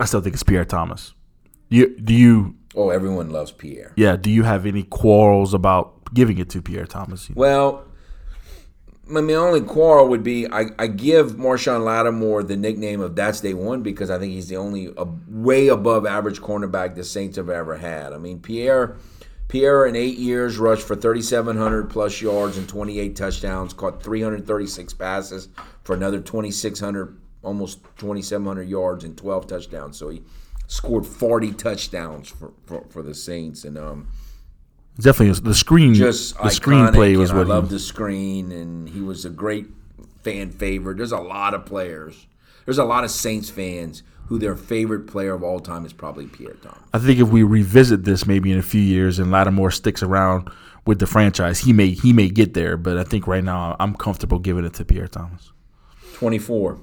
I 0.00 0.04
still 0.04 0.20
think 0.20 0.34
it's 0.34 0.42
Pierre 0.42 0.64
Thomas. 0.64 1.14
You 1.68 1.98
do 1.98 2.14
you 2.14 2.54
Oh, 2.74 2.90
everyone 2.90 3.30
loves 3.30 3.50
Pierre. 3.50 3.92
yeah, 3.96 4.16
do 4.16 4.30
you 4.30 4.42
have 4.42 4.66
any 4.66 4.82
quarrels 4.82 5.54
about 5.54 6.12
giving 6.14 6.38
it 6.38 6.48
to 6.50 6.60
Pierre 6.62 6.84
Thomas? 6.86 7.28
Well, 7.34 7.84
my, 9.08 9.34
only 9.34 9.60
quarrel 9.60 10.08
would 10.08 10.22
be 10.22 10.46
I, 10.50 10.66
I 10.78 10.86
give 10.86 11.32
Marshon 11.32 11.84
Lattimore 11.84 12.42
the 12.42 12.56
nickname 12.56 13.00
of 13.00 13.16
That's 13.16 13.40
Day 13.40 13.54
One 13.54 13.82
because 13.82 14.10
I 14.10 14.18
think 14.18 14.32
he's 14.32 14.48
the 14.48 14.56
only 14.56 14.94
uh, 14.96 15.06
way 15.28 15.68
above 15.68 16.06
average 16.06 16.40
cornerback 16.40 16.94
the 16.94 17.04
Saints 17.04 17.36
have 17.36 17.50
ever 17.50 17.76
had. 17.76 18.12
I 18.12 18.18
mean, 18.18 18.40
Pierre. 18.40 18.96
Pierre, 19.48 19.86
in 19.86 19.96
eight 19.96 20.18
years, 20.18 20.58
rushed 20.58 20.86
for 20.86 20.94
3,700 20.94 21.88
plus 21.88 22.20
yards 22.20 22.58
and 22.58 22.68
28 22.68 23.16
touchdowns, 23.16 23.72
caught 23.72 24.02
336 24.02 24.92
passes 24.92 25.48
for 25.84 25.96
another 25.96 26.20
2,600, 26.20 27.18
almost 27.42 27.82
2,700 27.96 28.68
yards 28.68 29.04
and 29.04 29.16
12 29.16 29.46
touchdowns. 29.46 29.96
So 29.96 30.10
he 30.10 30.22
scored 30.66 31.06
40 31.06 31.52
touchdowns 31.52 32.28
for, 32.28 32.52
for, 32.66 32.84
for 32.90 33.02
the 33.02 33.14
Saints. 33.14 33.64
And 33.64 33.78
um, 33.78 34.08
Definitely 35.00 35.40
the 35.40 35.54
screen 35.54 35.94
just 35.94 36.36
the 36.36 36.48
screenplay 36.48 37.16
was 37.16 37.32
what 37.32 37.46
I 37.46 37.50
love 37.50 37.68
he, 37.68 37.74
the 37.74 37.78
screen, 37.78 38.50
and 38.50 38.88
he 38.88 39.00
was 39.00 39.24
a 39.24 39.30
great 39.30 39.66
fan 40.22 40.50
favorite. 40.50 40.96
There's 40.96 41.12
a 41.12 41.18
lot 41.18 41.54
of 41.54 41.64
players. 41.64 42.26
There's 42.64 42.78
a 42.78 42.84
lot 42.84 43.04
of 43.04 43.10
Saints 43.10 43.48
fans 43.48 44.02
who 44.26 44.38
their 44.38 44.56
favorite 44.56 45.06
player 45.06 45.34
of 45.34 45.42
all 45.42 45.60
time 45.60 45.86
is 45.86 45.92
probably 45.92 46.26
Pierre 46.26 46.54
Thomas. 46.54 46.80
I 46.92 46.98
think 46.98 47.18
if 47.18 47.28
we 47.28 47.42
revisit 47.42 48.04
this 48.04 48.26
maybe 48.26 48.52
in 48.52 48.58
a 48.58 48.62
few 48.62 48.80
years 48.80 49.18
and 49.18 49.30
Lattimore 49.30 49.70
sticks 49.70 50.02
around 50.02 50.50
with 50.84 50.98
the 50.98 51.06
franchise, 51.06 51.60
he 51.60 51.72
may 51.72 51.90
he 51.90 52.12
may 52.12 52.28
get 52.28 52.54
there. 52.54 52.76
But 52.76 52.98
I 52.98 53.04
think 53.04 53.26
right 53.26 53.44
now 53.44 53.76
I'm 53.78 53.94
comfortable 53.94 54.38
giving 54.38 54.64
it 54.64 54.74
to 54.74 54.84
Pierre 54.84 55.08
Thomas. 55.08 55.52
24. 56.14 56.78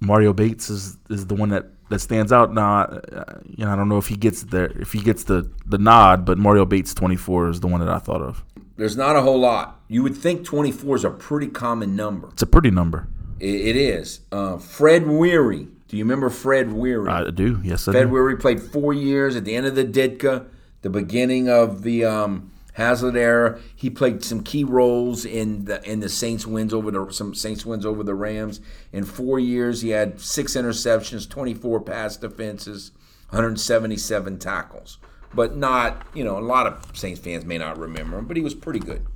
Mario 0.00 0.32
Bates 0.32 0.68
is 0.68 0.98
is 1.08 1.26
the 1.28 1.34
one 1.34 1.50
that, 1.50 1.66
that 1.92 2.00
stands 2.00 2.32
out 2.32 2.52
now. 2.52 2.82
Uh, 2.82 3.38
you 3.46 3.64
know, 3.64 3.72
I 3.72 3.76
don't 3.76 3.88
know 3.88 3.98
if 3.98 4.08
he 4.08 4.16
gets 4.16 4.42
there 4.44 4.72
if 4.78 4.92
he 4.92 5.00
gets 5.00 5.24
the 5.24 5.50
the 5.66 5.78
nod, 5.78 6.24
but 6.24 6.38
Mario 6.38 6.64
Bates 6.64 6.94
24 6.94 7.50
is 7.50 7.60
the 7.60 7.68
one 7.68 7.80
that 7.80 7.88
I 7.88 7.98
thought 7.98 8.22
of. 8.22 8.44
There's 8.76 8.96
not 8.96 9.16
a 9.16 9.22
whole 9.22 9.38
lot. 9.38 9.80
You 9.88 10.02
would 10.02 10.16
think 10.16 10.44
24 10.44 10.96
is 10.96 11.04
a 11.04 11.10
pretty 11.10 11.48
common 11.48 11.94
number. 11.94 12.28
It's 12.32 12.42
a 12.42 12.46
pretty 12.46 12.70
number. 12.70 13.06
It, 13.38 13.54
it 13.54 13.76
is. 13.76 14.20
Uh, 14.32 14.56
Fred 14.56 15.06
Weary. 15.06 15.68
Do 15.88 15.96
you 15.98 16.04
remember 16.04 16.30
Fred 16.30 16.72
Weary? 16.72 17.08
I 17.08 17.30
do. 17.30 17.60
Yes, 17.62 17.86
I 17.86 17.92
Fred 17.92 18.04
do. 18.04 18.08
Weary 18.08 18.36
played 18.36 18.62
four 18.62 18.94
years 18.94 19.36
at 19.36 19.44
the 19.44 19.54
end 19.54 19.66
of 19.66 19.74
the 19.74 19.84
Ditka, 19.84 20.46
the 20.80 20.88
beginning 20.88 21.50
of 21.50 21.82
the 21.82 22.06
um, 22.06 22.50
Haslett 22.72 23.16
era. 23.16 23.58
He 23.74 23.90
played 23.90 24.24
some 24.24 24.42
key 24.42 24.64
roles 24.64 25.24
in 25.24 25.66
the 25.66 25.82
in 25.88 26.00
the 26.00 26.08
Saints 26.08 26.46
wins 26.46 26.72
over 26.72 26.90
the 26.90 27.10
some 27.10 27.34
Saints 27.34 27.66
wins 27.66 27.84
over 27.84 28.02
the 28.02 28.14
Rams. 28.14 28.60
In 28.92 29.04
four 29.04 29.38
years, 29.38 29.82
he 29.82 29.90
had 29.90 30.20
six 30.20 30.54
interceptions, 30.54 31.28
24 31.28 31.80
pass 31.80 32.16
defenses, 32.16 32.92
177 33.30 34.38
tackles. 34.38 34.98
But 35.34 35.56
not, 35.56 36.06
you 36.14 36.24
know, 36.24 36.38
a 36.38 36.40
lot 36.40 36.66
of 36.66 36.96
Saints 36.96 37.20
fans 37.20 37.44
may 37.44 37.58
not 37.58 37.78
remember 37.78 38.18
him, 38.18 38.26
but 38.26 38.36
he 38.36 38.42
was 38.42 38.54
pretty 38.54 38.80
good. 38.80 39.06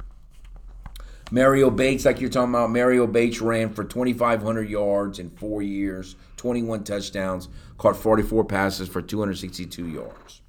Mario 1.31 1.71
Bates, 1.71 2.05
like 2.05 2.21
you're 2.21 2.31
talking 2.31 2.51
about, 2.51 2.71
Mario 2.71 3.07
Bates 3.07 3.41
ran 3.41 3.73
for 3.75 3.83
2,500 3.83 4.69
yards 4.69 5.19
in 5.19 5.29
four 5.31 5.61
years, 5.61 6.15
21 6.37 6.85
touchdowns, 6.85 7.49
caught 7.79 7.97
44 7.97 8.45
passes 8.45 8.89
for 8.89 9.03
262 9.03 9.89
yards. 9.89 10.41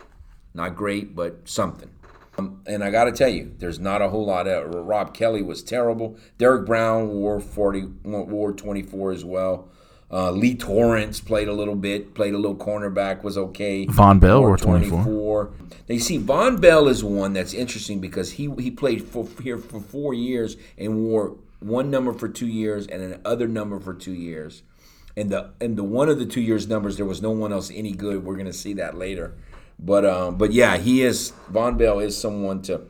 Not 0.54 0.76
great, 0.76 1.16
but 1.16 1.50
something. 1.50 1.90
Um, 2.38 2.62
and 2.66 2.84
I 2.84 2.92
got 2.92 3.06
to 3.06 3.12
tell 3.12 3.30
you, 3.30 3.54
there's 3.58 3.80
not 3.80 4.02
a 4.02 4.10
whole 4.10 4.26
lot 4.26 4.48
of. 4.48 4.74
Rob 4.74 5.14
Kelly 5.14 5.42
was 5.42 5.64
terrible. 5.64 6.18
Derek 6.38 6.66
Brown 6.66 7.10
wore 7.10 7.40
40, 7.40 7.84
wore 8.04 8.54
24 8.54 9.12
as 9.12 9.26
well. 9.26 9.70
Uh, 10.10 10.32
Leigh 10.32 10.56
Torrence 10.56 11.20
played 11.20 11.50
a 11.50 11.54
little 11.54 11.76
bit, 11.76 12.14
played 12.14 12.34
a 12.34 12.38
little 12.38 12.56
cornerback, 12.56 13.24
was 13.24 13.38
okay. 13.38 13.86
Vonn 13.88 14.20
Bell 14.20 14.40
Wore 14.40 14.50
wore 14.50 14.58
24. 14.58 15.04
24. 15.04 15.52
Now 15.90 15.94
you 15.94 16.00
see, 16.00 16.18
Vonn 16.18 16.62
Bell 16.62 16.88
is 16.88 17.04
one 17.04 17.34
that's 17.34 17.54
interesting 17.54 18.00
because 18.00 18.34
he 18.34 18.50
he 18.58 18.72
played 18.72 19.04
for 19.04 19.28
here 19.42 19.58
for 19.58 19.82
four 19.82 20.14
years 20.14 20.56
and 20.78 20.96
wore 20.96 21.36
one 21.60 21.92
number 21.92 22.14
for 22.14 22.30
two 22.30 22.48
years 22.48 22.88
and 22.88 23.02
another 23.02 23.48
number 23.50 23.80
for 23.80 23.94
two 23.94 24.14
years. 24.14 24.64
And 25.18 25.30
the 25.30 25.50
and 25.60 25.76
the 25.78 25.84
one 25.84 26.08
of 26.08 26.20
the 26.20 26.26
two 26.26 26.42
years 26.42 26.70
numbers, 26.70 26.96
there 26.96 27.06
was 27.06 27.22
no 27.22 27.32
one 27.32 27.52
else 27.52 27.70
any 27.74 27.92
good. 27.92 28.24
We're 28.24 28.38
gonna 28.38 28.54
see 28.54 28.74
that 28.76 28.98
later. 28.98 29.36
But 29.80 30.06
um, 30.06 30.38
but 30.38 30.52
yeah, 30.54 30.78
he 30.78 31.04
is 31.04 31.34
Vonn 31.52 31.78
Bell 31.78 32.00
is 32.00 32.18
someone 32.20 32.62
to 32.64 32.82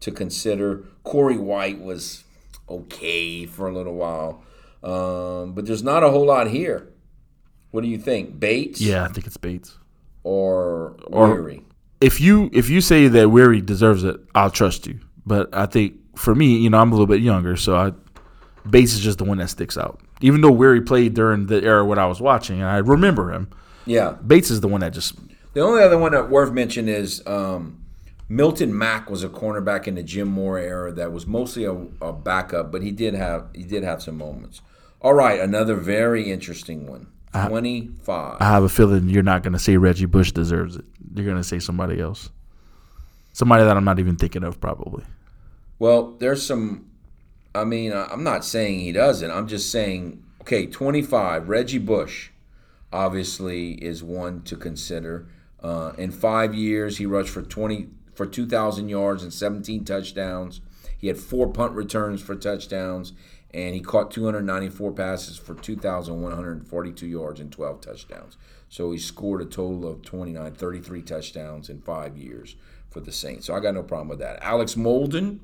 to 0.00 0.10
consider. 0.10 0.84
Corey 1.04 1.36
White 1.36 1.80
was 1.80 2.22
okay 2.68 3.44
for 3.46 3.68
a 3.68 3.72
little 3.74 3.94
while, 3.94 4.42
um, 4.84 5.52
but 5.52 5.66
there's 5.66 5.82
not 5.82 6.02
a 6.04 6.10
whole 6.10 6.26
lot 6.26 6.48
here. 6.48 6.88
What 7.72 7.82
do 7.82 7.88
you 7.88 7.98
think, 7.98 8.38
Bates? 8.38 8.80
Yeah, 8.80 9.04
I 9.04 9.08
think 9.08 9.26
it's 9.26 9.36
Bates. 9.36 9.76
or 10.22 10.96
Or- 11.06 11.28
Weary? 11.28 11.62
If 12.00 12.20
you 12.20 12.50
if 12.52 12.68
you 12.70 12.80
say 12.80 13.08
that 13.08 13.30
Weary 13.30 13.60
deserves 13.60 14.04
it, 14.04 14.16
I'll 14.34 14.50
trust 14.50 14.86
you. 14.86 15.00
But 15.26 15.54
I 15.54 15.66
think 15.66 15.94
for 16.16 16.34
me, 16.34 16.56
you 16.58 16.68
know, 16.70 16.78
I'm 16.78 16.90
a 16.90 16.94
little 16.94 17.06
bit 17.06 17.20
younger, 17.20 17.56
so 17.56 17.76
I 17.76 17.92
Bates 18.68 18.92
is 18.92 19.00
just 19.00 19.18
the 19.18 19.24
one 19.24 19.38
that 19.38 19.48
sticks 19.50 19.76
out. 19.78 20.00
Even 20.20 20.40
though 20.40 20.52
Weary 20.52 20.80
played 20.82 21.14
during 21.14 21.46
the 21.46 21.62
era 21.62 21.84
when 21.84 21.98
I 21.98 22.06
was 22.06 22.20
watching, 22.20 22.60
and 22.60 22.68
I 22.68 22.78
remember 22.78 23.32
him, 23.32 23.48
Yeah. 23.86 24.12
Bates 24.24 24.50
is 24.50 24.60
the 24.60 24.68
one 24.68 24.80
that 24.82 24.92
just 24.92 25.14
The 25.52 25.60
only 25.60 25.82
other 25.82 25.98
one 25.98 26.12
that 26.12 26.30
worth 26.30 26.52
mention 26.52 26.88
is 26.88 27.24
um, 27.26 27.84
Milton 28.28 28.76
Mack 28.76 29.10
was 29.10 29.22
a 29.22 29.28
cornerback 29.28 29.86
in 29.86 29.96
the 29.96 30.02
Jim 30.02 30.28
Mora 30.28 30.62
era 30.62 30.92
that 30.92 31.12
was 31.12 31.26
mostly 31.26 31.64
a, 31.64 31.72
a 32.00 32.12
backup, 32.12 32.72
but 32.72 32.82
he 32.82 32.90
did 32.90 33.14
have 33.14 33.48
he 33.54 33.62
did 33.62 33.82
have 33.82 34.02
some 34.02 34.16
moments. 34.16 34.62
All 35.00 35.14
right, 35.14 35.40
another 35.40 35.74
very 35.74 36.30
interesting 36.30 36.86
one. 36.86 37.08
25. 37.32 38.36
I 38.40 38.44
have 38.44 38.62
a 38.62 38.68
feeling 38.68 39.08
you're 39.08 39.22
not 39.22 39.42
going 39.42 39.54
to 39.54 39.58
say 39.58 39.76
Reggie 39.76 40.06
Bush 40.06 40.32
deserves 40.32 40.76
it. 40.76 40.84
You're 41.14 41.24
going 41.24 41.38
to 41.38 41.44
say 41.44 41.58
somebody 41.58 42.00
else. 42.00 42.30
Somebody 43.32 43.64
that 43.64 43.76
I'm 43.76 43.84
not 43.84 43.98
even 43.98 44.16
thinking 44.16 44.44
of, 44.44 44.60
probably. 44.60 45.04
Well, 45.78 46.12
there's 46.18 46.44
some. 46.44 46.90
I 47.54 47.64
mean, 47.64 47.92
I'm 47.92 48.22
not 48.22 48.44
saying 48.44 48.80
he 48.80 48.92
doesn't. 48.92 49.30
I'm 49.30 49.48
just 49.48 49.70
saying, 49.70 50.22
okay, 50.42 50.66
25. 50.66 51.48
Reggie 51.48 51.78
Bush, 51.78 52.30
obviously, 52.92 53.72
is 53.72 54.02
one 54.02 54.42
to 54.42 54.56
consider. 54.56 55.26
Uh, 55.62 55.92
in 55.96 56.10
five 56.10 56.54
years, 56.54 56.98
he 56.98 57.06
rushed 57.06 57.30
for 57.30 57.42
20 57.42 57.88
for 58.14 58.26
2,000 58.26 58.88
yards 58.88 59.22
and 59.22 59.32
17 59.32 59.84
touchdowns. 59.84 60.60
He 60.98 61.08
had 61.08 61.16
four 61.16 61.48
punt 61.48 61.72
returns 61.72 62.20
for 62.20 62.34
touchdowns, 62.34 63.12
and 63.52 63.74
he 63.74 63.80
caught 63.80 64.10
294 64.10 64.92
passes 64.92 65.36
for 65.36 65.54
2,142 65.54 67.06
yards 67.06 67.40
and 67.40 67.50
12 67.50 67.80
touchdowns. 67.80 68.36
So 68.68 68.92
he 68.92 68.98
scored 68.98 69.42
a 69.42 69.46
total 69.46 69.88
of 69.88 70.02
29, 70.02 70.52
33 70.52 71.02
touchdowns 71.02 71.68
in 71.68 71.80
five 71.80 72.16
years 72.16 72.56
for 72.90 73.00
the 73.00 73.12
Saints. 73.12 73.46
So 73.46 73.54
I 73.54 73.60
got 73.60 73.74
no 73.74 73.82
problem 73.82 74.08
with 74.08 74.18
that. 74.20 74.38
Alex 74.42 74.74
Molden. 74.74 75.40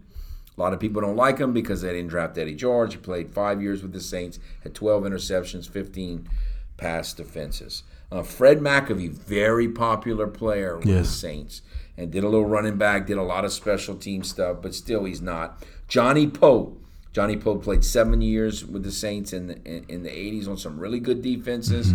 A 0.57 0.61
lot 0.61 0.73
of 0.73 0.81
people 0.81 1.01
don't 1.01 1.15
like 1.15 1.39
him 1.39 1.53
because 1.53 1.83
they 1.83 1.93
didn't 1.93 2.09
draft 2.09 2.37
Eddie 2.37 2.57
George. 2.57 2.95
He 2.95 2.99
played 2.99 3.31
five 3.31 3.63
years 3.63 3.81
with 3.81 3.93
the 3.93 4.01
Saints, 4.01 4.41
had 4.65 4.75
12 4.75 5.05
interceptions, 5.05 5.69
15 5.69 6.29
pass 6.77 7.13
defenses. 7.13 7.85
Uh, 8.11 8.23
Fred 8.23 8.59
McAfee, 8.61 9.11
very 9.11 9.69
popular 9.69 10.27
player 10.27 10.77
with 10.79 10.87
the 11.01 11.05
Saints, 11.05 11.61
and 11.97 12.11
did 12.11 12.25
a 12.25 12.29
little 12.29 12.47
running 12.47 12.79
back, 12.79 13.07
did 13.07 13.19
a 13.19 13.23
lot 13.23 13.45
of 13.45 13.53
special 13.53 13.97
team 13.97 14.23
stuff, 14.25 14.59
but 14.63 14.75
still 14.75 15.05
he's 15.05 15.21
not. 15.21 15.63
Johnnie 15.89 16.27
Poe. 16.29 16.77
Johnnie 17.13 17.37
Poe 17.37 17.57
played 17.57 17.85
seven 17.85 18.21
years 18.23 18.65
with 18.65 18.83
the 18.83 18.93
Saints 18.93 19.33
in 19.33 19.49
the, 19.49 19.57
in, 19.65 19.85
in 19.89 20.03
the 20.05 20.11
80s 20.11 20.49
on 20.49 20.57
some 20.57 20.79
really 20.79 21.01
good 21.01 21.21
defenses. 21.23 21.93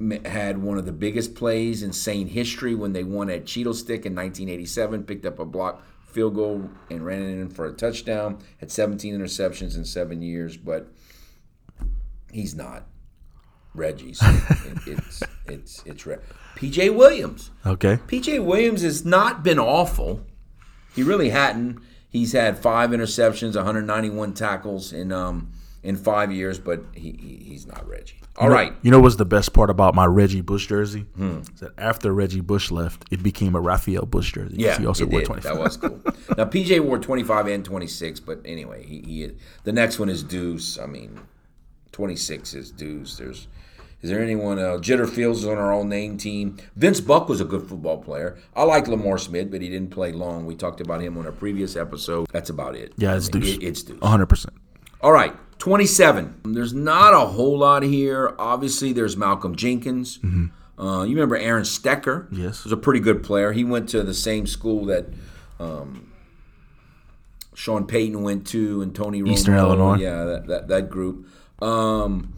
M- 0.00 0.24
Had 0.24 0.58
one 0.58 0.76
of 0.78 0.86
the 0.86 0.92
biggest 0.92 1.34
plays 1.34 1.82
in 1.82 1.92
Saint 1.92 2.30
history 2.30 2.74
when 2.74 2.92
they 2.92 3.04
won 3.04 3.30
at 3.30 3.44
Cheeto 3.44 3.74
Stick 3.74 4.04
in 4.06 4.14
1987. 4.14 5.04
Picked 5.04 5.24
up 5.26 5.38
a 5.38 5.44
block 5.44 5.82
field 6.06 6.34
goal 6.34 6.68
and 6.90 7.04
ran 7.04 7.22
it 7.22 7.38
in 7.40 7.48
for 7.50 7.66
a 7.66 7.72
touchdown. 7.72 8.38
Had 8.58 8.70
17 8.70 9.14
interceptions 9.18 9.76
in 9.76 9.84
seven 9.84 10.20
years, 10.22 10.56
but 10.56 10.88
he's 12.32 12.54
not 12.54 12.86
Reggie. 13.74 14.14
So 14.14 14.26
it, 14.26 14.78
it's 14.86 15.22
it's 15.46 15.82
it's 15.86 16.06
Re- 16.06 16.18
PJ 16.56 16.94
Williams. 16.94 17.50
Okay. 17.64 17.96
PJ 18.08 18.44
Williams 18.44 18.82
has 18.82 19.04
not 19.04 19.42
been 19.42 19.58
awful. 19.58 20.24
He 20.94 21.02
really 21.02 21.30
hadn't. 21.30 21.80
He's 22.08 22.32
had 22.32 22.58
five 22.58 22.90
interceptions, 22.90 23.54
191 23.54 24.34
tackles 24.34 24.92
in 24.92 25.12
um 25.12 25.52
in 25.82 25.96
five 25.96 26.32
years, 26.32 26.58
but 26.58 26.84
he, 26.94 27.12
he 27.12 27.44
he's 27.44 27.66
not 27.66 27.86
Reggie. 27.88 28.20
All 28.36 28.48
right. 28.48 28.72
You 28.80 28.90
know 28.90 29.00
what's 29.00 29.16
the 29.16 29.26
best 29.26 29.52
part 29.52 29.68
about 29.70 29.94
my 29.94 30.06
Reggie 30.06 30.40
Bush 30.40 30.66
jersey? 30.66 31.00
Hmm. 31.16 31.40
Is 31.40 31.60
that 31.60 31.72
after 31.76 32.12
Reggie 32.12 32.40
Bush 32.40 32.70
left, 32.70 33.04
it 33.10 33.22
became 33.22 33.54
a 33.54 33.60
Rafael 33.60 34.06
Bush 34.06 34.32
jersey. 34.32 34.56
Yeah, 34.58 34.78
he 34.78 34.86
also 34.86 35.04
wore 35.04 35.20
did. 35.20 35.26
25. 35.26 35.52
That 35.52 35.60
was 35.60 35.76
cool. 35.76 36.00
now 36.38 36.44
PJ 36.44 36.80
wore 36.80 36.98
25 36.98 37.48
and 37.48 37.64
26, 37.64 38.20
but 38.20 38.40
anyway, 38.46 38.86
he, 38.86 39.00
he 39.00 39.30
the 39.64 39.72
next 39.72 39.98
one 39.98 40.08
is 40.08 40.22
Deuce. 40.22 40.78
I 40.78 40.86
mean, 40.86 41.20
26 41.92 42.54
is 42.54 42.70
Deuce. 42.70 43.18
There's 43.18 43.46
is 44.02 44.10
there 44.10 44.20
anyone 44.22 44.58
else? 44.58 44.80
Jitter 44.86 45.08
Fields 45.08 45.40
is 45.40 45.46
on 45.46 45.58
our 45.58 45.72
all 45.72 45.84
name 45.84 46.16
team. 46.16 46.56
Vince 46.76 47.00
Buck 47.00 47.28
was 47.28 47.40
a 47.40 47.44
good 47.44 47.68
football 47.68 47.98
player. 47.98 48.38
I 48.56 48.62
like 48.64 48.88
Lamar 48.88 49.18
Smith, 49.18 49.50
but 49.50 49.60
he 49.62 49.68
didn't 49.68 49.90
play 49.90 50.12
long. 50.12 50.46
We 50.46 50.54
talked 50.54 50.80
about 50.80 51.00
him 51.02 51.18
on 51.18 51.26
a 51.26 51.32
previous 51.32 51.76
episode. 51.76 52.26
That's 52.32 52.50
about 52.50 52.74
it. 52.76 52.92
Yeah, 52.96 53.14
it's 53.16 53.28
I 53.28 53.38
mean, 53.38 53.42
Deuce. 53.42 53.56
it- 53.56 53.62
it's 53.62 53.82
Deuce. 53.82 53.98
100%. 54.00 54.46
All 55.02 55.12
right, 55.12 55.34
27. 55.58 56.40
There's 56.44 56.72
not 56.74 57.14
a 57.14 57.20
whole 57.26 57.58
lot 57.58 57.82
here. 57.82 58.34
Obviously, 58.38 58.92
there's 58.92 59.16
Malcolm 59.16 59.54
Jenkins. 59.56 60.18
Uh, 60.78 61.02
you 61.02 61.14
remember 61.14 61.36
Aaron 61.36 61.64
Stecker? 61.64 62.26
Yes. 62.32 62.64
Was 62.64 62.72
a 62.72 62.76
pretty 62.78 63.00
good 63.00 63.22
player. 63.22 63.52
He 63.52 63.64
went 63.64 63.88
to 63.90 64.02
the 64.02 64.14
same 64.14 64.46
school 64.46 64.86
that 64.86 65.06
um, 65.58 66.10
Sean 67.54 67.86
Payton 67.86 68.22
went 68.22 68.46
to 68.48 68.80
and 68.82 68.94
Tony 68.94 69.22
Romo. 69.22 69.30
Eastern 69.32 69.56
Illinois. 69.56 69.96
Yeah, 69.98 70.24
that, 70.24 70.46
that, 70.46 70.68
that 70.68 70.90
group. 70.90 71.26
Um, 71.62 72.32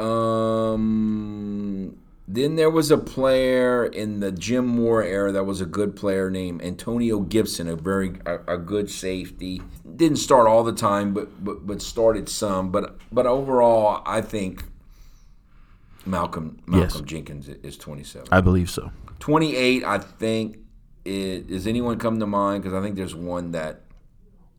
um, 0.00 1.96
then 2.26 2.56
there 2.56 2.70
was 2.70 2.90
a 2.90 2.98
player 2.98 3.86
in 3.86 4.20
the 4.20 4.30
Jim 4.30 4.66
Mora 4.66 5.06
era 5.06 5.32
that 5.32 5.44
was 5.44 5.60
a 5.60 5.66
good 5.66 5.96
player 5.96 6.30
named 6.30 6.62
Antonio 6.62 7.20
Gibson, 7.20 7.68
a 7.68 7.76
very 7.76 8.20
a, 8.26 8.54
a 8.54 8.58
good 8.58 8.90
safety. 8.90 9.62
Didn't 9.96 10.18
start 10.18 10.46
all 10.46 10.62
the 10.62 10.74
time, 10.74 11.14
but 11.14 11.42
but 11.42 11.66
but 11.66 11.80
started 11.80 12.28
some. 12.28 12.70
But 12.70 12.98
but 13.10 13.26
overall, 13.26 14.02
I 14.04 14.20
think 14.20 14.64
Malcolm 16.04 16.60
Malcolm 16.66 17.04
Jenkins 17.06 17.48
is 17.48 17.76
27. 17.76 18.28
I 18.30 18.40
believe 18.40 18.70
so. 18.70 18.90
28, 19.20 19.84
I 19.84 19.98
think. 19.98 20.58
Is, 21.04 21.44
does 21.44 21.66
anyone 21.66 21.98
come 21.98 22.20
to 22.20 22.26
mind? 22.26 22.62
Because 22.62 22.78
I 22.78 22.82
think 22.82 22.96
there's 22.96 23.14
one 23.14 23.52
that. 23.52 23.80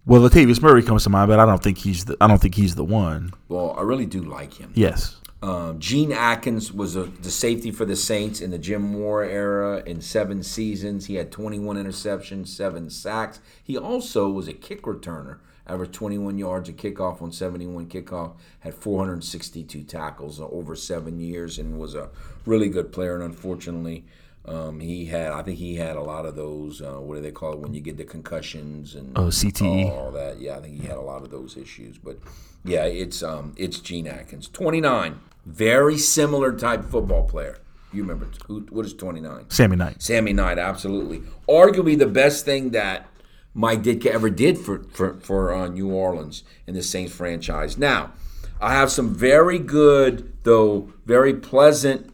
Well, 0.05 0.21
Latavius 0.21 0.61
Murray 0.61 0.81
comes 0.81 1.03
to 1.03 1.09
mind, 1.11 1.29
but 1.29 1.39
I 1.39 1.45
don't 1.45 1.61
think 1.61 1.77
he's 1.77 2.05
the 2.05 2.17
I 2.19 2.27
don't 2.27 2.41
think 2.41 2.55
he's 2.55 2.73
the 2.73 2.83
one. 2.83 3.31
Well, 3.47 3.75
I 3.77 3.83
really 3.83 4.07
do 4.07 4.23
like 4.23 4.53
him. 4.55 4.71
Yes. 4.73 5.17
Um, 5.41 5.79
Gene 5.79 6.11
Atkins 6.11 6.73
was 6.73 6.97
a, 6.97 7.03
the 7.03 7.31
safety 7.31 7.71
for 7.71 7.85
the 7.85 7.95
Saints 7.95 8.41
in 8.41 8.51
the 8.51 8.57
Jim 8.57 8.81
Mora 8.81 9.29
era 9.29 9.81
in 9.85 10.01
seven 10.01 10.43
seasons. 10.43 11.05
He 11.05 11.15
had 11.15 11.31
21 11.31 11.77
interceptions, 11.77 12.47
seven 12.49 12.89
sacks. 12.89 13.39
He 13.63 13.77
also 13.77 14.27
was 14.27 14.49
a 14.49 14.53
kick 14.53 14.81
returner, 14.83 15.37
averaged 15.65 15.93
21 15.93 16.37
yards 16.37 16.67
a 16.67 16.73
kickoff 16.73 17.21
on 17.21 17.31
71 17.31 17.87
kickoff, 17.87 18.33
had 18.59 18.75
462 18.75 19.83
tackles 19.83 20.41
over 20.41 20.75
seven 20.75 21.21
years, 21.21 21.57
and 21.57 21.79
was 21.79 21.95
a 21.95 22.09
really 22.45 22.67
good 22.67 22.91
player. 22.91 23.15
And 23.15 23.23
unfortunately, 23.23 24.03
um, 24.45 24.81
he 24.81 25.05
had, 25.05 25.31
I 25.31 25.41
think 25.43 25.57
he 25.57 25.75
had 25.75 25.95
a 25.95 26.01
lot 26.01 26.25
of 26.25 26.35
those, 26.35 26.81
uh, 26.81 26.95
what 26.99 27.15
do 27.15 27.21
they 27.21 27.31
call 27.31 27.53
it, 27.53 27.59
when 27.59 27.73
you 27.73 27.79
get 27.79 27.95
the 27.95 28.03
concussions 28.03 28.93
and 28.95 29.17
Oh, 29.17 29.27
CTE. 29.27 29.89
all 29.89 30.11
that. 30.11 30.41
Yeah, 30.41 30.57
I 30.57 30.61
think 30.61 30.81
he 30.81 30.85
had 30.87 30.97
a 30.97 31.01
lot 31.01 31.21
of 31.23 31.29
those 31.31 31.55
issues. 31.55 31.97
But 31.97 32.17
yeah, 32.65 32.83
it's 32.83 33.23
um, 33.23 33.53
it's 33.55 33.79
Gene 33.79 34.07
Atkins, 34.07 34.49
29, 34.49 35.19
very 35.49 35.97
similar 35.97 36.55
type 36.55 36.85
football 36.85 37.27
player. 37.27 37.57
You 37.91 38.03
remember 38.03 38.27
who? 38.45 38.61
What 38.69 38.85
is 38.85 38.93
29? 38.93 39.49
Sammy 39.49 39.75
Knight. 39.75 40.01
Sammy 40.01 40.31
Knight, 40.31 40.59
absolutely. 40.59 41.23
Arguably 41.47 41.97
the 41.97 42.05
best 42.05 42.45
thing 42.45 42.69
that 42.71 43.07
Mike 43.55 43.81
Ditka 43.81 44.07
ever 44.07 44.29
did 44.29 44.57
for 44.59 44.83
for 44.91 45.19
for 45.19 45.53
uh, 45.53 45.67
New 45.67 45.89
Orleans 45.89 46.43
in 46.67 46.75
the 46.75 46.83
Saints 46.83 47.13
franchise. 47.13 47.77
Now, 47.77 48.13
I 48.61 48.73
have 48.73 48.91
some 48.91 49.13
very 49.13 49.57
good, 49.57 50.31
though 50.43 50.91
very 51.05 51.33
pleasant 51.33 52.13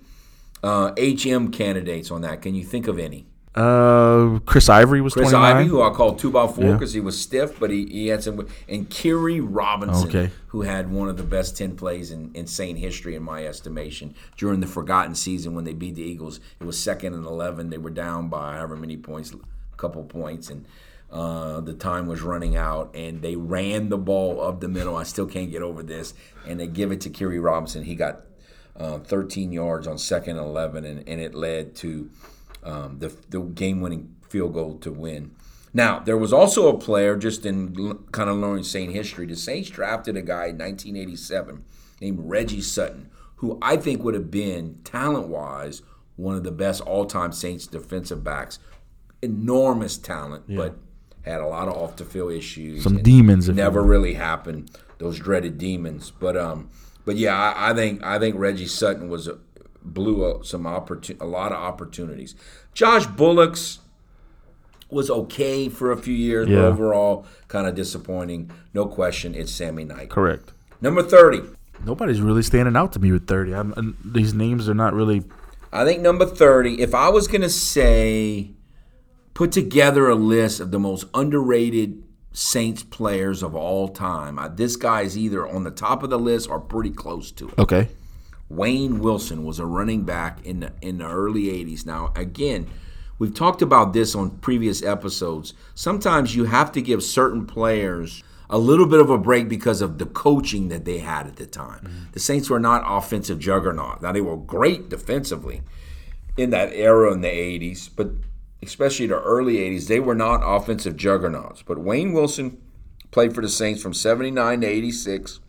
uh, 0.64 0.94
HM 0.98 1.52
candidates 1.52 2.10
on 2.10 2.22
that. 2.22 2.42
Can 2.42 2.56
you 2.56 2.64
think 2.64 2.88
of 2.88 2.98
any? 2.98 3.26
Uh, 3.56 4.40
Chris 4.46 4.68
Ivory 4.68 5.00
was 5.00 5.14
Chris 5.14 5.30
29. 5.32 5.56
Ivy, 5.58 5.70
who 5.70 5.82
I 5.82 5.90
called 5.92 6.20
two 6.20 6.30
by 6.30 6.46
four 6.46 6.66
Yeah. 6.66 6.74
because 6.74 6.92
he 6.94 7.00
was 7.00 7.18
stiff, 7.20 7.58
but 7.58 7.70
he, 7.72 7.86
he 7.86 8.08
had 8.08 8.22
some. 8.22 8.46
And 8.68 8.90
Khiry 8.90 9.40
Robinson, 9.42 10.10
Okay. 10.10 10.30
who 10.48 10.64
had 10.64 10.92
one 10.92 11.08
of 11.08 11.16
the 11.16 11.24
best 11.24 11.56
10 11.58 11.78
plays 11.78 12.12
in 12.12 12.32
insane 12.34 12.76
history, 12.76 13.16
in 13.16 13.24
my 13.24 13.46
estimation, 13.46 14.14
during 14.36 14.60
the 14.60 14.68
forgotten 14.68 15.16
season 15.16 15.56
when 15.56 15.64
they 15.64 15.74
beat 15.74 15.96
the 15.96 16.02
Eagles. 16.04 16.42
It 16.60 16.66
was 16.66 16.78
second 16.78 17.14
and 17.14 17.26
11. 17.26 17.70
They 17.70 17.78
were 17.78 17.90
down 17.92 18.28
by 18.28 18.56
however 18.56 18.76
many 18.76 18.98
points, 18.98 19.32
a 19.34 19.78
couple 19.78 20.04
points, 20.04 20.50
and 20.50 20.66
uh, 21.10 21.62
the 21.62 21.74
time 21.74 22.08
was 22.08 22.22
running 22.22 22.58
out, 22.58 22.92
and 22.94 23.22
they 23.22 23.38
ran 23.38 23.88
the 23.88 23.98
ball 23.98 24.42
up 24.42 24.60
the 24.60 24.68
middle. 24.68 24.98
I 24.98 25.04
still 25.04 25.28
can't 25.28 25.50
get 25.50 25.62
over 25.62 25.82
this. 25.82 26.14
And 26.46 26.60
they 26.60 26.68
give 26.68 26.92
it 26.92 27.00
to 27.02 27.10
Khiry 27.10 27.42
Robinson. 27.42 27.84
He 27.84 27.96
got 27.96 28.22
uh, 28.78 29.00
13 29.00 29.54
yards 29.54 29.88
on 29.88 29.98
second 29.98 30.38
and 30.38 30.46
11, 30.46 30.84
and, 30.84 31.08
and 31.08 31.22
it 31.22 31.34
led 31.34 31.74
to 31.78 32.10
um, 32.66 33.00
the, 33.00 33.16
the 33.30 33.40
game 33.42 33.82
winning 33.82 34.16
field 34.28 34.54
goal 34.54 34.78
to 34.80 34.92
win. 34.92 35.32
Now, 35.74 36.00
there 36.00 36.18
was 36.18 36.32
also 36.32 36.70
a 36.70 36.78
player, 36.78 37.18
just 37.18 37.46
in 37.46 38.06
kind 38.12 38.30
of 38.30 38.38
learning 38.38 38.64
Saint 38.64 38.94
history, 38.94 39.26
the 39.26 39.36
Saints 39.36 39.70
drafted 39.70 40.16
a 40.16 40.22
guy 40.22 40.48
in 40.48 40.58
1987 40.58 41.66
named 42.00 42.20
Reggie 42.22 42.62
Sutton, 42.62 43.10
who 43.38 43.58
I 43.62 43.76
think 43.76 44.02
would 44.04 44.14
have 44.14 44.32
been, 44.32 44.80
talent 44.86 45.28
wise, 45.28 45.82
one 46.16 46.36
of 46.38 46.44
the 46.44 46.52
best 46.52 46.82
all 46.82 47.06
time 47.06 47.34
Saints 47.34 47.68
defensive 47.68 48.24
backs. 48.24 48.60
Enormous 49.22 49.98
talent, 49.98 50.46
but 50.48 50.78
had 51.24 51.42
a 51.42 51.48
lot 51.48 51.68
of 51.68 51.76
off 51.76 51.96
the 51.96 52.06
field 52.06 52.32
issues. 52.32 52.84
Some 52.84 53.02
demons, 53.02 53.50
Never 53.50 53.84
really 53.84 54.14
happened, 54.14 54.72
those 55.00 55.20
dreaded 55.20 55.58
demons. 55.58 56.12
But 56.12 56.38
um, 56.38 56.70
but 57.04 57.16
yeah, 57.16 57.36
I, 57.36 57.72
I 57.72 57.74
think 57.74 58.04
I 58.04 58.20
think 58.20 58.36
Reggie 58.38 58.68
Sutton 58.68 59.10
was 59.10 59.28
a, 59.28 59.40
blew 59.94 60.26
a, 60.26 60.44
some 60.44 60.64
opportun- 60.64 61.22
a 61.22 61.26
lot 61.26 61.52
of 61.52 61.58
opportunities. 61.58 62.36
Josh 62.74 63.06
Bullocks 63.06 63.80
was 64.90 65.10
okay 65.10 65.70
for 65.70 65.92
a 65.92 65.98
few 65.98 66.14
years, 66.14 66.48
but 66.48 66.56
overall 66.56 67.26
kind 67.48 67.68
of 67.68 67.76
disappointing. 67.76 68.52
No 68.74 68.86
question, 68.86 69.34
it's 69.36 69.52
Sammy 69.52 69.84
Knight. 69.84 70.10
Correct. 70.10 70.52
Number 70.82 71.02
thirty. 71.02 71.42
Nobody's 71.84 72.22
really 72.22 72.42
standing 72.44 72.76
out 72.76 72.94
to 72.94 73.00
me 73.00 73.12
with 73.12 73.28
30. 73.28 73.54
I'm, 73.54 73.98
these 74.04 74.34
names 74.34 74.70
are 74.70 74.74
not 74.74 74.94
really. 74.94 75.24
I 75.72 75.84
think 75.84 76.02
number 76.02 76.26
30, 76.26 76.82
if 76.82 76.96
I 76.96 77.10
was 77.10 77.28
going 77.28 77.42
to 77.42 77.50
say, 77.50 78.52
put 79.34 79.52
together 79.52 80.08
a 80.08 80.16
list 80.16 80.60
of 80.60 80.72
the 80.72 80.80
most 80.80 81.06
underrated 81.14 82.02
Saints 82.32 82.84
players 82.84 83.44
of 83.44 83.56
all 83.56 83.90
time, 83.90 84.40
I, 84.40 84.48
this 84.48 84.78
guy 84.78 85.02
is 85.02 85.18
either 85.18 85.48
on 85.48 85.64
the 85.64 85.72
top 85.72 86.02
of 86.02 86.10
the 86.10 86.20
list 86.20 86.50
or 86.50 86.60
pretty 86.60 86.92
close 86.92 87.32
to 87.34 87.50
it. 87.50 87.60
Okay. 87.60 87.90
Wayne 88.50 89.00
Wilson 89.00 89.44
was 89.44 89.60
a 89.60 89.66
running 89.66 90.04
back 90.04 90.46
in 90.46 90.60
the, 90.62 90.74
in 90.82 91.00
the 91.00 91.08
early 91.08 91.44
80s. 91.44 91.86
Now, 91.86 92.12
again, 92.16 92.68
we've 93.18 93.34
talked 93.34 93.62
about 93.62 93.94
this 93.94 94.16
on 94.16 94.38
previous 94.38 94.84
episodes. 94.84 95.54
Sometimes 95.74 96.36
you 96.36 96.46
have 96.46 96.72
to 96.74 96.82
give 96.82 97.04
certain 97.04 97.46
players 97.46 98.24
a 98.50 98.60
little 98.60 98.86
bit 98.86 99.00
of 99.00 99.10
a 99.10 99.18
break 99.18 99.50
because 99.50 99.82
of 99.82 99.98
the 99.98 100.06
coaching 100.06 100.70
that 100.70 100.86
they 100.86 101.00
had 101.00 101.26
at 101.26 101.38
the 101.38 101.48
time. 101.48 101.80
Mm-hmm. 101.80 102.12
The 102.12 102.20
Saints 102.20 102.50
were 102.50 102.60
not 102.60 102.84
offensive 102.86 103.40
juggernaut. 103.40 104.02
Now, 104.02 104.12
they 104.12 104.22
were 104.22 104.38
great 104.38 104.90
defensively 104.90 105.62
in 106.38 106.52
that 106.52 106.72
era 106.74 107.12
in 107.12 107.22
the 107.22 107.28
80s, 107.28 107.90
but 107.96 108.12
especially 108.62 109.08
the 109.08 109.22
early 109.22 109.56
80s, 109.56 109.88
they 109.88 110.00
were 110.00 110.16
not 110.16 110.42
offensive 110.44 110.96
juggernauts. 110.96 111.64
But 111.64 111.80
Wayne 111.80 112.14
Wilson 112.14 112.62
played 113.12 113.34
for 113.34 113.42
the 113.42 113.50
Saints 113.50 113.82
from 113.82 113.94
79 113.94 114.62
to 114.62 114.68
86, 114.68 115.40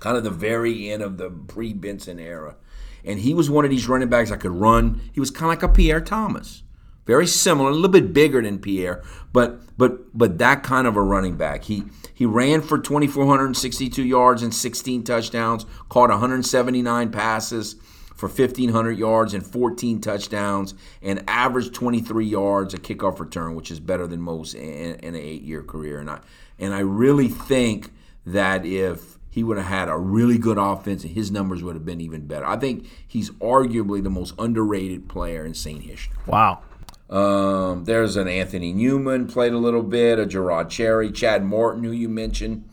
kind 0.00 0.16
of 0.16 0.24
the 0.24 0.30
very 0.30 0.90
end 0.90 1.02
of 1.02 1.18
the 1.18 1.30
pre 1.30 1.72
Benson 1.72 2.18
era. 2.18 2.56
And 3.04 3.20
he 3.20 3.34
was 3.34 3.48
one 3.48 3.64
of 3.64 3.70
these 3.70 3.88
running 3.88 4.08
backs 4.08 4.30
that 4.30 4.40
could 4.40 4.52
run. 4.52 5.00
He 5.12 5.20
was 5.20 5.30
kind 5.30 5.44
of 5.44 5.48
like 5.48 5.62
a 5.62 5.72
Pierre 5.72 6.00
Thomas. 6.00 6.62
Very 7.06 7.26
similar, 7.26 7.70
a 7.70 7.72
little 7.72 7.88
bit 7.88 8.12
bigger 8.12 8.42
than 8.42 8.58
Pierre, 8.58 9.02
but 9.32 9.60
but 9.78 10.16
but 10.16 10.36
that 10.38 10.62
kind 10.62 10.86
of 10.86 10.94
a 10.94 11.00
running 11.00 11.36
back. 11.36 11.64
He 11.64 11.84
he 12.12 12.26
ran 12.26 12.60
for 12.60 12.78
2462 12.78 14.04
yards 14.04 14.42
and 14.42 14.54
16 14.54 15.04
touchdowns, 15.04 15.64
caught 15.88 16.10
179 16.10 17.10
passes 17.10 17.76
for 18.14 18.28
1,500 18.28 18.98
yards 18.98 19.32
and 19.32 19.46
14 19.46 20.00
touchdowns, 20.02 20.74
and 21.00 21.22
averaged 21.28 21.72
23 21.72 22.26
yards 22.26 22.74
a 22.74 22.76
kickoff 22.78 23.20
return, 23.20 23.54
which 23.54 23.70
is 23.70 23.80
better 23.80 24.06
than 24.06 24.20
most 24.20 24.54
in, 24.54 24.96
in 24.96 25.14
an 25.14 25.16
eight-year 25.16 25.62
career. 25.62 26.00
And 26.00 26.10
I 26.10 26.20
and 26.58 26.74
I 26.74 26.80
really 26.80 27.28
think 27.28 27.90
that 28.26 28.66
if 28.66 29.17
he 29.38 29.44
would 29.44 29.56
have 29.56 29.66
had 29.66 29.88
a 29.88 29.96
really 29.96 30.36
good 30.36 30.58
offense, 30.58 31.04
and 31.04 31.12
his 31.12 31.30
numbers 31.30 31.62
would 31.62 31.76
have 31.76 31.84
been 31.84 32.00
even 32.00 32.26
better. 32.26 32.44
I 32.44 32.56
think 32.56 32.88
he's 33.06 33.30
arguably 33.30 34.02
the 34.02 34.10
most 34.10 34.34
underrated 34.36 35.08
player 35.08 35.46
in 35.46 35.54
Saint 35.54 35.84
history. 35.84 36.16
Wow. 36.26 36.62
Um, 37.08 37.84
there's 37.84 38.16
an 38.16 38.26
Anthony 38.26 38.72
Newman 38.72 39.28
played 39.28 39.52
a 39.52 39.58
little 39.58 39.84
bit, 39.84 40.18
a 40.18 40.26
Gerard 40.26 40.70
Cherry, 40.70 41.12
Chad 41.12 41.44
Morton, 41.44 41.84
who 41.84 41.92
you 41.92 42.08
mentioned. 42.08 42.68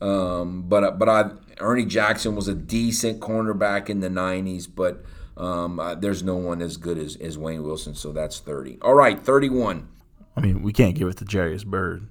Um, 0.00 0.62
but 0.62 0.98
but 0.98 1.08
I 1.08 1.30
Ernie 1.60 1.86
Jackson 1.86 2.34
was 2.34 2.48
a 2.48 2.54
decent 2.54 3.20
cornerback 3.20 3.88
in 3.88 4.00
the 4.00 4.08
90s, 4.08 4.66
but 4.74 5.04
um, 5.36 5.78
uh, 5.78 5.94
there's 5.94 6.24
no 6.24 6.34
one 6.34 6.60
as 6.60 6.76
good 6.76 6.98
as, 6.98 7.14
as 7.14 7.38
Wayne 7.38 7.62
Wilson, 7.62 7.94
so 7.94 8.10
that's 8.10 8.40
30. 8.40 8.78
All 8.82 8.94
right, 8.94 9.20
31. 9.20 9.88
I 10.36 10.40
mean, 10.40 10.62
we 10.62 10.72
can't 10.72 10.96
give 10.96 11.06
it 11.06 11.18
to 11.18 11.24
Jairus 11.24 11.62
Byrd. 11.62 12.08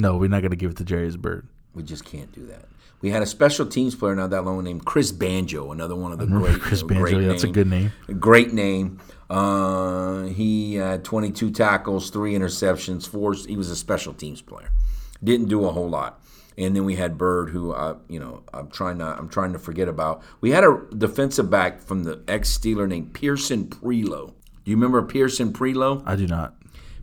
No, 0.00 0.16
we're 0.16 0.28
not 0.28 0.40
going 0.40 0.50
to 0.50 0.56
give 0.56 0.70
it 0.70 0.76
to 0.78 0.84
Jairus 0.84 1.16
Byrd. 1.16 1.46
We 1.74 1.82
just 1.82 2.04
can't 2.04 2.32
do 2.32 2.46
that. 2.46 2.66
We 3.00 3.10
had 3.10 3.22
a 3.22 3.26
special 3.26 3.66
teams 3.66 3.94
player 3.94 4.14
not 4.14 4.30
that 4.30 4.44
long 4.44 4.62
named 4.62 4.84
Chris 4.84 5.10
Banjo, 5.10 5.72
another 5.72 5.96
one 5.96 6.12
of 6.12 6.18
the 6.18 6.26
great 6.26 6.60
Chris 6.60 6.82
you 6.82 6.88
know, 6.88 7.02
Banjo. 7.02 7.28
that's 7.28 7.44
name. 7.44 7.50
a 7.50 7.54
good 7.54 7.66
name. 7.66 7.92
Great 8.18 8.52
name. 8.52 9.00
Uh, 9.30 10.24
he 10.24 10.74
had 10.74 11.04
22 11.04 11.50
tackles, 11.50 12.10
three 12.10 12.34
interceptions, 12.34 13.08
four. 13.08 13.32
He 13.32 13.56
was 13.56 13.70
a 13.70 13.76
special 13.76 14.12
teams 14.12 14.42
player. 14.42 14.70
Didn't 15.22 15.48
do 15.48 15.64
a 15.64 15.70
whole 15.70 15.88
lot. 15.88 16.20
And 16.58 16.76
then 16.76 16.84
we 16.84 16.96
had 16.96 17.16
Byrd, 17.16 17.50
who 17.50 17.72
I, 17.72 17.94
you 18.08 18.20
know, 18.20 18.42
I'm 18.52 18.68
trying 18.68 18.98
to, 18.98 19.04
I'm 19.04 19.28
trying 19.28 19.52
to 19.54 19.58
forget 19.58 19.88
about. 19.88 20.22
We 20.42 20.50
had 20.50 20.64
a 20.64 20.82
defensive 20.98 21.48
back 21.48 21.80
from 21.80 22.02
the 22.02 22.22
ex 22.28 22.56
Steeler 22.56 22.86
named 22.86 23.14
Pierson 23.14 23.68
Prioleau. 23.68 24.34
Do 24.64 24.70
you 24.70 24.76
remember 24.76 25.00
Pierson 25.02 25.52
Prioleau? 25.54 26.02
I 26.04 26.16
do 26.16 26.26
not. 26.26 26.54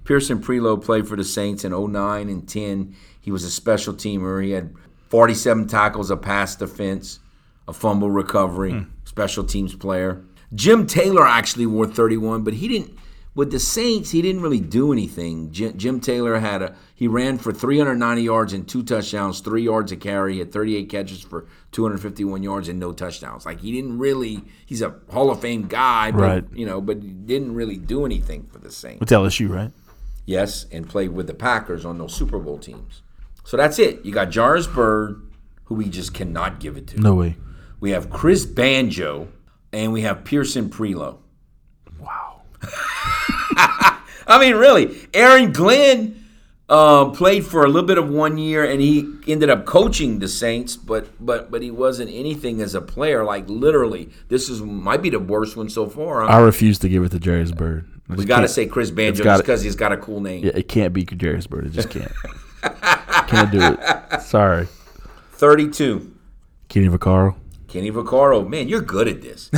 Pierson 0.08 0.40
Prioleau 0.40 0.78
played 0.78 1.08
for 1.08 1.18
the 1.18 1.24
Saints 1.24 1.66
in 1.66 1.74
09 1.74 2.30
and 2.30 2.48
10. 2.48 2.96
He 3.20 3.30
was 3.30 3.44
a 3.44 3.52
special 3.52 3.94
teamer. 3.94 4.44
He 4.44 4.52
had 4.52 4.74
47 5.10 5.68
tackles, 5.68 6.10
a 6.10 6.18
pass 6.18 6.56
defense, 6.56 7.20
a 7.68 7.74
fumble 7.74 8.10
recovery, 8.10 8.72
hmm. 8.72 8.84
special 9.04 9.44
teams 9.44 9.76
player. 9.76 10.24
Jim 10.56 10.88
Taylor 10.88 11.28
actually 11.28 11.66
wore 11.66 11.86
31, 11.86 12.44
but 12.44 12.54
he 12.54 12.70
didn't 12.70 12.98
with 13.38 13.52
the 13.52 13.60
Saints, 13.60 14.10
he 14.10 14.24
didn't 14.24 14.42
really 14.42 14.60
do 14.60 14.92
anything. 14.92 15.52
Jim, 15.52 15.78
Jim, 15.78 16.00
Taylor 16.00 16.40
had 16.40 16.64
a 16.64 16.76
he 16.96 17.08
ran 17.08 17.38
for 17.38 17.54
390 17.54 18.24
yards 18.24 18.52
and 18.52 18.68
two 18.68 18.82
touchdowns, 18.82 19.42
three 19.42 19.62
yards 19.62 19.92
a 19.92 19.96
carry. 19.96 20.34
He 20.34 20.40
had 20.40 20.52
38 20.52 20.90
catches 20.90 21.22
for 21.22 21.46
251 21.72 22.42
yards 22.42 22.68
and 22.68 22.80
no 22.80 22.94
touchdowns. 22.94 23.46
Like 23.46 23.60
he 23.60 23.72
didn't 23.72 24.00
really. 24.00 24.42
He's 24.66 24.82
a 24.82 24.96
Hall 25.12 25.30
of 25.30 25.40
Fame 25.40 25.68
guy, 25.68 26.10
but, 26.10 26.20
right? 26.20 26.46
You 26.52 26.66
know, 26.66 26.82
but 26.82 27.04
he 27.04 27.10
didn't 27.10 27.54
really 27.54 27.78
do 27.78 28.06
anything 28.06 28.44
for 28.46 28.58
the 28.58 28.72
Saints. 28.72 29.02
With 29.02 29.10
LSU, 29.10 29.50
right? 29.50 29.72
Yes, 30.28 30.66
and 30.74 30.88
played 30.88 31.14
with 31.14 31.26
the 31.26 31.34
Packers 31.34 31.86
on 31.86 31.98
those 31.98 32.14
Super 32.14 32.38
Bowl 32.38 32.60
teams. 32.60 33.02
So 33.46 33.56
that's 33.56 33.80
it. 33.80 34.04
You 34.04 34.12
got 34.12 34.36
Jairus 34.36 34.68
Byrd, 34.68 35.26
who 35.64 35.76
we 35.76 35.88
just 35.88 36.14
cannot 36.14 36.60
give 36.60 36.76
it 36.76 36.88
to. 36.88 37.00
No 37.00 37.16
way. 37.16 37.38
We 37.80 37.92
have 37.92 38.10
Chris 38.10 38.46
Banjo, 38.46 39.30
and 39.72 39.94
we 39.94 40.02
have 40.02 40.26
Pierson 40.26 40.70
Prioleau. 40.70 41.20
Wow. 41.98 42.42
I 44.28 44.38
mean, 44.38 44.56
really, 44.56 44.98
Aaron 45.14 45.54
Glenn 45.54 46.26
uh, 46.68 47.06
played 47.12 47.46
for 47.46 47.64
a 47.64 47.68
little 47.70 47.88
bit 47.88 47.98
of 47.98 48.10
one 48.10 48.38
year, 48.38 48.70
and 48.70 48.82
he 48.82 49.10
ended 49.28 49.50
up 49.50 49.66
coaching 49.66 50.20
the 50.20 50.28
Saints, 50.28 50.76
but 50.76 51.08
but 51.26 51.50
but 51.50 51.62
he 51.62 51.72
wasn't 51.72 52.12
anything 52.12 52.60
as 52.60 52.76
a 52.76 52.82
player. 52.82 53.24
Like 53.24 53.48
literally, 53.48 54.10
this 54.28 54.50
is 54.50 54.62
might 54.62 55.02
be 55.02 55.10
the 55.10 55.20
worst 55.20 55.56
one 55.56 55.70
so 55.70 55.88
far. 55.88 56.22
Huh? 56.22 56.28
I 56.28 56.40
refuse 56.40 56.80
to 56.80 56.90
give 56.90 57.04
it 57.06 57.12
to 57.12 57.20
Jairus 57.20 57.54
Byrd. 57.54 57.88
We 58.10 58.26
got 58.26 58.42
to 58.42 58.48
say 58.48 58.66
Chris 58.68 58.92
Banjo 58.92 59.24
just 59.24 59.44
because 59.44 59.62
he's 59.62 59.76
got 59.76 59.92
a 59.92 59.98
cool 59.98 60.22
name. 60.22 60.46
Yeah, 60.46 60.52
it 60.56 60.68
can't 60.68 60.94
be 60.94 61.06
Jairus 61.06 61.48
Byrd. 61.48 61.66
It 61.66 61.72
just 61.72 61.90
can't. 61.90 62.12
can't 63.28 63.52
do 63.52 63.60
it. 63.62 64.22
Sorry. 64.22 64.68
Thirty-two. 65.34 66.14
Kenny 66.70 66.88
Vaccaro. 66.88 67.36
Kenny 67.68 67.92
Vaccaro, 67.92 68.48
man, 68.48 68.68
you're 68.68 68.82
good 68.82 69.08
at 69.08 69.22
this. 69.22 69.52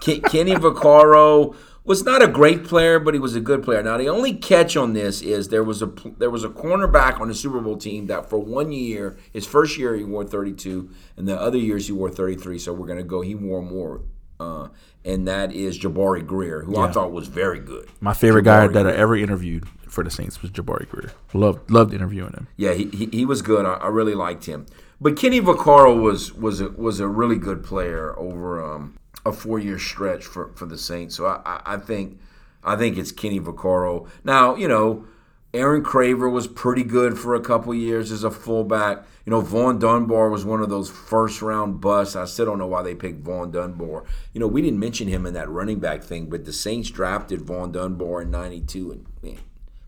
Kenny 0.00 0.54
Vaccaro 0.54 1.56
was 1.84 2.04
not 2.04 2.22
a 2.22 2.26
great 2.26 2.64
player, 2.64 2.98
but 2.98 3.14
he 3.14 3.20
was 3.20 3.34
a 3.34 3.40
good 3.40 3.62
player. 3.62 3.82
Now 3.82 3.98
the 3.98 4.08
only 4.08 4.34
catch 4.34 4.76
on 4.76 4.92
this 4.92 5.20
is 5.22 5.48
there 5.48 5.62
was 5.62 5.82
a 5.82 5.92
there 6.18 6.30
was 6.30 6.44
a 6.44 6.48
cornerback 6.48 7.20
on 7.20 7.28
the 7.28 7.34
Super 7.34 7.60
Bowl 7.60 7.76
team 7.76 8.06
that 8.06 8.28
for 8.28 8.38
one 8.38 8.72
year, 8.72 9.16
his 9.32 9.46
first 9.46 9.76
year 9.78 9.94
he 9.94 10.04
wore 10.04 10.24
32, 10.24 10.90
and 11.16 11.28
the 11.28 11.38
other 11.38 11.58
years 11.58 11.86
he 11.86 11.92
wore 11.92 12.10
33. 12.10 12.58
So 12.58 12.72
we're 12.72 12.86
gonna 12.86 13.02
go. 13.02 13.20
He 13.20 13.34
wore 13.34 13.62
more, 13.62 14.02
uh, 14.44 14.68
and 15.04 15.28
that 15.28 15.52
is 15.52 15.78
Jabari 15.78 16.26
Greer, 16.26 16.62
who 16.62 16.74
yeah. 16.74 16.86
I 16.86 16.92
thought 16.92 17.12
was 17.12 17.28
very 17.28 17.60
good. 17.60 17.88
My 18.00 18.14
favorite 18.14 18.42
Jabari 18.42 18.44
guy 18.44 18.66
that 18.68 18.82
Greer. 18.84 18.94
I 18.94 18.96
ever 18.96 19.16
interviewed 19.16 19.68
for 19.88 20.02
the 20.02 20.10
Saints 20.10 20.42
was 20.42 20.50
Jabari 20.50 20.88
Greer. 20.88 21.12
Loved 21.32 21.70
loved 21.70 21.94
interviewing 21.94 22.32
him. 22.32 22.48
Yeah, 22.56 22.74
he 22.74 22.86
he, 22.86 23.06
he 23.06 23.24
was 23.24 23.42
good. 23.42 23.64
I, 23.66 23.74
I, 23.74 23.88
really 23.88 24.14
liked 24.14 24.46
him. 24.46 24.66
But 25.00 25.16
Kenny 25.16 25.40
Vaccaro 25.40 26.00
was 26.00 26.32
was 26.32 26.60
a, 26.60 26.68
was 26.70 27.00
a 27.00 27.08
really 27.08 27.38
good 27.38 27.62
player 27.62 28.18
over 28.18 28.62
um, 28.62 28.96
a 29.24 29.32
four 29.32 29.58
year 29.58 29.78
stretch 29.78 30.24
for, 30.24 30.52
for 30.54 30.66
the 30.66 30.78
Saints. 30.78 31.16
So 31.16 31.26
I, 31.26 31.60
I 31.64 31.76
think 31.76 32.18
I 32.62 32.76
think 32.76 32.96
it's 32.96 33.12
Kenny 33.12 33.40
Vaccaro. 33.40 34.08
Now, 34.24 34.54
you 34.54 34.68
know, 34.68 35.06
Aaron 35.54 35.84
Craver 35.84 36.28
was 36.28 36.48
pretty 36.48 36.82
good 36.82 37.16
for 37.16 37.36
a 37.36 37.40
couple 37.40 37.72
years 37.72 38.10
as 38.10 38.24
a 38.24 38.30
fullback. 38.30 39.04
You 39.24 39.30
know, 39.30 39.40
Vaughn 39.40 39.78
Dunbar 39.78 40.28
was 40.28 40.44
one 40.44 40.60
of 40.60 40.68
those 40.68 40.90
first 40.90 41.40
round 41.42 41.80
busts. 41.80 42.16
I 42.16 42.24
still 42.24 42.46
don't 42.46 42.58
know 42.58 42.66
why 42.66 42.82
they 42.82 42.96
picked 42.96 43.20
Vaughn 43.20 43.52
Dunbar. 43.52 44.02
You 44.32 44.40
know, 44.40 44.48
we 44.48 44.62
didn't 44.62 44.80
mention 44.80 45.06
him 45.06 45.24
in 45.26 45.34
that 45.34 45.48
running 45.48 45.78
back 45.78 46.02
thing, 46.02 46.26
but 46.28 46.44
the 46.44 46.52
Saints 46.52 46.90
drafted 46.90 47.42
Vaughn 47.42 47.70
Dunbar 47.70 48.22
in 48.22 48.32
'92, 48.32 48.90
and 48.90 49.06
man, 49.22 49.38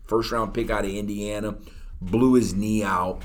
first 0.05 0.31
round 0.31 0.53
pick 0.53 0.69
out 0.69 0.85
of 0.85 0.91
Indiana, 0.91 1.57
blew 2.01 2.35
his 2.35 2.53
knee 2.53 2.81
out 2.81 3.23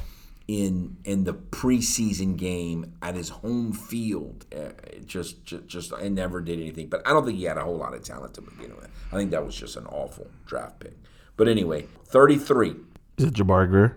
in 0.49 0.97
in 1.05 1.23
the 1.23 1.35
preseason 1.35 2.37
game 2.37 2.93
at 3.01 3.15
his 3.15 3.29
home 3.29 3.73
field. 3.73 4.47
Uh, 4.53 4.71
just, 5.07 5.45
just, 5.47 5.69
just, 5.69 5.93
I 5.93 6.09
never 6.09 6.41
did 6.41 6.59
anything. 6.59 6.89
But 6.89 7.07
I 7.07 7.11
don't 7.11 7.25
think 7.25 7.39
he 7.39 7.45
had 7.45 7.57
a 7.57 7.63
whole 7.63 7.79
lot 7.79 7.95
of 7.95 8.03
talent 8.03 8.35
to 8.35 8.41
begin 8.41 8.75
with. 8.75 8.89
I 9.13 9.17
think 9.17 9.31
that 9.31 9.47
was 9.47 9.55
just 9.55 9.77
an 9.77 9.87
awful 9.87 10.27
draft 10.45 10.81
pick. 10.81 10.97
But 11.37 11.49
anyway, 11.49 11.87
33. 12.07 12.77
Is 13.19 13.25
it 13.27 13.35
Jabari 13.35 13.69
Greer? 13.69 13.97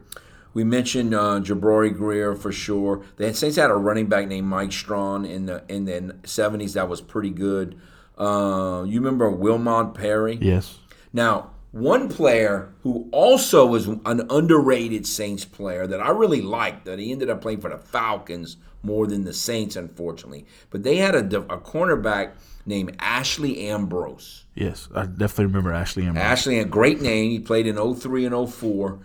We 0.54 0.64
mentioned 0.64 1.14
uh, 1.14 1.42
Jabari 1.42 1.96
Greer 1.96 2.34
for 2.34 2.52
sure. 2.52 3.04
The 3.18 3.34
Saints 3.34 3.58
had 3.58 3.70
a 3.70 3.76
running 3.76 4.08
back 4.08 4.28
named 4.28 4.48
Mike 4.48 4.72
Strachan 4.72 5.26
in 5.26 5.48
the 5.48 5.64
in 5.68 5.86
the 5.86 6.16
70s 6.24 6.74
that 6.74 6.88
was 6.88 7.02
pretty 7.02 7.30
good. 7.30 7.78
Uh, 8.18 8.86
you 8.88 9.00
remember 9.02 9.30
Wilmont 9.30 9.94
Perry? 9.94 10.38
Yes. 10.42 10.80
Now, 11.12 11.52
one 11.76 12.08
player 12.08 12.74
who 12.84 13.10
also 13.12 13.66
was 13.66 13.86
an 13.86 14.26
underrated 14.30 15.06
Saints 15.06 15.44
player 15.44 15.86
that 15.86 16.00
I 16.00 16.10
really 16.10 16.42
liked, 16.42 16.86
that 16.86 17.00
he 17.00 17.12
ended 17.12 17.30
up 17.30 17.42
playing 17.42 17.60
for 17.60 17.70
the 17.70 17.78
Falcons 17.78 18.56
more 18.82 19.08
than 19.08 19.26
the 19.26 19.34
Saints, 19.34 19.76
unfortunately. 19.76 20.46
But 20.70 20.84
they 20.84 20.96
had 20.96 21.16
a, 21.16 21.20
a 21.20 21.58
cornerback 21.58 22.32
named 22.66 22.96
Ashley 23.00 23.68
Ambrose. 23.68 24.46
Yes, 24.54 24.88
I 24.96 25.06
definitely 25.06 25.48
remember 25.48 25.74
Ashley 25.74 26.06
Ambrose. 26.06 26.24
Ashley, 26.24 26.60
a 26.60 26.66
great 26.66 27.02
name. 27.02 27.32
He 27.32 27.40
played 27.40 27.68
in 27.68 27.76
03 27.76 28.26
and 28.26 28.50
04, 28.50 29.00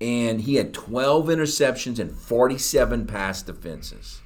and 0.00 0.40
he 0.40 0.56
had 0.56 0.74
12 0.74 1.26
interceptions 1.26 2.00
and 2.00 2.10
47 2.10 3.06
pass 3.06 3.40
defenses 3.40 4.20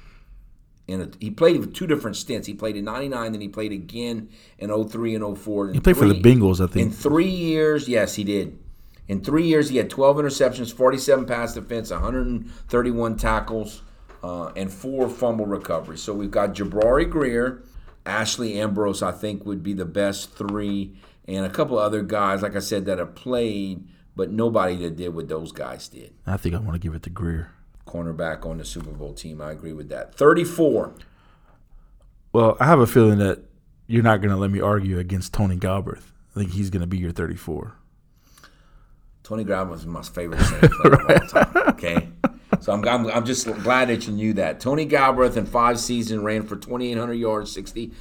in 0.91 1.01
a, 1.01 1.09
he 1.19 1.31
played 1.31 1.59
with 1.59 1.73
two 1.73 1.87
different 1.87 2.15
stints. 2.17 2.47
He 2.47 2.53
played 2.53 2.75
in 2.75 2.85
'99, 2.85 3.31
then 3.31 3.41
he 3.41 3.47
played 3.47 3.71
again 3.71 4.29
in 4.59 4.69
03 4.87 5.15
and 5.15 5.37
04. 5.37 5.73
he 5.73 5.79
played 5.79 5.95
three, 5.95 6.07
for 6.09 6.13
the 6.13 6.21
Bengals, 6.21 6.63
I 6.63 6.67
think. 6.71 6.87
In 6.87 6.91
three 6.91 7.29
years, 7.29 7.87
yes, 7.87 8.15
he 8.15 8.23
did. 8.23 8.59
In 9.07 9.21
three 9.23 9.45
years, 9.45 9.69
he 9.69 9.77
had 9.77 9.89
12 9.89 10.17
interceptions, 10.17 10.73
47 10.73 11.25
pass 11.25 11.53
defense, 11.53 11.91
131 11.91 13.17
tackles. 13.17 13.81
uh, 14.23 14.51
and 14.55 14.71
four 14.71 15.09
fumble 15.09 15.45
recoveries. 15.47 16.01
So 16.01 16.13
we've 16.13 16.29
got 16.31 16.53
Jabari 16.53 17.09
Greer, 17.09 17.63
Ashley 18.05 18.59
Ambrose, 18.59 19.01
I 19.01 19.11
think 19.11 19.45
would 19.45 19.63
be 19.63 19.73
the 19.73 19.85
best 19.85 20.33
three, 20.35 20.95
and 21.27 21.45
a 21.45 21.49
couple 21.49 21.77
other 21.79 22.03
guys, 22.03 22.41
like 22.41 22.55
I 22.55 22.59
said, 22.59 22.85
that 22.85 22.99
have 22.99 23.15
played, 23.15 23.87
but 24.15 24.29
nobody 24.31 24.75
that 24.77 24.95
did 24.95 25.15
what 25.15 25.27
those 25.27 25.51
guys 25.51 25.87
did. 25.87 26.13
I 26.27 26.37
think 26.37 26.53
I 26.55 26.59
want 26.59 26.73
to 26.73 26.79
give 26.79 26.93
it 26.93 27.03
to 27.03 27.09
Greer. 27.09 27.51
Cornerback 27.91 28.45
on 28.45 28.57
the 28.57 28.65
Super 28.65 28.91
Bowl 28.91 29.13
team. 29.13 29.41
I 29.41 29.51
agree 29.51 29.73
with 29.73 29.89
that. 29.89 30.15
34. 30.15 30.93
Well, 32.33 32.55
I 32.59 32.65
have 32.65 32.79
a 32.79 32.87
feeling 32.87 33.19
that 33.19 33.43
you're 33.87 34.03
not 34.03 34.21
going 34.21 34.31
to 34.31 34.37
let 34.37 34.51
me 34.51 34.61
argue 34.61 34.97
against 34.99 35.33
Tony 35.33 35.57
Galbreath. 35.57 36.11
I 36.35 36.39
think 36.39 36.53
he's 36.53 36.69
going 36.69 36.81
to 36.81 36.87
be 36.87 36.97
your 36.97 37.11
34. 37.11 37.73
Tony 39.23 39.43
Galbreath 39.43 39.69
was 39.69 39.85
my 39.85 40.01
favorite 40.01 40.39
Saints 40.41 40.75
player 40.81 40.93
of 40.93 41.09
all 41.09 41.27
time. 41.27 41.63
Okay. 41.67 42.07
So 42.61 42.71
I'm, 42.71 42.87
I'm, 42.87 43.07
I'm 43.07 43.25
just 43.25 43.45
glad 43.63 43.89
that 43.89 44.07
you 44.07 44.13
knew 44.13 44.33
that. 44.33 44.59
Tony 44.59 44.85
Galbreath 44.85 45.35
in 45.35 45.45
five 45.45 45.79
seasons 45.79 46.21
ran 46.23 46.43
for 46.43 46.55
2,800 46.55 47.13
yards, 47.13 47.51
60, 47.51 47.91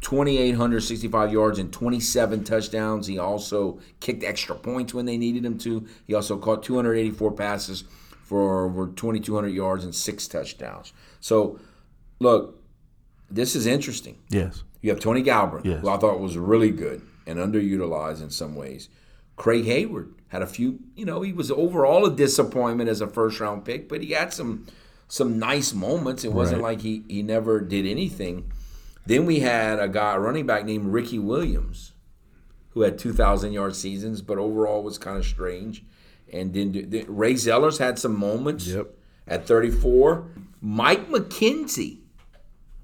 2,865 0.00 1.32
yards, 1.32 1.58
and 1.58 1.72
27 1.72 2.44
touchdowns. 2.44 3.06
He 3.06 3.18
also 3.18 3.80
kicked 4.00 4.24
extra 4.24 4.54
points 4.54 4.94
when 4.94 5.04
they 5.04 5.18
needed 5.18 5.44
him 5.44 5.58
to. 5.58 5.86
He 6.06 6.14
also 6.14 6.38
caught 6.38 6.62
284 6.62 7.32
passes 7.32 7.84
for 8.28 8.66
over 8.66 8.88
2,200 8.88 9.48
yards 9.48 9.84
and 9.84 9.94
six 9.94 10.28
touchdowns. 10.28 10.92
So, 11.18 11.58
look, 12.20 12.62
this 13.30 13.56
is 13.56 13.66
interesting. 13.66 14.18
Yes. 14.28 14.64
You 14.82 14.90
have 14.90 15.00
Tony 15.00 15.22
Galbreath, 15.22 15.64
Yes. 15.64 15.80
who 15.80 15.88
I 15.88 15.96
thought 15.96 16.20
was 16.20 16.36
really 16.36 16.70
good 16.70 17.00
and 17.26 17.38
underutilized 17.38 18.22
in 18.22 18.28
some 18.30 18.54
ways. 18.54 18.90
Craig 19.36 19.64
Heyward 19.64 20.10
had 20.28 20.42
a 20.42 20.46
few, 20.46 20.80
you 20.94 21.06
know, 21.06 21.22
he 21.22 21.32
was 21.32 21.50
overall 21.50 22.04
a 22.04 22.14
disappointment 22.14 22.90
as 22.90 23.00
a 23.00 23.06
first 23.06 23.40
round 23.40 23.64
pick, 23.64 23.88
but 23.88 24.02
he 24.02 24.10
had 24.12 24.32
some 24.32 24.66
some 25.10 25.38
nice 25.38 25.72
moments. 25.72 26.22
It 26.22 26.34
wasn't 26.34 26.60
Right. 26.60 26.72
like 26.72 26.80
he 26.82 27.02
he 27.08 27.22
never 27.22 27.60
did 27.62 27.86
anything. 27.86 28.52
Then 29.06 29.24
we 29.24 29.40
had 29.40 29.78
a 29.78 29.88
guy, 29.88 30.14
a 30.16 30.20
running 30.20 30.44
back 30.44 30.66
named 30.66 30.92
Ricky 30.92 31.18
Williams, 31.18 31.92
who 32.70 32.82
had 32.82 32.98
2,000 32.98 33.52
yard 33.52 33.74
seasons, 33.74 34.20
but 34.20 34.36
overall 34.36 34.82
was 34.82 34.98
kind 34.98 35.16
of 35.16 35.24
strange. 35.24 35.82
And 36.32 36.52
then 36.52 37.04
Ray 37.08 37.34
Zellars 37.34 37.78
had 37.78 37.98
some 37.98 38.14
moments 38.16 38.66
Yep. 38.66 38.88
at 39.26 39.46
34. 39.46 40.26
Mike 40.60 41.08
McKenzie 41.08 41.98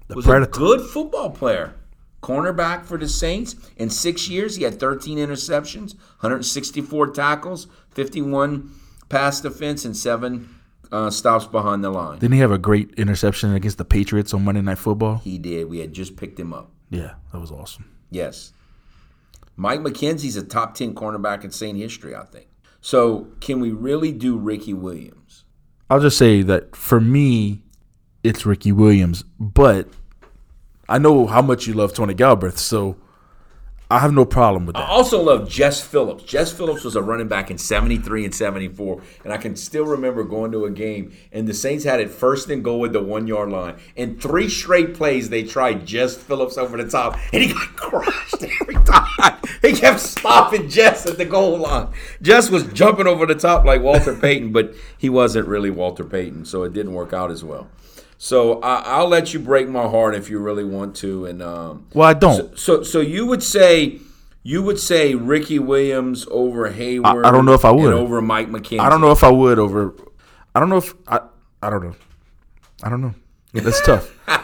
The 0.07 0.15
was 0.15 0.25
Predator. 0.25 0.49
a 0.49 0.53
good 0.53 0.81
football 0.81 1.29
player. 1.31 1.73
Cornerback 2.23 2.85
for 2.85 2.97
the 2.97 3.07
Saints. 3.07 3.55
In 3.77 3.89
six 3.91 4.27
years, 4.29 4.55
he 4.55 4.63
had 4.63 4.79
13 4.79 5.19
interceptions, 5.19 5.93
164 6.21 7.11
tackles, 7.11 7.67
51 7.91 8.71
pass 9.09 9.41
defense, 9.41 9.85
and 9.85 9.95
seven 9.95 10.49
uh, 10.91 11.09
stops 11.11 11.45
behind 11.45 11.83
the 11.83 11.89
line. 11.91 12.17
Didn't 12.19 12.33
he 12.33 12.39
have 12.39 12.51
a 12.51 12.57
great 12.57 12.91
interception 12.97 13.53
against 13.53 13.77
the 13.77 13.85
Patriots 13.85 14.33
on 14.33 14.43
Monday 14.43 14.61
Night 14.61 14.79
Football? 14.79 15.17
He 15.23 15.37
did. 15.37 15.69
We 15.69 15.79
had 15.79 15.93
just 15.93 16.15
picked 16.15 16.39
him 16.39 16.51
up. 16.53 16.71
Yeah, 16.89 17.13
that 17.31 17.39
was 17.39 17.51
awesome. 17.51 17.91
Yes. 18.09 18.53
Mike 19.55 19.81
McKenzie's 19.81 20.35
a 20.35 20.43
top 20.43 20.73
10 20.75 20.95
cornerback 20.95 21.43
in 21.43 21.51
Saint 21.51 21.77
history, 21.77 22.15
I 22.15 22.23
think. 22.25 22.47
So, 22.85 23.29
can 23.39 23.61
we 23.61 23.71
really 23.71 24.11
do 24.11 24.37
Ricky 24.37 24.71
Williams? 24.71 25.43
I'll 25.89 25.99
just 25.99 26.19
say 26.19 26.43
that 26.43 26.75
for 26.75 27.01
me, 27.01 27.63
it's 28.23 28.45
Ricky 28.45 28.71
Williams, 28.71 29.23
but 29.39 29.89
I 30.87 30.99
know 30.99 31.25
how 31.25 31.41
much 31.41 31.65
you 31.65 31.73
love 31.73 31.95
Tony 31.95 32.13
Galbreath, 32.13 32.59
so 32.59 32.97
I 33.89 33.99
have 33.99 34.13
no 34.13 34.25
problem 34.25 34.65
with 34.65 34.75
that. 34.75 34.81
I 34.81 34.87
also 34.87 35.21
love 35.21 35.47
Jess 35.47 35.79
Phillips. 35.79 36.23
Jess 36.23 36.51
Phillips 36.51 36.83
was 36.83 36.95
a 36.95 37.03
running 37.03 37.27
back 37.27 37.51
in 37.51 37.59
73 37.59 38.25
and 38.25 38.33
74. 38.33 39.01
And 39.23 39.31
I 39.31 39.37
can 39.37 39.55
still 39.55 39.85
remember 39.85 40.23
going 40.23 40.51
to 40.53 40.65
a 40.65 40.71
game, 40.71 41.15
and 41.31 41.47
the 41.47 41.53
Saints 41.53 41.83
had 41.83 41.99
it 41.99 42.09
first 42.09 42.49
and 42.49 42.63
goal 42.63 42.79
with 42.79 42.93
the 42.93 43.03
one 43.03 43.27
yard 43.27 43.51
line. 43.51 43.75
In 43.95 44.19
three 44.19 44.49
straight 44.49 44.95
plays, 44.95 45.29
they 45.29 45.43
tried 45.43 45.85
Jess 45.85 46.17
Phillips 46.17 46.57
over 46.57 46.77
the 46.77 46.89
top, 46.89 47.19
and 47.31 47.43
he 47.43 47.53
got 47.53 47.67
crushed 47.75 48.43
every 48.61 48.75
time. 48.85 49.37
He 49.61 49.73
kept 49.73 49.99
stopping 49.99 50.67
Jess 50.67 51.05
at 51.05 51.17
the 51.17 51.25
goal 51.25 51.59
line. 51.59 51.89
Jess 52.23 52.49
was 52.49 52.65
jumping 52.73 53.07
over 53.07 53.27
the 53.27 53.35
top 53.35 53.65
like 53.65 53.81
Walter 53.81 54.15
Payton, 54.15 54.51
but 54.51 54.73
he 54.97 55.09
wasn't 55.09 55.47
really 55.47 55.69
Walter 55.69 56.03
Payton, 56.03 56.45
so 56.45 56.63
it 56.63 56.73
didn't 56.73 56.93
work 56.93 57.13
out 57.13 57.29
as 57.29 57.43
well. 57.43 57.69
So 58.25 58.59
I, 58.61 58.77
I'll 58.77 59.07
let 59.07 59.35
you 59.35 59.39
break 59.39 59.69
my 59.69 59.83
heart 59.83 60.15
if 60.15 60.31
you 60.31 60.39
really 60.39 60.63
want 60.63 60.95
to, 60.95 61.27
and 61.27 61.43
um, 61.43 61.85
Well, 61.93 62.09
I 62.09 62.15
don't. 62.15 62.57
so 62.57 62.81
so 62.81 62.99
you 62.99 63.27
would 63.27 63.43
say 63.43 63.99
you 64.41 64.63
would 64.63 64.79
say 64.79 65.13
Ricky 65.13 65.59
Williams 65.59 66.25
over 66.31 66.71
Heyward. 66.71 67.23
I 67.23 67.29
don't 67.29 67.45
know 67.45 67.53
if 67.53 67.63
I 67.63 67.69
would. 67.69 67.93
over 67.93 68.23
Mike 68.23 68.49
McKenzie. 68.49 68.79
I 68.79 68.89
don't 68.89 68.99
know 68.99 69.11
if 69.11 69.23
I 69.23 69.29
would 69.29 69.59
over. 69.59 69.93
I 70.55 70.59
don't 70.59 70.69
know 70.69 70.77
if 70.77 70.95
I. 71.07 71.19
I 71.61 71.69
don't 71.69 71.83
know. 71.83 71.95
I 72.81 72.89
don't 72.89 73.01
know. 73.01 73.13
That's 73.53 73.85
tough. 73.85 74.11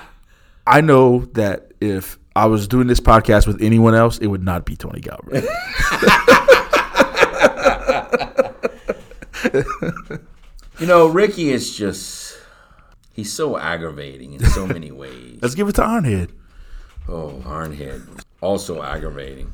I 0.68 0.82
know 0.82 1.26
that 1.34 1.72
if 1.82 2.20
I 2.36 2.46
was 2.46 2.68
doing 2.68 2.86
this 2.86 3.00
podcast 3.00 3.48
with 3.48 3.64
anyone 3.64 3.96
else, 3.96 4.20
it 4.20 4.28
would 4.28 4.44
not 4.44 4.64
be 4.64 4.76
Tony 4.76 5.02
Galbreath. 5.02 5.48
You 10.80 10.88
know, 10.88 11.08
Ricky 11.08 11.52
is 11.52 11.76
just 11.78 12.21
he's 13.22 13.32
so 13.32 13.58
aggravating 13.58 14.34
in 14.34 14.44
so 14.46 14.66
many 14.66 14.92
ways. 14.92 15.40
Let's 15.42 15.56
give 15.56 15.68
it 15.70 15.76
to 15.76 15.84
Arnhead. 15.84 16.32
Oh, 17.08 17.42
Ironhead, 17.46 18.24
also 18.42 18.82
aggravating. 18.82 19.52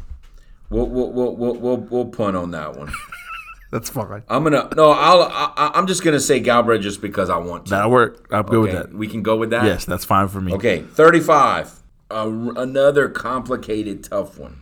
We'll 0.70 0.88
we'll 0.88 1.12
we'll 1.12 1.36
we'll, 1.36 1.56
we'll, 1.56 1.78
we'll 1.78 2.06
punt 2.06 2.36
on 2.36 2.52
that 2.52 2.78
one. 2.78 2.92
That's 3.72 3.90
fine. 3.90 4.24
I'm 4.30 4.44
gonna 4.44 4.70
no. 4.76 4.92
I'll 4.92 5.24
I, 5.24 5.72
I'm 5.76 5.88
just 5.88 6.04
gonna 6.04 6.20
say 6.20 6.42
Galbreath 6.42 6.82
just 6.82 7.02
because 7.02 7.30
I 7.30 7.38
want 7.38 7.66
to. 7.66 7.72
That'll 7.72 7.92
work. 7.92 8.28
I'm 8.32 8.46
good 8.46 8.62
with 8.62 8.72
that. 8.72 8.94
We 8.94 9.08
can 9.08 9.24
go 9.24 9.36
with 9.36 9.50
that. 9.50 9.66
Yes, 9.66 9.84
that's 9.84 10.06
fine 10.06 10.30
for 10.30 10.40
me. 10.40 10.54
Okay, 10.54 10.82
35. 10.82 11.82
Uh, 12.10 12.52
another 12.56 13.10
complicated, 13.10 14.06
tough 14.06 14.38
one. 14.40 14.62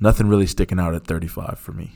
Nothing 0.00 0.28
really 0.28 0.46
sticking 0.46 0.80
out 0.80 0.94
at 0.94 1.06
35 1.06 1.58
for 1.58 1.72
me. 1.72 1.92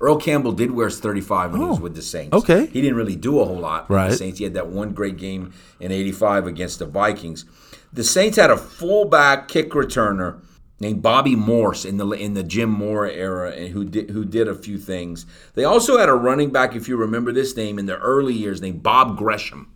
Earl 0.00 0.16
Campbell 0.16 0.52
did 0.52 0.70
wear 0.70 0.86
his 0.88 0.98
35 0.98 1.52
when 1.52 1.60
he 1.60 1.66
was 1.66 1.80
with 1.80 1.94
the 1.94 2.02
Saints. 2.02 2.30
Oh, 2.32 2.38
okay. 2.38 2.66
He 2.66 2.80
didn't 2.80 2.96
really 2.96 3.16
do 3.16 3.38
a 3.40 3.44
whole 3.44 3.58
lot 3.58 3.82
with 3.82 3.88
the 3.88 3.94
Right. 3.94 4.12
Saints. 4.12 4.38
He 4.38 4.44
had 4.44 4.54
that 4.54 4.68
one 4.68 4.92
great 4.92 5.18
game 5.18 5.52
in 5.78 5.92
85 5.92 6.46
against 6.46 6.78
the 6.78 6.86
Vikings. 6.86 7.44
The 7.92 8.04
Saints 8.04 8.36
had 8.38 8.50
a 8.50 8.56
fullback 8.56 9.48
kick 9.48 9.70
returner 9.70 10.40
named 10.78 11.02
Bobby 11.02 11.36
Morse 11.36 11.84
in 11.84 11.98
the 11.98 12.08
in 12.12 12.32
the 12.32 12.42
Jim 12.42 12.70
Mora 12.70 13.10
era 13.12 13.50
and 13.50 13.68
who 13.74 13.84
did 13.84 14.10
who 14.10 14.24
did 14.24 14.48
a 14.48 14.54
few 14.54 14.78
things. 14.78 15.26
They 15.54 15.64
also 15.64 15.98
had 15.98 16.08
a 16.08 16.14
running 16.14 16.50
back 16.50 16.74
if 16.74 16.88
you 16.88 16.96
remember 16.96 17.32
this 17.32 17.54
name 17.54 17.78
in 17.78 17.84
the 17.86 17.98
early 17.98 18.32
years 18.32 18.62
named 18.62 18.82
Bob 18.82 19.18
Gresham. 19.18 19.72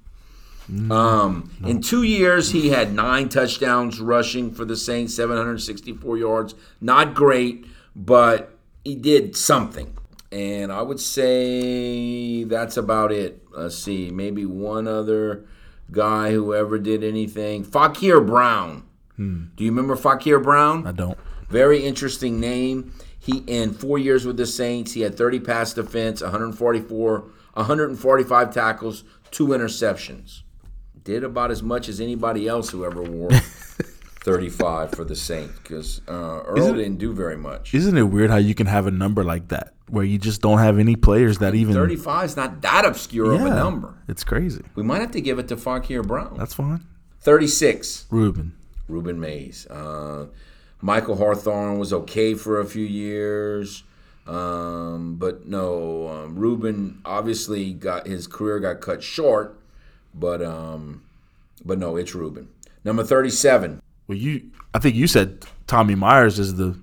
Um, 0.90 1.50
in 1.62 1.82
two 1.82 2.04
years, 2.04 2.52
he 2.52 2.70
had 2.70 2.94
nine 2.94 3.28
touchdowns 3.28 4.00
rushing 4.00 4.50
for 4.54 4.64
the 4.64 4.76
Saints, 4.76 5.14
764 5.14 6.16
yards. 6.16 6.54
Not 6.80 7.12
great, 7.12 7.66
but 7.94 8.56
he 8.82 8.94
did 8.94 9.36
something. 9.36 9.94
And 10.34 10.72
I 10.72 10.82
would 10.82 10.98
say 10.98 12.42
that's 12.42 12.76
about 12.76 13.12
it. 13.12 13.40
Let's 13.52 13.78
see, 13.78 14.10
maybe 14.10 14.44
one 14.44 14.88
other 14.88 15.44
guy 15.92 16.32
who 16.32 16.52
ever 16.54 16.76
did 16.80 17.04
anything. 17.04 17.64
Fakhir 17.64 18.26
Brown. 18.26 18.82
Do 19.16 19.48
you 19.58 19.70
remember 19.70 19.94
Fakhir 19.94 20.42
Brown? 20.42 20.88
I 20.88 20.90
don't. 20.90 21.16
Very 21.48 21.84
interesting 21.84 22.40
name. 22.40 22.92
He 23.16 23.44
in 23.46 23.72
four 23.74 23.96
years 23.96 24.26
with 24.26 24.36
the 24.36 24.44
Saints, 24.46 24.92
he 24.92 25.02
had 25.02 25.16
30 25.16 25.38
pass 25.38 25.72
defense, 25.72 26.20
144, 26.20 27.20
145 27.52 28.52
tackles, 28.52 29.04
two 29.30 29.46
interceptions. 29.48 30.40
Did 31.04 31.22
about 31.22 31.52
as 31.52 31.62
much 31.62 31.88
as 31.88 32.00
anybody 32.00 32.48
else 32.48 32.70
who 32.70 32.84
ever 32.84 33.02
wore 33.02 33.30
35 34.24 34.90
for 34.90 35.04
the 35.04 35.14
Saints 35.14 35.56
because 35.60 36.00
uh, 36.08 36.42
Earl 36.44 36.58
Isn't- 36.58 36.76
didn't 36.76 36.98
do 36.98 37.12
very 37.12 37.36
much. 37.36 37.72
Isn't 37.72 37.96
it 37.96 38.02
weird 38.02 38.30
how 38.30 38.38
you 38.38 38.54
can 38.56 38.66
have 38.66 38.88
a 38.88 38.90
number 38.90 39.22
like 39.22 39.46
that 39.48 39.73
where 39.88 40.04
you 40.04 40.18
just 40.18 40.40
don't 40.40 40.58
have 40.58 40.78
any 40.78 40.96
players 40.96 41.38
that 41.38 41.54
even 41.54 41.74
35 41.74 42.24
is 42.24 42.36
not 42.36 42.62
that 42.62 42.84
obscure 42.84 43.32
of 43.32 43.42
a 43.42 43.50
number. 43.50 43.94
It's 44.08 44.24
crazy. 44.24 44.62
We 44.74 44.82
might 44.82 45.00
have 45.00 45.10
to 45.12 45.20
give 45.20 45.38
it 45.38 45.48
to 45.48 45.56
Fakhir 45.56 46.06
Brown. 46.06 46.36
That's 46.38 46.54
fine. 46.54 46.84
36. 47.20 48.06
Reuben. 48.10 48.54
Reuben 48.88 49.18
Mayes. 49.20 49.66
Uh, 49.66 50.26
Michael 50.80 51.16
Hawthorne 51.16 51.78
was 51.78 51.92
okay 51.92 52.34
for 52.34 52.60
a 52.60 52.66
few 52.66 52.84
years, 52.84 53.84
um, 54.26 55.16
but 55.16 55.46
no, 55.46 56.08
um, 56.08 56.36
Reuben 56.36 57.00
obviously 57.04 57.72
got 57.72 58.06
his 58.06 58.26
career 58.26 58.60
got 58.60 58.82
cut 58.82 59.02
short, 59.02 59.58
but 60.14 60.42
um, 60.42 61.02
but 61.64 61.78
no, 61.78 61.96
it's 61.96 62.14
Reuben. 62.14 62.48
Number 62.84 63.02
thirty-seven. 63.02 63.80
Well, 64.06 64.18
you. 64.18 64.50
I 64.74 64.78
think 64.78 64.94
you 64.94 65.06
said 65.06 65.46
Tommy 65.66 65.94
Myers 65.94 66.38
is 66.38 66.56
the 66.56 66.78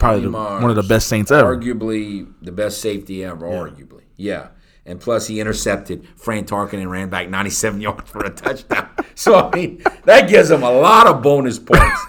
probably 0.00 0.22
the, 0.22 0.30
one 0.30 0.70
of 0.70 0.76
the 0.76 0.82
best 0.82 1.06
Saints 1.06 1.30
ever. 1.30 1.56
Arguably 1.56 2.32
the 2.42 2.50
best 2.50 2.80
safety 2.80 3.24
ever. 3.24 3.46
Arguably, 3.46 4.02
yeah. 4.16 4.48
And 4.84 4.98
plus, 4.98 5.28
he 5.28 5.38
intercepted 5.40 6.08
Frank 6.16 6.48
Tarkin 6.48 6.80
and 6.80 6.90
ran 6.90 7.10
back 7.10 7.28
97 7.28 7.80
yards 7.82 8.10
for 8.10 8.24
a 8.24 8.30
touchdown. 8.30 8.88
So 9.16 9.34
I 9.34 9.54
mean, 9.54 9.82
that 10.04 10.30
gives 10.30 10.50
him 10.50 10.62
a 10.62 10.70
lot 10.70 11.06
of 11.06 11.20
bonus 11.22 11.58
points. 11.58 12.06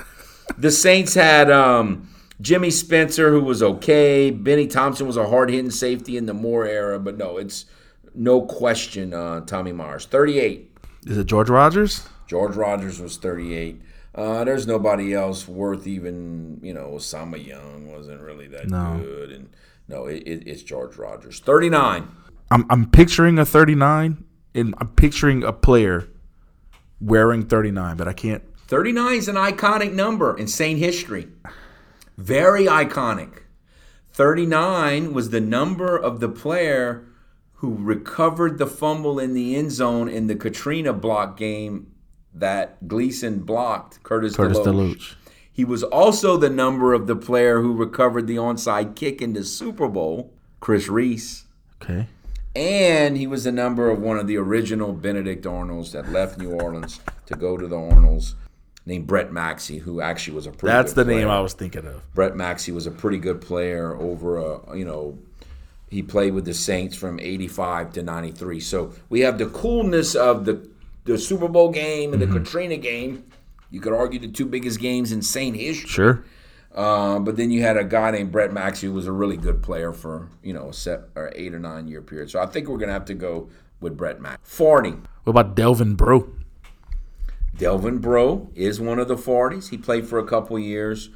the 0.57 0.71
Saints 0.71 1.13
had 1.13 1.51
um, 1.51 2.09
Jimmy 2.39 2.69
Spencer, 2.69 3.31
who 3.31 3.41
was 3.41 3.61
okay. 3.61 4.31
Benny 4.31 4.65
Thompson 4.65 5.07
was 5.07 5.17
a 5.17 5.27
hard 5.27 5.49
hitting 5.49 5.71
safety 5.71 6.15
in 6.15 6.25
the 6.25 6.33
Mora 6.33 6.69
era, 6.69 6.99
but 6.99 7.17
no, 7.17 7.35
it's 7.35 7.65
no 8.15 8.43
question. 8.43 9.13
Uh, 9.13 9.41
Tommy 9.41 9.73
Myers, 9.73 10.05
38. 10.05 10.71
Is 11.07 11.17
it 11.17 11.25
George 11.25 11.49
Rogers? 11.49 12.07
George 12.27 12.55
Rogers 12.55 13.01
was 13.01 13.17
38. 13.17 13.81
Uh, 14.13 14.43
there's 14.43 14.67
nobody 14.67 15.13
else 15.13 15.47
worth 15.47 15.87
even, 15.87 16.59
you 16.61 16.73
know, 16.73 16.89
Usama 16.91 17.43
Young 17.45 17.91
wasn't 17.91 18.21
really 18.21 18.47
that 18.47 18.69
No. 18.69 18.99
good. 19.01 19.31
And 19.31 19.49
no, 19.87 20.05
it, 20.05 20.23
it, 20.25 20.47
it's 20.47 20.63
George 20.63 20.97
Rogers. 20.97 21.39
39. 21.39 22.07
I'm 22.49 22.65
I'm 22.69 22.89
picturing 22.89 23.39
a 23.39 23.45
39, 23.45 24.23
and 24.53 24.75
I'm 24.79 24.89
picturing 24.89 25.43
a 25.43 25.53
player 25.53 26.09
wearing 26.99 27.45
39, 27.45 27.95
but 27.95 28.07
I 28.09 28.13
can't. 28.13 28.43
39 28.67 29.13
is 29.15 29.27
an 29.29 29.35
iconic 29.35 29.93
number 29.93 30.37
in 30.37 30.47
Saint 30.47 30.79
history. 30.79 31.27
Very 32.17 32.65
iconic. 32.65 33.43
39 34.11 35.13
was 35.13 35.29
the 35.29 35.39
number 35.39 35.97
of 35.97 36.19
the 36.19 36.29
player 36.29 37.05
who 37.55 37.75
recovered 37.75 38.57
the 38.57 38.67
fumble 38.67 39.19
in 39.19 39.33
the 39.33 39.55
end 39.55 39.71
zone 39.71 40.09
in 40.09 40.27
the 40.27 40.35
Katrina 40.35 40.91
block 40.93 41.37
game 41.37 41.90
that 42.33 42.87
Gleason 42.87 43.39
blocked 43.39 44.01
Curtis, 44.03 44.35
Curtis 44.35 44.59
Deloatch. 44.59 44.95
Deloatch. 44.95 45.15
He 45.53 45.65
was 45.65 45.83
also 45.83 46.37
the 46.37 46.49
number 46.49 46.93
of 46.93 47.07
the 47.07 47.15
player 47.15 47.61
who 47.61 47.75
recovered 47.75 48.27
the 48.27 48.37
onside 48.37 48.95
kick 48.95 49.21
in 49.21 49.33
the 49.33 49.43
Super 49.43 49.87
Bowl, 49.87 50.33
Chris 50.59 50.87
Reis. 50.87 51.45
Okay. 51.81 52.07
And 52.55 53.17
he 53.17 53.27
was 53.27 53.43
the 53.43 53.51
number 53.51 53.89
of 53.89 53.99
one 53.99 54.17
of 54.17 54.27
the 54.27 54.37
original 54.37 54.93
Benedict 54.93 55.45
Arnolds 55.45 55.91
that 55.91 56.09
left 56.09 56.37
New 56.37 56.51
Orleans 56.51 56.99
to 57.27 57.35
go 57.35 57.57
to 57.57 57.67
the 57.67 57.77
Arnolds, 57.77 58.35
named 58.85 59.07
Brett 59.07 59.31
Maxie, 59.31 59.77
who 59.77 60.01
actually 60.01 60.35
was 60.35 60.47
a 60.47 60.51
pretty 60.51 60.73
That's 60.73 60.93
the 60.93 61.03
good 61.03 61.15
name. 61.15 61.29
I 61.29 61.39
was 61.39 61.53
thinking 61.53 61.85
of. 61.85 62.01
Brett 62.13 62.35
Maxie 62.35 62.71
was 62.71 62.87
a 62.87 62.91
pretty 62.91 63.19
good 63.19 63.41
player 63.41 63.95
over 63.95 64.37
a, 64.37 64.77
you 64.77 64.85
know, 64.85 65.17
he 65.89 66.01
played 66.01 66.33
with 66.33 66.45
the 66.45 66.53
Saints 66.53 66.95
from 66.95 67.19
85 67.19 67.93
to 67.93 68.03
93. 68.03 68.59
So 68.61 68.93
we 69.09 69.21
have 69.21 69.37
the 69.37 69.47
coolness 69.47 70.15
of 70.15 70.45
the, 70.45 70.67
the 71.03 71.17
Super 71.17 71.47
Bowl 71.47 71.71
game 71.71 72.13
and 72.13 72.21
the 72.21 72.27
Katrina 72.27 72.77
game. 72.77 73.25
You 73.69 73.79
could 73.79 73.93
argue 73.93 74.19
the 74.19 74.27
two 74.27 74.45
biggest 74.45 74.79
games 74.79 75.11
in 75.11 75.21
Saint 75.21 75.55
history. 75.55 75.89
Sure. 75.89 76.25
Uh, 76.73 77.19
but 77.19 77.35
then 77.35 77.51
you 77.51 77.61
had 77.61 77.77
a 77.77 77.83
guy 77.83 78.11
named 78.11 78.31
Brett 78.31 78.53
Maxie 78.53 78.87
who 78.87 78.93
was 78.93 79.07
a 79.07 79.11
really 79.11 79.37
good 79.37 79.61
player 79.61 79.91
for 79.91 80.29
you 80.41 80.53
know 80.53 80.69
a 80.69 80.73
set 80.73 81.01
or 81.15 81.31
eight 81.35 81.53
or 81.53 81.59
nine 81.59 81.87
year 81.87 82.01
period. 82.01 82.29
So 82.29 82.39
I 82.39 82.45
think 82.45 82.67
we're 82.67 82.77
gonna 82.77 82.93
have 82.93 83.05
to 83.05 83.13
go 83.13 83.49
with 83.79 83.97
Brett 83.97 84.21
Maxie. 84.21 84.39
Forty. 84.43 84.91
What 85.23 85.31
about 85.31 85.55
Delvin 85.55 85.95
Breaux? 85.95 86.29
Delvin 87.57 87.99
Breaux 87.99 88.49
is 88.55 88.79
one 88.81 88.97
of 88.97 89.07
the 89.07 89.15
40s. 89.15 89.69
He 89.69 89.77
played 89.77 90.07
for 90.07 90.17
a 90.17 90.25
couple 90.25 90.57
years, 90.57 91.09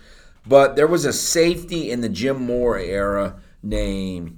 but 0.46 0.76
there 0.76 0.86
was 0.86 1.06
a 1.06 1.14
safety 1.14 1.90
in 1.90 2.02
the 2.02 2.10
Jim 2.10 2.46
Mora 2.46 2.84
era 2.84 3.40
named 3.64 4.38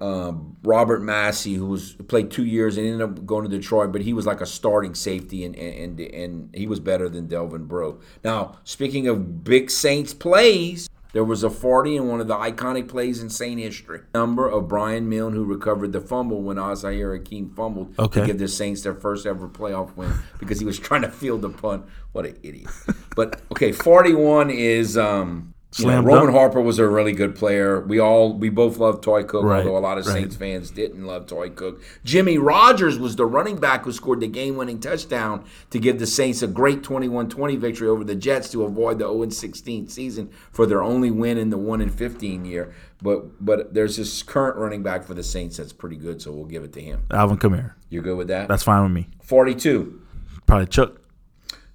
um, 0.00 0.56
Robert 0.62 1.02
Massey, 1.02 1.54
who 1.54 1.66
was 1.66 1.92
played 2.08 2.30
two 2.30 2.44
years 2.44 2.76
and 2.76 2.86
ended 2.86 3.02
up 3.02 3.24
going 3.26 3.48
to 3.48 3.50
Detroit, 3.56 3.92
but 3.92 4.02
he 4.02 4.12
was 4.12 4.26
like 4.26 4.40
a 4.40 4.46
starting 4.46 4.94
safety, 4.94 5.44
and 5.44 5.56
and 5.56 5.98
and 6.00 6.54
he 6.54 6.66
was 6.66 6.80
better 6.80 7.08
than 7.08 7.26
Delvin 7.26 7.64
Breaux. 7.64 7.98
Now, 8.22 8.58
speaking 8.64 9.08
of 9.08 9.42
big 9.44 9.70
Saints 9.70 10.12
plays, 10.12 10.88
there 11.12 11.24
was 11.24 11.42
a 11.42 11.48
40 11.48 11.96
in 11.96 12.08
one 12.08 12.20
of 12.20 12.28
the 12.28 12.34
iconic 12.36 12.88
plays 12.88 13.22
in 13.22 13.30
Saint 13.30 13.58
history. 13.58 14.00
Number 14.14 14.48
of 14.48 14.68
Brian 14.68 15.08
Milne, 15.08 15.32
who 15.32 15.44
recovered 15.44 15.92
the 15.92 16.00
fumble 16.02 16.42
when 16.42 16.58
Az-Zahir 16.58 17.14
Hakim 17.16 17.48
fumbled 17.54 17.94
Okay. 17.98 18.20
to 18.20 18.26
give 18.26 18.38
the 18.38 18.48
Saints 18.48 18.82
their 18.82 18.94
first 18.94 19.24
ever 19.24 19.48
playoff 19.48 19.96
win 19.96 20.12
because 20.38 20.58
he 20.58 20.66
was 20.66 20.78
trying 20.88 21.02
to 21.02 21.10
field 21.10 21.40
the 21.40 21.48
punt. 21.48 21.86
What 22.12 22.26
an 22.26 22.36
idiot! 22.42 22.68
But 23.14 23.40
okay, 23.52 23.72
41 23.72 24.50
is. 24.50 24.98
Um, 24.98 25.54
you 25.78 25.86
know, 25.86 26.00
Roman. 26.00 26.32
Harper 26.32 26.60
was 26.60 26.78
a 26.78 26.88
really 26.88 27.12
good 27.12 27.34
player. 27.34 27.80
We 27.80 27.98
all 27.98 28.32
we 28.32 28.48
both 28.48 28.78
love 28.78 29.00
Toi 29.00 29.22
Cook, 29.22 29.44
Right, 29.44 29.58
although 29.58 29.76
a 29.76 29.80
lot 29.80 29.98
of 29.98 30.06
right. 30.06 30.14
Saints 30.14 30.36
fans 30.36 30.70
didn't 30.70 31.04
love 31.04 31.26
Toi 31.26 31.50
Cook. 31.50 31.82
Jimmy 32.04 32.38
Rogers 32.38 32.98
was 32.98 33.16
the 33.16 33.26
running 33.26 33.56
back 33.56 33.84
who 33.84 33.92
scored 33.92 34.20
the 34.20 34.28
game-winning 34.28 34.80
touchdown 34.80 35.44
to 35.70 35.78
give 35.78 35.98
the 35.98 36.06
Saints 36.06 36.42
a 36.42 36.46
great 36.46 36.82
21-20 36.82 37.58
victory 37.58 37.88
over 37.88 38.04
the 38.04 38.14
Jets 38.14 38.50
to 38.50 38.64
avoid 38.64 38.98
the 38.98 39.06
0-16 39.06 39.90
season 39.90 40.30
for 40.50 40.66
their 40.66 40.82
only 40.82 41.10
win 41.10 41.38
in 41.38 41.50
the 41.50 41.58
1-15 41.58 42.46
year. 42.46 42.74
But 43.02 43.44
but 43.44 43.74
there's 43.74 43.96
this 43.96 44.22
current 44.22 44.56
running 44.56 44.82
back 44.82 45.04
for 45.04 45.14
the 45.14 45.22
Saints 45.22 45.58
that's 45.58 45.72
pretty 45.72 45.96
good, 45.96 46.22
so 46.22 46.32
we'll 46.32 46.46
give 46.46 46.64
it 46.64 46.72
to 46.74 46.80
him. 46.80 47.04
Alvin 47.10 47.36
Kamara. 47.36 47.72
You're 47.90 48.02
good 48.02 48.16
with 48.16 48.28
that? 48.28 48.48
That's 48.48 48.62
fine 48.62 48.82
with 48.82 48.92
me. 48.92 49.08
42. 49.22 50.00
Probably 50.46 50.66
Chuck. 50.66 51.00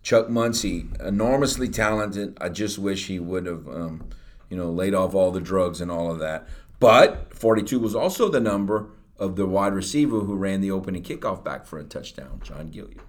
Chuck 0.04 0.30
Muncie, 0.30 0.88
enormously 1.00 1.68
talented. 1.70 2.38
I 2.42 2.50
just 2.50 2.80
wish 2.80 3.08
he 3.08 3.20
would 3.20 3.46
have, 3.46 3.68
um, 3.68 4.10
you 4.50 4.58
know, 4.58 4.72
laid 4.72 4.94
off 4.96 5.14
all 5.14 5.32
the 5.32 5.42
drugs 5.42 5.80
and 5.82 5.92
all 5.92 6.12
of 6.12 6.20
that. 6.20 6.48
But 6.80 7.34
42 7.36 7.80
was 7.80 7.96
also 7.96 8.28
the 8.30 8.40
number 8.40 8.88
of 9.20 9.36
the 9.36 9.46
wide 9.46 9.74
receiver 9.74 10.20
who 10.22 10.36
ran 10.36 10.62
the 10.62 10.72
opening 10.72 11.04
kickoff 11.04 11.44
back 11.44 11.66
for 11.66 11.78
a 11.78 11.84
touchdown, 11.84 12.42
John 12.44 12.70
Gilliam. 12.70 13.02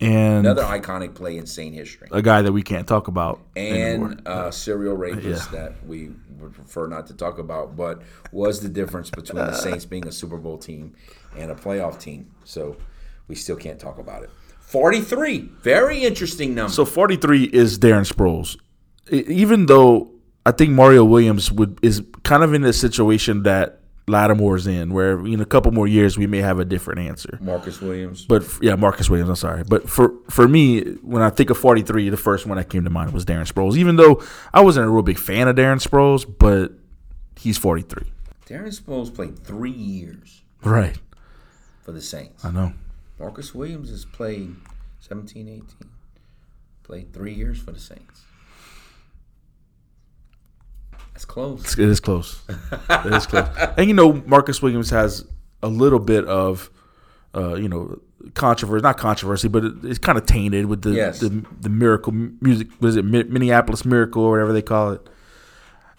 And 0.00 0.46
Another 0.46 0.62
iconic 0.62 1.14
play 1.14 1.36
in 1.36 1.44
Saint 1.44 1.74
history. 1.74 2.08
a 2.10 2.22
guy 2.22 2.40
that 2.40 2.52
we 2.52 2.62
can't 2.62 2.88
talk 2.88 3.06
about. 3.06 3.38
And 3.54 4.26
uh, 4.26 4.50
serial 4.50 4.96
rapist 4.96 5.52
Yeah. 5.52 5.58
that 5.58 5.86
we 5.86 6.12
would 6.38 6.54
prefer 6.54 6.86
not 6.86 7.06
to 7.08 7.14
talk 7.14 7.38
about, 7.38 7.76
but 7.76 8.00
was 8.32 8.60
the 8.60 8.70
difference 8.70 9.10
between 9.10 9.44
the 9.44 9.52
Saints 9.58 9.84
being 9.84 10.06
a 10.08 10.12
Super 10.12 10.38
Bowl 10.38 10.56
team 10.56 10.94
and 11.36 11.50
a 11.50 11.54
playoff 11.54 12.00
team. 12.00 12.30
So 12.44 12.78
we 13.28 13.34
still 13.34 13.56
can't 13.56 13.78
talk 13.78 13.98
about 13.98 14.22
it. 14.22 14.30
43, 14.70 15.38
very 15.62 16.04
interesting 16.04 16.54
number. 16.54 16.72
So 16.72 16.84
43 16.84 17.44
is 17.44 17.78
Darren 17.78 18.08
Sproles. 18.10 18.56
Even 19.10 19.66
though 19.66 20.12
I 20.46 20.52
think 20.52 20.70
Mario 20.70 21.04
Williams 21.04 21.50
would 21.50 21.78
is 21.82 22.02
kind 22.22 22.42
of 22.44 22.54
in 22.54 22.62
the 22.62 22.72
situation 22.72 23.42
that 23.42 23.80
Lattimore's 24.06 24.66
in, 24.68 24.92
where 24.92 25.24
in 25.26 25.40
a 25.40 25.44
couple 25.44 25.72
more 25.72 25.88
years 25.88 26.16
we 26.16 26.26
may 26.28 26.38
have 26.38 26.58
a 26.60 26.64
different 26.64 27.00
answer. 27.00 27.38
Marcus 27.40 27.80
Williams. 27.80 28.24
But 28.26 28.44
yeah, 28.62 28.76
Marcus 28.76 29.10
Williams. 29.10 29.28
I'm 29.30 29.36
sorry, 29.36 29.64
but 29.64 29.88
for 29.90 30.14
for 30.30 30.46
me, 30.46 30.80
when 31.02 31.22
I 31.22 31.30
think 31.30 31.50
of 31.50 31.58
43, 31.58 32.08
the 32.08 32.16
first 32.16 32.46
one 32.46 32.56
that 32.56 32.68
came 32.70 32.84
to 32.84 32.90
mind 32.90 33.12
was 33.12 33.24
Darren 33.24 33.50
Sproles. 33.52 33.76
Even 33.76 33.96
though 33.96 34.22
I 34.54 34.60
wasn't 34.62 34.86
a 34.86 34.90
real 34.90 35.02
big 35.02 35.18
fan 35.18 35.48
of 35.48 35.56
Darren 35.56 35.84
Sproles, 35.84 36.24
but 36.38 36.72
he's 37.36 37.58
43. 37.58 38.04
Darren 38.46 38.80
Sproles 38.80 39.12
played 39.14 39.38
three 39.38 39.70
years 39.70 40.42
Right. 40.64 40.96
for 41.84 41.92
the 41.92 42.00
Saints. 42.00 42.44
I 42.44 42.50
know. 42.52 42.72
Marcus 43.20 43.54
Williams 43.54 43.90
has 43.90 44.04
played 44.04 44.56
17, 45.00 45.46
18. 45.48 45.64
Played 46.82 47.12
three 47.12 47.34
years 47.34 47.60
for 47.60 47.70
the 47.70 47.78
Saints. 47.78 48.22
That's 51.12 51.24
close. 51.24 51.60
It's- 51.78 52.00
close. 52.00 52.40
it 52.48 53.12
is 53.12 53.26
close. 53.26 53.46
And 53.76 53.86
you 53.88 53.94
know, 53.94 54.14
Marcus 54.26 54.62
Williams 54.62 54.90
has 54.90 55.24
a 55.62 55.68
little 55.68 55.98
bit 55.98 56.24
of, 56.24 56.70
uh, 57.34 57.54
you 57.54 57.68
know, 57.68 58.00
controversy. 58.34 58.82
Not 58.82 58.96
controversy, 58.98 59.48
but 59.48 59.64
it, 59.64 59.74
it's 59.84 59.98
kind 59.98 60.16
of 60.18 60.24
tainted 60.26 60.66
with 60.66 60.82
the 60.82 60.90
Yes. 60.92 61.20
the, 61.20 61.44
the 61.60 61.68
miracle 61.68 62.12
music. 62.12 62.68
Was 62.80 62.96
it 62.96 63.04
Minneapolis 63.04 63.84
Miracle 63.84 64.22
or 64.22 64.30
whatever 64.32 64.52
they 64.52 64.62
call 64.62 64.92
it? 64.92 65.06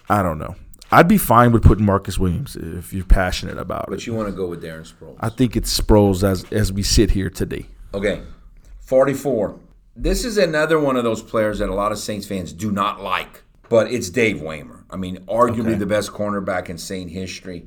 I 0.09 0.23
don't 0.23 0.39
know. 0.39 0.55
I'd 0.91 1.07
be 1.07 1.17
fine 1.17 1.51
with 1.51 1.63
putting 1.63 1.85
Marcus 1.85 2.19
Williams 2.19 2.55
if 2.55 2.91
you're 2.93 3.05
passionate 3.05 3.57
about 3.57 3.85
But 3.87 3.93
it. 3.93 3.95
But 3.97 4.07
you 4.07 4.13
want 4.13 4.29
to 4.29 4.35
go 4.35 4.47
with 4.47 4.61
Darren 4.61 4.91
Sproles. 4.91 5.15
I 5.19 5.29
think 5.29 5.55
it's 5.55 5.79
Sproles 5.79 6.23
as 6.23 6.43
as 6.51 6.71
we 6.73 6.83
sit 6.83 7.11
here 7.11 7.29
today. 7.29 7.67
Okay, 7.93 8.21
44. 8.79 9.57
This 9.95 10.23
is 10.25 10.37
another 10.37 10.79
one 10.79 10.95
of 10.95 11.03
those 11.03 11.21
players 11.21 11.59
that 11.59 11.69
a 11.69 11.73
lot 11.73 11.91
of 11.91 11.97
Saints 11.97 12.25
fans 12.25 12.53
do 12.53 12.71
not 12.71 13.01
like, 13.01 13.43
but 13.69 13.91
it's 13.91 14.09
Dave 14.09 14.37
Waymer. 14.41 14.83
I 14.89 14.95
mean, 14.95 15.17
arguably 15.27 15.59
Okay. 15.71 15.75
the 15.75 15.85
best 15.85 16.11
cornerback 16.11 16.69
in 16.69 16.77
Saint 16.77 17.11
history. 17.11 17.65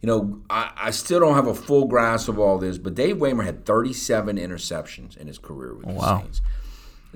You 0.00 0.06
know, 0.08 0.42
I, 0.50 0.72
I 0.76 0.90
still 0.90 1.20
don't 1.20 1.34
have 1.34 1.46
a 1.46 1.54
full 1.54 1.86
grasp 1.86 2.28
of 2.28 2.38
all 2.38 2.58
this, 2.58 2.76
but 2.76 2.94
Dave 2.94 3.16
Waymer 3.18 3.44
had 3.44 3.64
37 3.64 4.36
interceptions 4.36 5.16
in 5.16 5.28
his 5.28 5.38
career 5.38 5.74
with 5.74 5.86
the 5.86 5.92
wow. 5.94 6.20
Saints. 6.22 6.40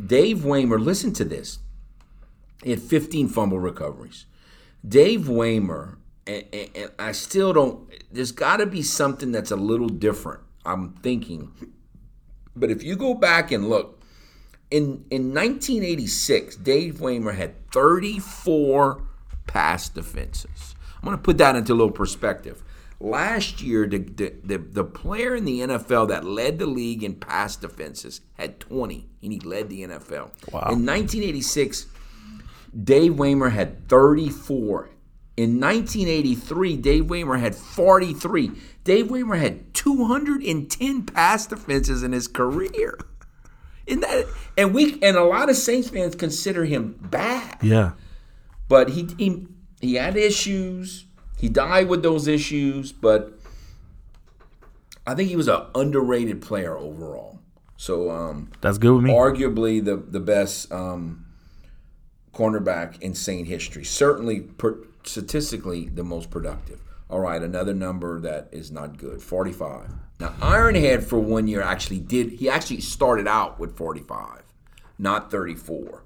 Dave 0.05 0.39
Waymer, 0.39 0.79
listen 0.83 1.13
to 1.15 1.25
this. 1.25 1.59
He 2.63 2.71
had 2.71 2.81
15 2.81 3.29
fumble 3.29 3.59
recoveries. 3.59 4.27
Dave 4.87 5.29
Waymer, 5.29 5.97
and, 6.27 6.45
and- 6.53 6.91
I 6.99 7.13
still 7.13 7.53
don't, 7.53 7.89
there's 8.13 8.33
got 8.33 8.59
to 8.59 8.67
be 8.67 8.83
something 8.83 9.33
that's 9.33 9.51
a 9.51 9.57
little 9.57 9.89
different, 9.89 10.41
I'm 10.65 10.93
thinking. 10.95 11.53
But 12.55 12.71
if 12.71 12.83
you 12.83 12.97
go 12.97 13.15
back 13.15 13.53
and 13.53 13.69
look, 13.69 14.03
in, 14.71 15.05
in 15.11 15.33
1986, 15.33 16.57
Dave 16.57 17.01
Waymer 17.01 17.35
had 17.35 17.71
34 17.71 19.03
pass 19.47 19.89
defenses. 19.89 20.75
I'm 20.97 21.05
going 21.05 21.17
to 21.17 21.23
put 21.23 21.39
that 21.39 21.55
into 21.55 21.73
a 21.73 21.77
little 21.77 21.93
perspective. 21.93 22.63
Last 22.99 23.61
year, 23.61 23.87
the, 23.87 23.99
the, 23.99 24.33
the, 24.43 24.59
the 24.59 24.85
player 24.85 25.37
in 25.37 25.45
the 25.45 25.61
NFL 25.61 26.09
that 26.09 26.25
led 26.25 26.59
the 26.59 26.67
league 26.67 27.05
in 27.05 27.15
pass 27.15 27.55
defenses 27.55 28.23
had 28.35 28.59
20, 28.59 29.07
and 29.23 29.33
he 29.33 29.39
led 29.41 29.69
the 29.69 29.83
NFL. 29.83 30.31
Wow. 30.51 30.71
In 30.73 30.87
1986, 30.87 31.87
Dave 32.85 33.13
Waymer 33.15 33.51
had 33.53 33.89
34. 33.89 34.91
In 35.37 35.61
1983, 35.61 36.77
Dave 36.77 37.05
Waymer 37.05 37.39
had 37.39 37.55
43. 37.55 38.53
Dave 38.85 39.07
Waymer 39.11 39.37
had 39.39 39.75
210 39.75 41.03
pass 41.05 41.47
defenses 41.47 42.03
in 42.03 42.13
his 42.13 42.27
career. 42.29 42.99
In 43.87 44.01
that, 44.01 44.27
and 44.59 44.75
we 44.75 45.01
and 45.01 45.17
a 45.17 45.23
lot 45.23 45.49
of 45.49 45.55
Saints 45.55 45.89
fans 45.91 46.17
consider 46.17 46.65
him 46.65 46.99
bad, 47.03 47.59
Yeah. 47.63 47.93
but 48.69 48.91
he 48.91 49.09
he, 49.17 49.47
he 49.81 49.95
had 49.95 50.17
issues. 50.17 51.05
He 51.39 51.49
died 51.49 51.89
with 51.89 52.03
those 52.03 52.27
issues, 52.27 52.91
but 52.91 53.39
I 55.07 55.15
think 55.15 55.29
he 55.29 55.37
was 55.37 55.47
an 55.47 55.63
underrated 55.77 56.43
player 56.43 56.77
overall. 56.77 57.39
So 57.77 58.11
um, 58.11 58.51
That's 58.61 58.77
good 58.79 58.93
with 58.97 59.05
me. 59.05 59.13
arguably 59.13 59.85
the 59.85 59.95
the 59.99 60.19
best 60.19 60.73
um, 60.73 61.26
cornerback 62.37 63.01
in 63.01 63.15
Saint 63.15 63.47
history. 63.49 63.85
Certainly, 63.85 64.41
per, 64.41 64.79
statistically, 65.05 65.89
the 65.89 66.05
most 66.05 66.31
productive. 66.31 66.81
All 67.09 67.21
right, 67.21 67.41
another 67.41 67.73
number 67.73 68.21
that 68.21 68.49
is 68.53 68.71
not 68.71 68.99
good. 68.99 69.23
Forty-five. 69.23 69.91
Now, 70.19 70.31
Ironhead 70.41 71.05
for 71.05 71.19
one 71.19 71.47
year 71.47 71.63
actually 71.63 72.01
did. 72.01 72.33
He 72.33 72.49
actually 72.49 72.81
started 72.81 73.27
out 73.27 73.59
with 73.59 73.77
forty-five, 73.77 74.43
not 74.99 75.31
thirty-four. 75.31 76.03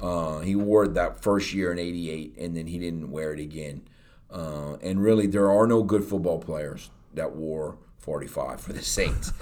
Uh, 0.00 0.40
he 0.40 0.56
wore 0.56 0.84
it 0.84 0.94
that 0.94 1.22
first 1.22 1.52
year 1.52 1.72
in 1.72 1.78
'88, 1.78 2.36
and 2.38 2.56
then 2.56 2.66
he 2.66 2.78
didn't 2.78 3.10
wear 3.10 3.32
it 3.32 3.40
again. 3.40 3.82
Uh, 4.30 4.74
and 4.82 5.02
really, 5.02 5.26
there 5.26 5.50
are 5.50 5.66
no 5.66 5.82
good 5.82 6.04
football 6.04 6.38
players 6.38 6.90
that 7.14 7.34
wore 7.34 7.76
45 7.98 8.60
for 8.60 8.72
the 8.72 8.82
Saints. 8.82 9.32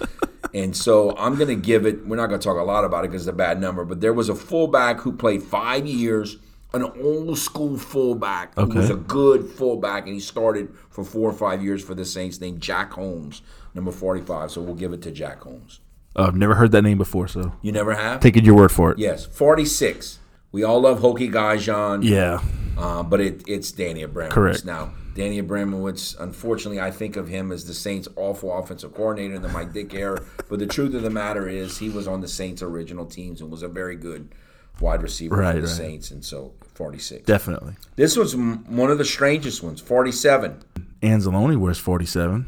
And 0.53 0.75
so 0.75 1.15
I'm 1.17 1.35
going 1.35 1.47
to 1.49 1.55
give 1.55 1.85
it, 1.85 2.05
we're 2.07 2.15
not 2.15 2.27
going 2.27 2.39
to 2.39 2.43
talk 2.43 2.57
a 2.57 2.63
lot 2.63 2.83
about 2.85 3.05
it 3.05 3.09
because 3.11 3.23
it's 3.27 3.29
a 3.29 3.33
bad 3.33 3.59
number, 3.61 3.85
but 3.85 4.01
there 4.01 4.13
was 4.13 4.29
a 4.29 4.35
fullback 4.35 4.99
who 5.01 5.11
played 5.11 5.43
five 5.43 5.85
years, 5.85 6.37
an 6.73 6.83
old 6.83 7.37
school 7.37 7.77
fullback 7.77 8.55
who 8.55 8.65
was 8.67 8.89
a 8.89 8.95
good 8.95 9.45
fullback, 9.47 10.05
and 10.05 10.13
he 10.13 10.19
started 10.19 10.73
for 10.89 11.03
four 11.03 11.29
or 11.29 11.33
five 11.33 11.63
years 11.63 11.83
for 11.83 11.93
the 11.95 12.05
Saints 12.05 12.39
named 12.41 12.61
Jack 12.61 12.93
Holmes, 12.93 13.41
number 13.73 13.91
45. 13.91 14.51
So 14.51 14.61
we'll 14.61 14.75
give 14.75 14.93
it 14.93 15.01
to 15.03 15.11
Jack 15.11 15.41
Holmes. 15.41 15.79
Uh, 16.15 16.23
I've 16.23 16.35
never 16.35 16.55
heard 16.55 16.71
that 16.71 16.81
name 16.81 16.97
before, 16.97 17.27
so 17.27 17.53
You 17.61 17.71
never 17.71 17.93
have? 17.93 18.19
taking 18.19 18.43
your 18.43 18.55
word 18.55 18.71
for 18.71 18.91
it. 18.91 18.97
Yes, 18.97 19.25
46. 19.25 20.19
We 20.51 20.63
all 20.63 20.81
love 20.81 20.99
Hokie 20.99 21.31
Gajan. 21.31 22.03
Yeah. 22.03 22.41
Uh, 22.77 23.03
but 23.03 23.21
it, 23.21 23.43
it's 23.47 23.71
Danny 23.71 24.03
Abramowicz. 24.03 24.29
Correct. 24.31 24.65
Now, 24.65 24.93
Danny 25.19 25.41
Abramowicz, 25.41 26.17
unfortunately, 26.17 26.79
I 26.79 26.91
think 26.91 27.17
of 27.17 27.27
him 27.27 27.51
as 27.51 27.65
the 27.65 27.73
Saints' 27.73 28.07
awful 28.15 28.57
offensive 28.57 28.93
coordinator 28.93 29.33
in 29.35 29.41
the 29.41 29.49
Mike 29.49 29.73
Dick 29.73 29.93
era. 29.93 30.23
But 30.49 30.59
the 30.59 30.65
truth 30.65 30.95
of 30.95 31.01
the 31.01 31.09
matter 31.09 31.49
is, 31.49 31.77
he 31.77 31.89
was 31.89 32.07
on 32.07 32.21
the 32.21 32.27
Saints' 32.29 32.61
original 32.61 33.05
teams 33.05 33.41
and 33.41 33.51
was 33.51 33.61
a 33.61 33.67
very 33.67 33.97
good 33.97 34.33
wide 34.79 35.03
receiver 35.03 35.35
Right, 35.35 35.55
for 35.55 35.59
the 35.61 35.67
right. 35.67 35.75
Saints. 35.75 36.09
And 36.11 36.23
so, 36.23 36.53
46. 36.73 37.25
Definitely. 37.25 37.75
This 37.97 38.15
was 38.15 38.33
m- 38.33 38.63
one 38.73 38.89
of 38.89 38.97
the 38.97 39.03
strangest 39.03 39.61
ones, 39.61 39.81
47. 39.81 40.63
Anzalone 41.01 41.57
wears 41.57 41.77
47. 41.79 42.45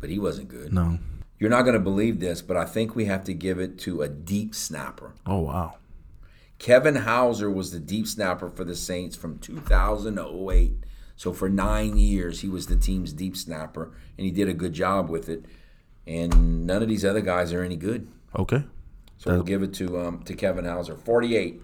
But 0.00 0.08
he 0.08 0.18
wasn't 0.18 0.48
good. 0.48 0.72
No. 0.72 0.98
You're 1.38 1.50
not 1.50 1.62
going 1.62 1.74
to 1.74 1.78
believe 1.80 2.20
this, 2.20 2.40
but 2.40 2.56
I 2.56 2.64
think 2.64 2.96
we 2.96 3.04
have 3.04 3.22
to 3.24 3.34
give 3.34 3.58
it 3.60 3.78
to 3.80 4.00
a 4.00 4.08
deep 4.08 4.54
snapper. 4.54 5.12
Oh, 5.26 5.40
wow. 5.40 5.74
Kevin 6.58 6.96
Houser 6.96 7.50
was 7.50 7.70
the 7.70 7.78
deep 7.80 8.06
snapper 8.06 8.48
for 8.48 8.64
the 8.64 8.74
Saints 8.76 9.14
from 9.14 9.38
2000 9.40 10.16
to 10.16 10.50
08. 10.50 10.72
So 11.16 11.32
for 11.32 11.48
nine 11.48 11.96
years, 11.96 12.40
he 12.40 12.48
was 12.48 12.66
the 12.66 12.76
team's 12.76 13.12
deep 13.12 13.36
snapper, 13.36 13.92
and 14.16 14.24
he 14.24 14.30
did 14.30 14.48
a 14.48 14.54
good 14.54 14.72
job 14.72 15.08
with 15.08 15.28
it. 15.28 15.44
And 16.06 16.66
none 16.66 16.82
of 16.82 16.88
these 16.88 17.04
other 17.04 17.20
guys 17.20 17.52
are 17.52 17.62
any 17.62 17.76
good. 17.76 18.08
Okay. 18.36 18.64
So 19.18 19.30
we'll 19.30 19.44
give 19.44 19.62
it 19.62 19.72
to 19.74 20.00
um, 20.00 20.22
to 20.24 20.34
Kevin 20.34 20.64
Houser. 20.64 20.96
48. 20.96 21.62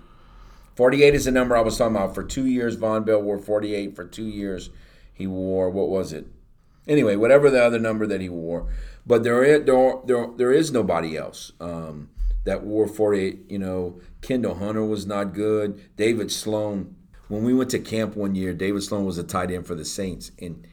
48 0.77 1.15
is 1.17 1.25
the 1.25 1.33
number 1.33 1.57
I 1.57 1.61
was 1.61 1.77
talking 1.77 1.97
about. 1.97 2.15
For 2.15 2.23
two 2.23 2.47
years, 2.47 2.77
Vonn 2.77 3.05
Bell 3.05 3.21
wore 3.21 3.39
48. 3.39 3.97
For 3.97 4.05
two 4.05 4.29
years, 4.29 4.71
he 5.13 5.27
wore, 5.27 5.69
what 5.71 5.89
was 5.89 6.13
it? 6.13 6.29
Anyway, 6.87 7.17
whatever 7.17 7.51
the 7.51 7.61
other 7.61 7.81
number 7.81 8.07
that 8.07 8.21
he 8.21 8.29
wore. 8.29 8.73
But 9.05 9.25
there 9.25 9.43
is, 9.43 9.67
there, 9.67 9.95
there, 10.07 10.29
there 10.37 10.53
is 10.53 10.71
nobody 10.71 11.17
else 11.17 11.51
um, 11.61 12.11
that 12.45 12.63
wore 12.63 12.87
48. 12.87 13.51
You 13.51 13.59
know, 13.59 14.01
Kendall 14.23 14.55
Hunter 14.55 14.85
was 14.85 15.05
not 15.05 15.35
good. 15.35 15.97
David 15.97 16.31
Sloan. 16.31 16.95
When 17.29 17.45
we 17.45 17.53
went 17.53 17.70
to 17.70 17.79
camp 17.79 18.16
one 18.16 18.35
year, 18.35 18.55
David 18.55 18.83
Sloan 18.83 19.05
was 19.05 19.18
a 19.18 19.24
tight 19.24 19.51
end 19.51 19.66
for 19.66 19.74
the 19.74 19.85
Saints. 19.85 20.33
And 20.39 20.66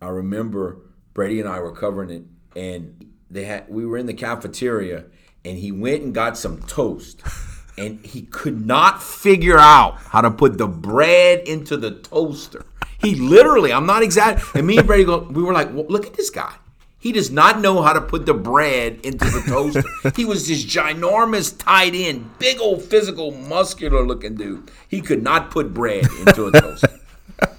I 0.00 0.08
remember 0.08 0.78
Brady 1.12 1.40
and 1.40 1.48
I 1.48 1.60
were 1.60 1.72
covering 1.72 2.10
it, 2.10 2.22
and 2.58 3.12
they 3.30 3.44
had 3.44 3.68
we 3.68 3.84
were 3.84 3.98
in 3.98 4.06
the 4.06 4.14
cafeteria, 4.14 5.04
and 5.44 5.58
he 5.58 5.70
went 5.70 6.02
and 6.02 6.14
got 6.14 6.38
some 6.38 6.62
toast, 6.62 7.22
and 7.78 8.04
he 8.04 8.22
could 8.22 8.64
not 8.64 9.02
figure 9.02 9.58
out 9.58 9.98
how 9.98 10.22
to 10.22 10.30
put 10.30 10.56
the 10.56 10.66
bread 10.66 11.40
into 11.46 11.76
the 11.76 11.90
toaster. 11.90 12.64
He 13.00 13.14
literally, 13.14 13.72
I'm 13.72 13.86
not 13.86 14.02
exact. 14.02 14.42
And 14.54 14.66
me 14.66 14.78
and 14.78 14.86
Brady 14.86 15.04
go, 15.04 15.18
we 15.18 15.42
were 15.42 15.52
like, 15.52 15.72
well, 15.72 15.86
look 15.88 16.06
at 16.06 16.14
this 16.14 16.30
guy. 16.30 16.54
He 17.00 17.12
does 17.12 17.30
not 17.30 17.60
know 17.60 17.80
how 17.82 17.92
to 17.92 18.00
put 18.00 18.26
the 18.26 18.34
bread 18.34 19.00
into 19.04 19.24
the 19.24 19.40
toaster. 19.46 20.12
he 20.16 20.24
was 20.24 20.48
this 20.48 20.64
ginormous 20.64 21.56
tight 21.56 21.94
end, 21.94 22.28
big 22.38 22.60
old 22.60 22.82
physical, 22.82 23.30
muscular 23.30 24.04
looking 24.04 24.34
dude. 24.34 24.70
He 24.88 25.00
could 25.00 25.22
not 25.22 25.50
put 25.52 25.72
bread 25.72 26.04
into 26.26 26.46
a 26.46 26.52
toaster. 26.52 26.98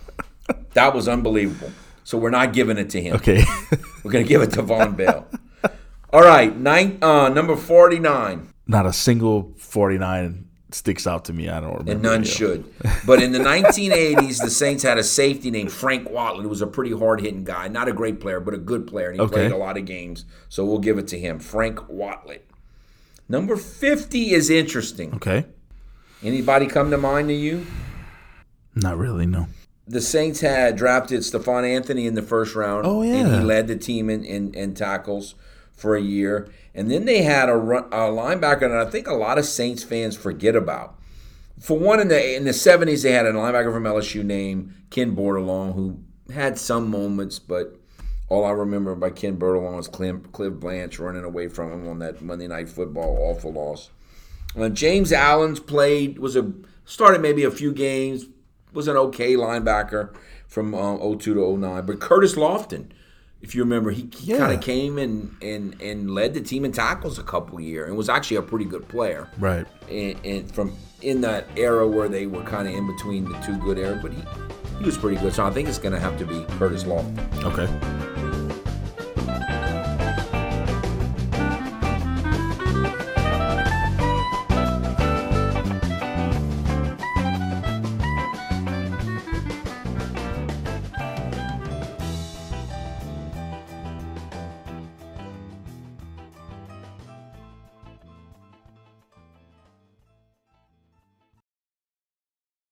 that 0.73 0.93
was 0.93 1.07
unbelievable. 1.07 1.71
So 2.03 2.17
we're 2.17 2.31
not 2.31 2.51
giving 2.53 2.77
it 2.77 2.89
to 2.91 3.01
him. 3.01 3.15
Okay. 3.17 3.43
We're 4.03 4.11
gonna 4.11 4.23
give 4.23 4.41
it 4.41 4.51
to 4.53 4.63
Vonn 4.63 4.97
Bell. 4.97 5.27
All 6.11 6.21
right, 6.21 6.55
nine, 6.57 6.97
uh, 7.03 7.29
number 7.29 7.55
forty-nine, 7.55 8.49
Not 8.65 8.87
a 8.87 8.93
single 8.93 9.53
49 9.57 10.48
sticks 10.75 11.07
out 11.07 11.25
to 11.25 11.33
me. 11.33 11.49
I 11.49 11.59
don't 11.59 11.71
remember. 11.71 11.91
and 11.91 12.01
none 12.01 12.23
yeah. 12.23 12.29
should. 12.29 12.73
But 13.05 13.21
in 13.23 13.31
the 13.31 13.39
1980s, 13.39 14.41
the 14.41 14.49
Saints 14.51 14.83
had 14.83 14.97
a 14.97 15.03
safety 15.03 15.49
named 15.51 15.71
Frank 15.71 16.07
Wattelet, 16.09 16.43
who 16.43 16.49
was 16.49 16.61
a 16.61 16.67
pretty 16.67 16.91
hard-hitting 16.91 17.43
guy, 17.43 17.67
not 17.67 17.87
a 17.87 17.93
great 17.93 18.19
player, 18.19 18.39
but 18.39 18.53
a 18.53 18.57
good 18.57 18.85
player, 18.87 19.07
and 19.09 19.15
he 19.15 19.21
Okay. 19.21 19.33
played 19.33 19.51
a 19.51 19.57
lot 19.57 19.77
of 19.77 19.85
games. 19.85 20.25
So 20.49 20.63
we'll 20.65 20.79
give 20.79 20.97
it 20.97 21.07
to 21.09 21.19
him, 21.19 21.39
Frank 21.39 21.79
Wattelet. 21.89 22.41
Number 23.27 23.55
50 23.55 24.31
is 24.33 24.49
interesting. 24.49 25.13
Okay. 25.15 25.45
Anybody 26.23 26.65
come 26.67 26.91
to 26.91 26.97
mind 26.97 27.29
to 27.29 27.33
you? 27.35 27.65
Not 28.75 28.97
really, 28.97 29.25
no. 29.25 29.47
the 29.87 30.01
Saints 30.01 30.41
had 30.41 30.75
drafted 30.75 31.25
Stephone 31.25 31.65
Anthony 31.65 32.05
in 32.05 32.13
the 32.13 32.21
first 32.21 32.53
round. 32.55 32.85
Oh, 32.85 33.01
And 33.01 33.27
he 33.33 33.39
led 33.39 33.67
the 33.67 33.75
team 33.75 34.09
in, 34.09 34.23
in, 34.23 34.53
in 34.53 34.73
tackles 34.75 35.33
for 35.79 35.95
a 35.95 36.01
year. 36.01 36.49
And 36.75 36.91
then 36.91 37.05
they 37.05 37.23
had 37.23 37.49
a, 37.49 37.55
run, 37.55 37.85
a 37.85 38.09
linebacker 38.09 38.61
that 38.61 38.87
I 38.87 38.89
think 38.89 39.07
a 39.07 39.13
lot 39.13 39.37
of 39.37 39.45
Saints 39.45 39.83
fans 39.83 40.15
forget 40.15 40.55
about. 40.55 40.95
For 41.59 41.77
one, 41.77 41.99
in 41.99 42.07
the 42.07 42.35
in 42.35 42.45
the 42.45 42.53
seventies, 42.53 43.03
they 43.03 43.11
had 43.11 43.25
a 43.25 43.33
linebacker 43.33 43.73
from 43.73 43.83
LSU 43.83 44.23
named 44.23 44.73
Ken 44.89 45.15
Bordelon 45.15 45.75
who 45.75 45.99
had 46.31 46.57
some 46.57 46.89
moments, 46.89 47.37
but 47.37 47.75
all 48.29 48.45
I 48.45 48.51
remember 48.51 48.95
by 48.95 49.09
Ken 49.09 49.37
Bordelon 49.37 49.75
was 49.75 49.87
Cliff, 49.87 50.31
Cliff 50.31 50.53
Branch 50.53 50.97
running 50.99 51.25
away 51.25 51.47
from 51.47 51.71
him 51.71 51.87
on 51.87 51.99
that 51.99 52.21
Monday 52.21 52.47
Night 52.47 52.69
Football 52.69 53.17
awful 53.19 53.51
loss. 53.51 53.89
Uh, 54.57 54.69
James 54.69 55.11
Allen's 55.11 55.59
played 55.59 56.19
was 56.19 56.35
a 56.35 56.53
started 56.85 57.21
maybe 57.21 57.43
a 57.43 57.51
few 57.51 57.73
games, 57.73 58.25
was 58.71 58.87
an 58.87 58.95
okay 58.95 59.33
linebacker 59.33 60.15
from 60.47 60.73
um, 60.73 61.19
02 61.19 61.33
to 61.33 61.57
09. 61.57 61.85
But 61.85 61.99
Curtis 61.99 62.35
Lofton, 62.35 62.89
if 63.41 63.55
you 63.55 63.63
remember, 63.63 63.91
he, 63.91 64.09
he 64.15 64.31
Yeah. 64.31 64.37
kind 64.39 64.53
of 64.53 64.61
came 64.61 64.97
and, 64.97 65.35
and 65.41 65.81
and 65.81 66.11
led 66.11 66.33
the 66.33 66.41
team 66.41 66.65
in 66.65 66.71
tackles 66.71 67.17
a 67.19 67.23
couple 67.23 67.57
of 67.57 67.63
years 67.63 67.87
and 67.87 67.97
was 67.97 68.09
actually 68.09 68.37
a 68.37 68.41
pretty 68.41 68.65
good 68.65 68.87
player. 68.87 69.29
Right. 69.39 69.65
And, 69.89 70.15
and 70.25 70.51
from 70.53 70.75
in 71.01 71.21
that 71.21 71.45
era 71.55 71.87
where 71.87 72.09
they 72.09 72.25
were 72.27 72.43
kind 72.43 72.67
of 72.67 72.73
in 72.73 72.85
between 72.87 73.23
the 73.25 73.37
two 73.39 73.57
good 73.57 73.77
era, 73.79 73.97
but 74.01 74.11
he 74.11 74.21
he 74.79 74.85
was 74.85 74.97
pretty 74.97 75.17
good. 75.17 75.33
So 75.33 75.45
I 75.45 75.51
think 75.51 75.67
it's 75.69 75.77
going 75.77 75.93
to 75.93 75.99
have 75.99 76.17
to 76.19 76.25
be 76.25 76.43
Curtis 76.57 76.83
Lofton. 76.85 77.43
Okay. 77.43 78.08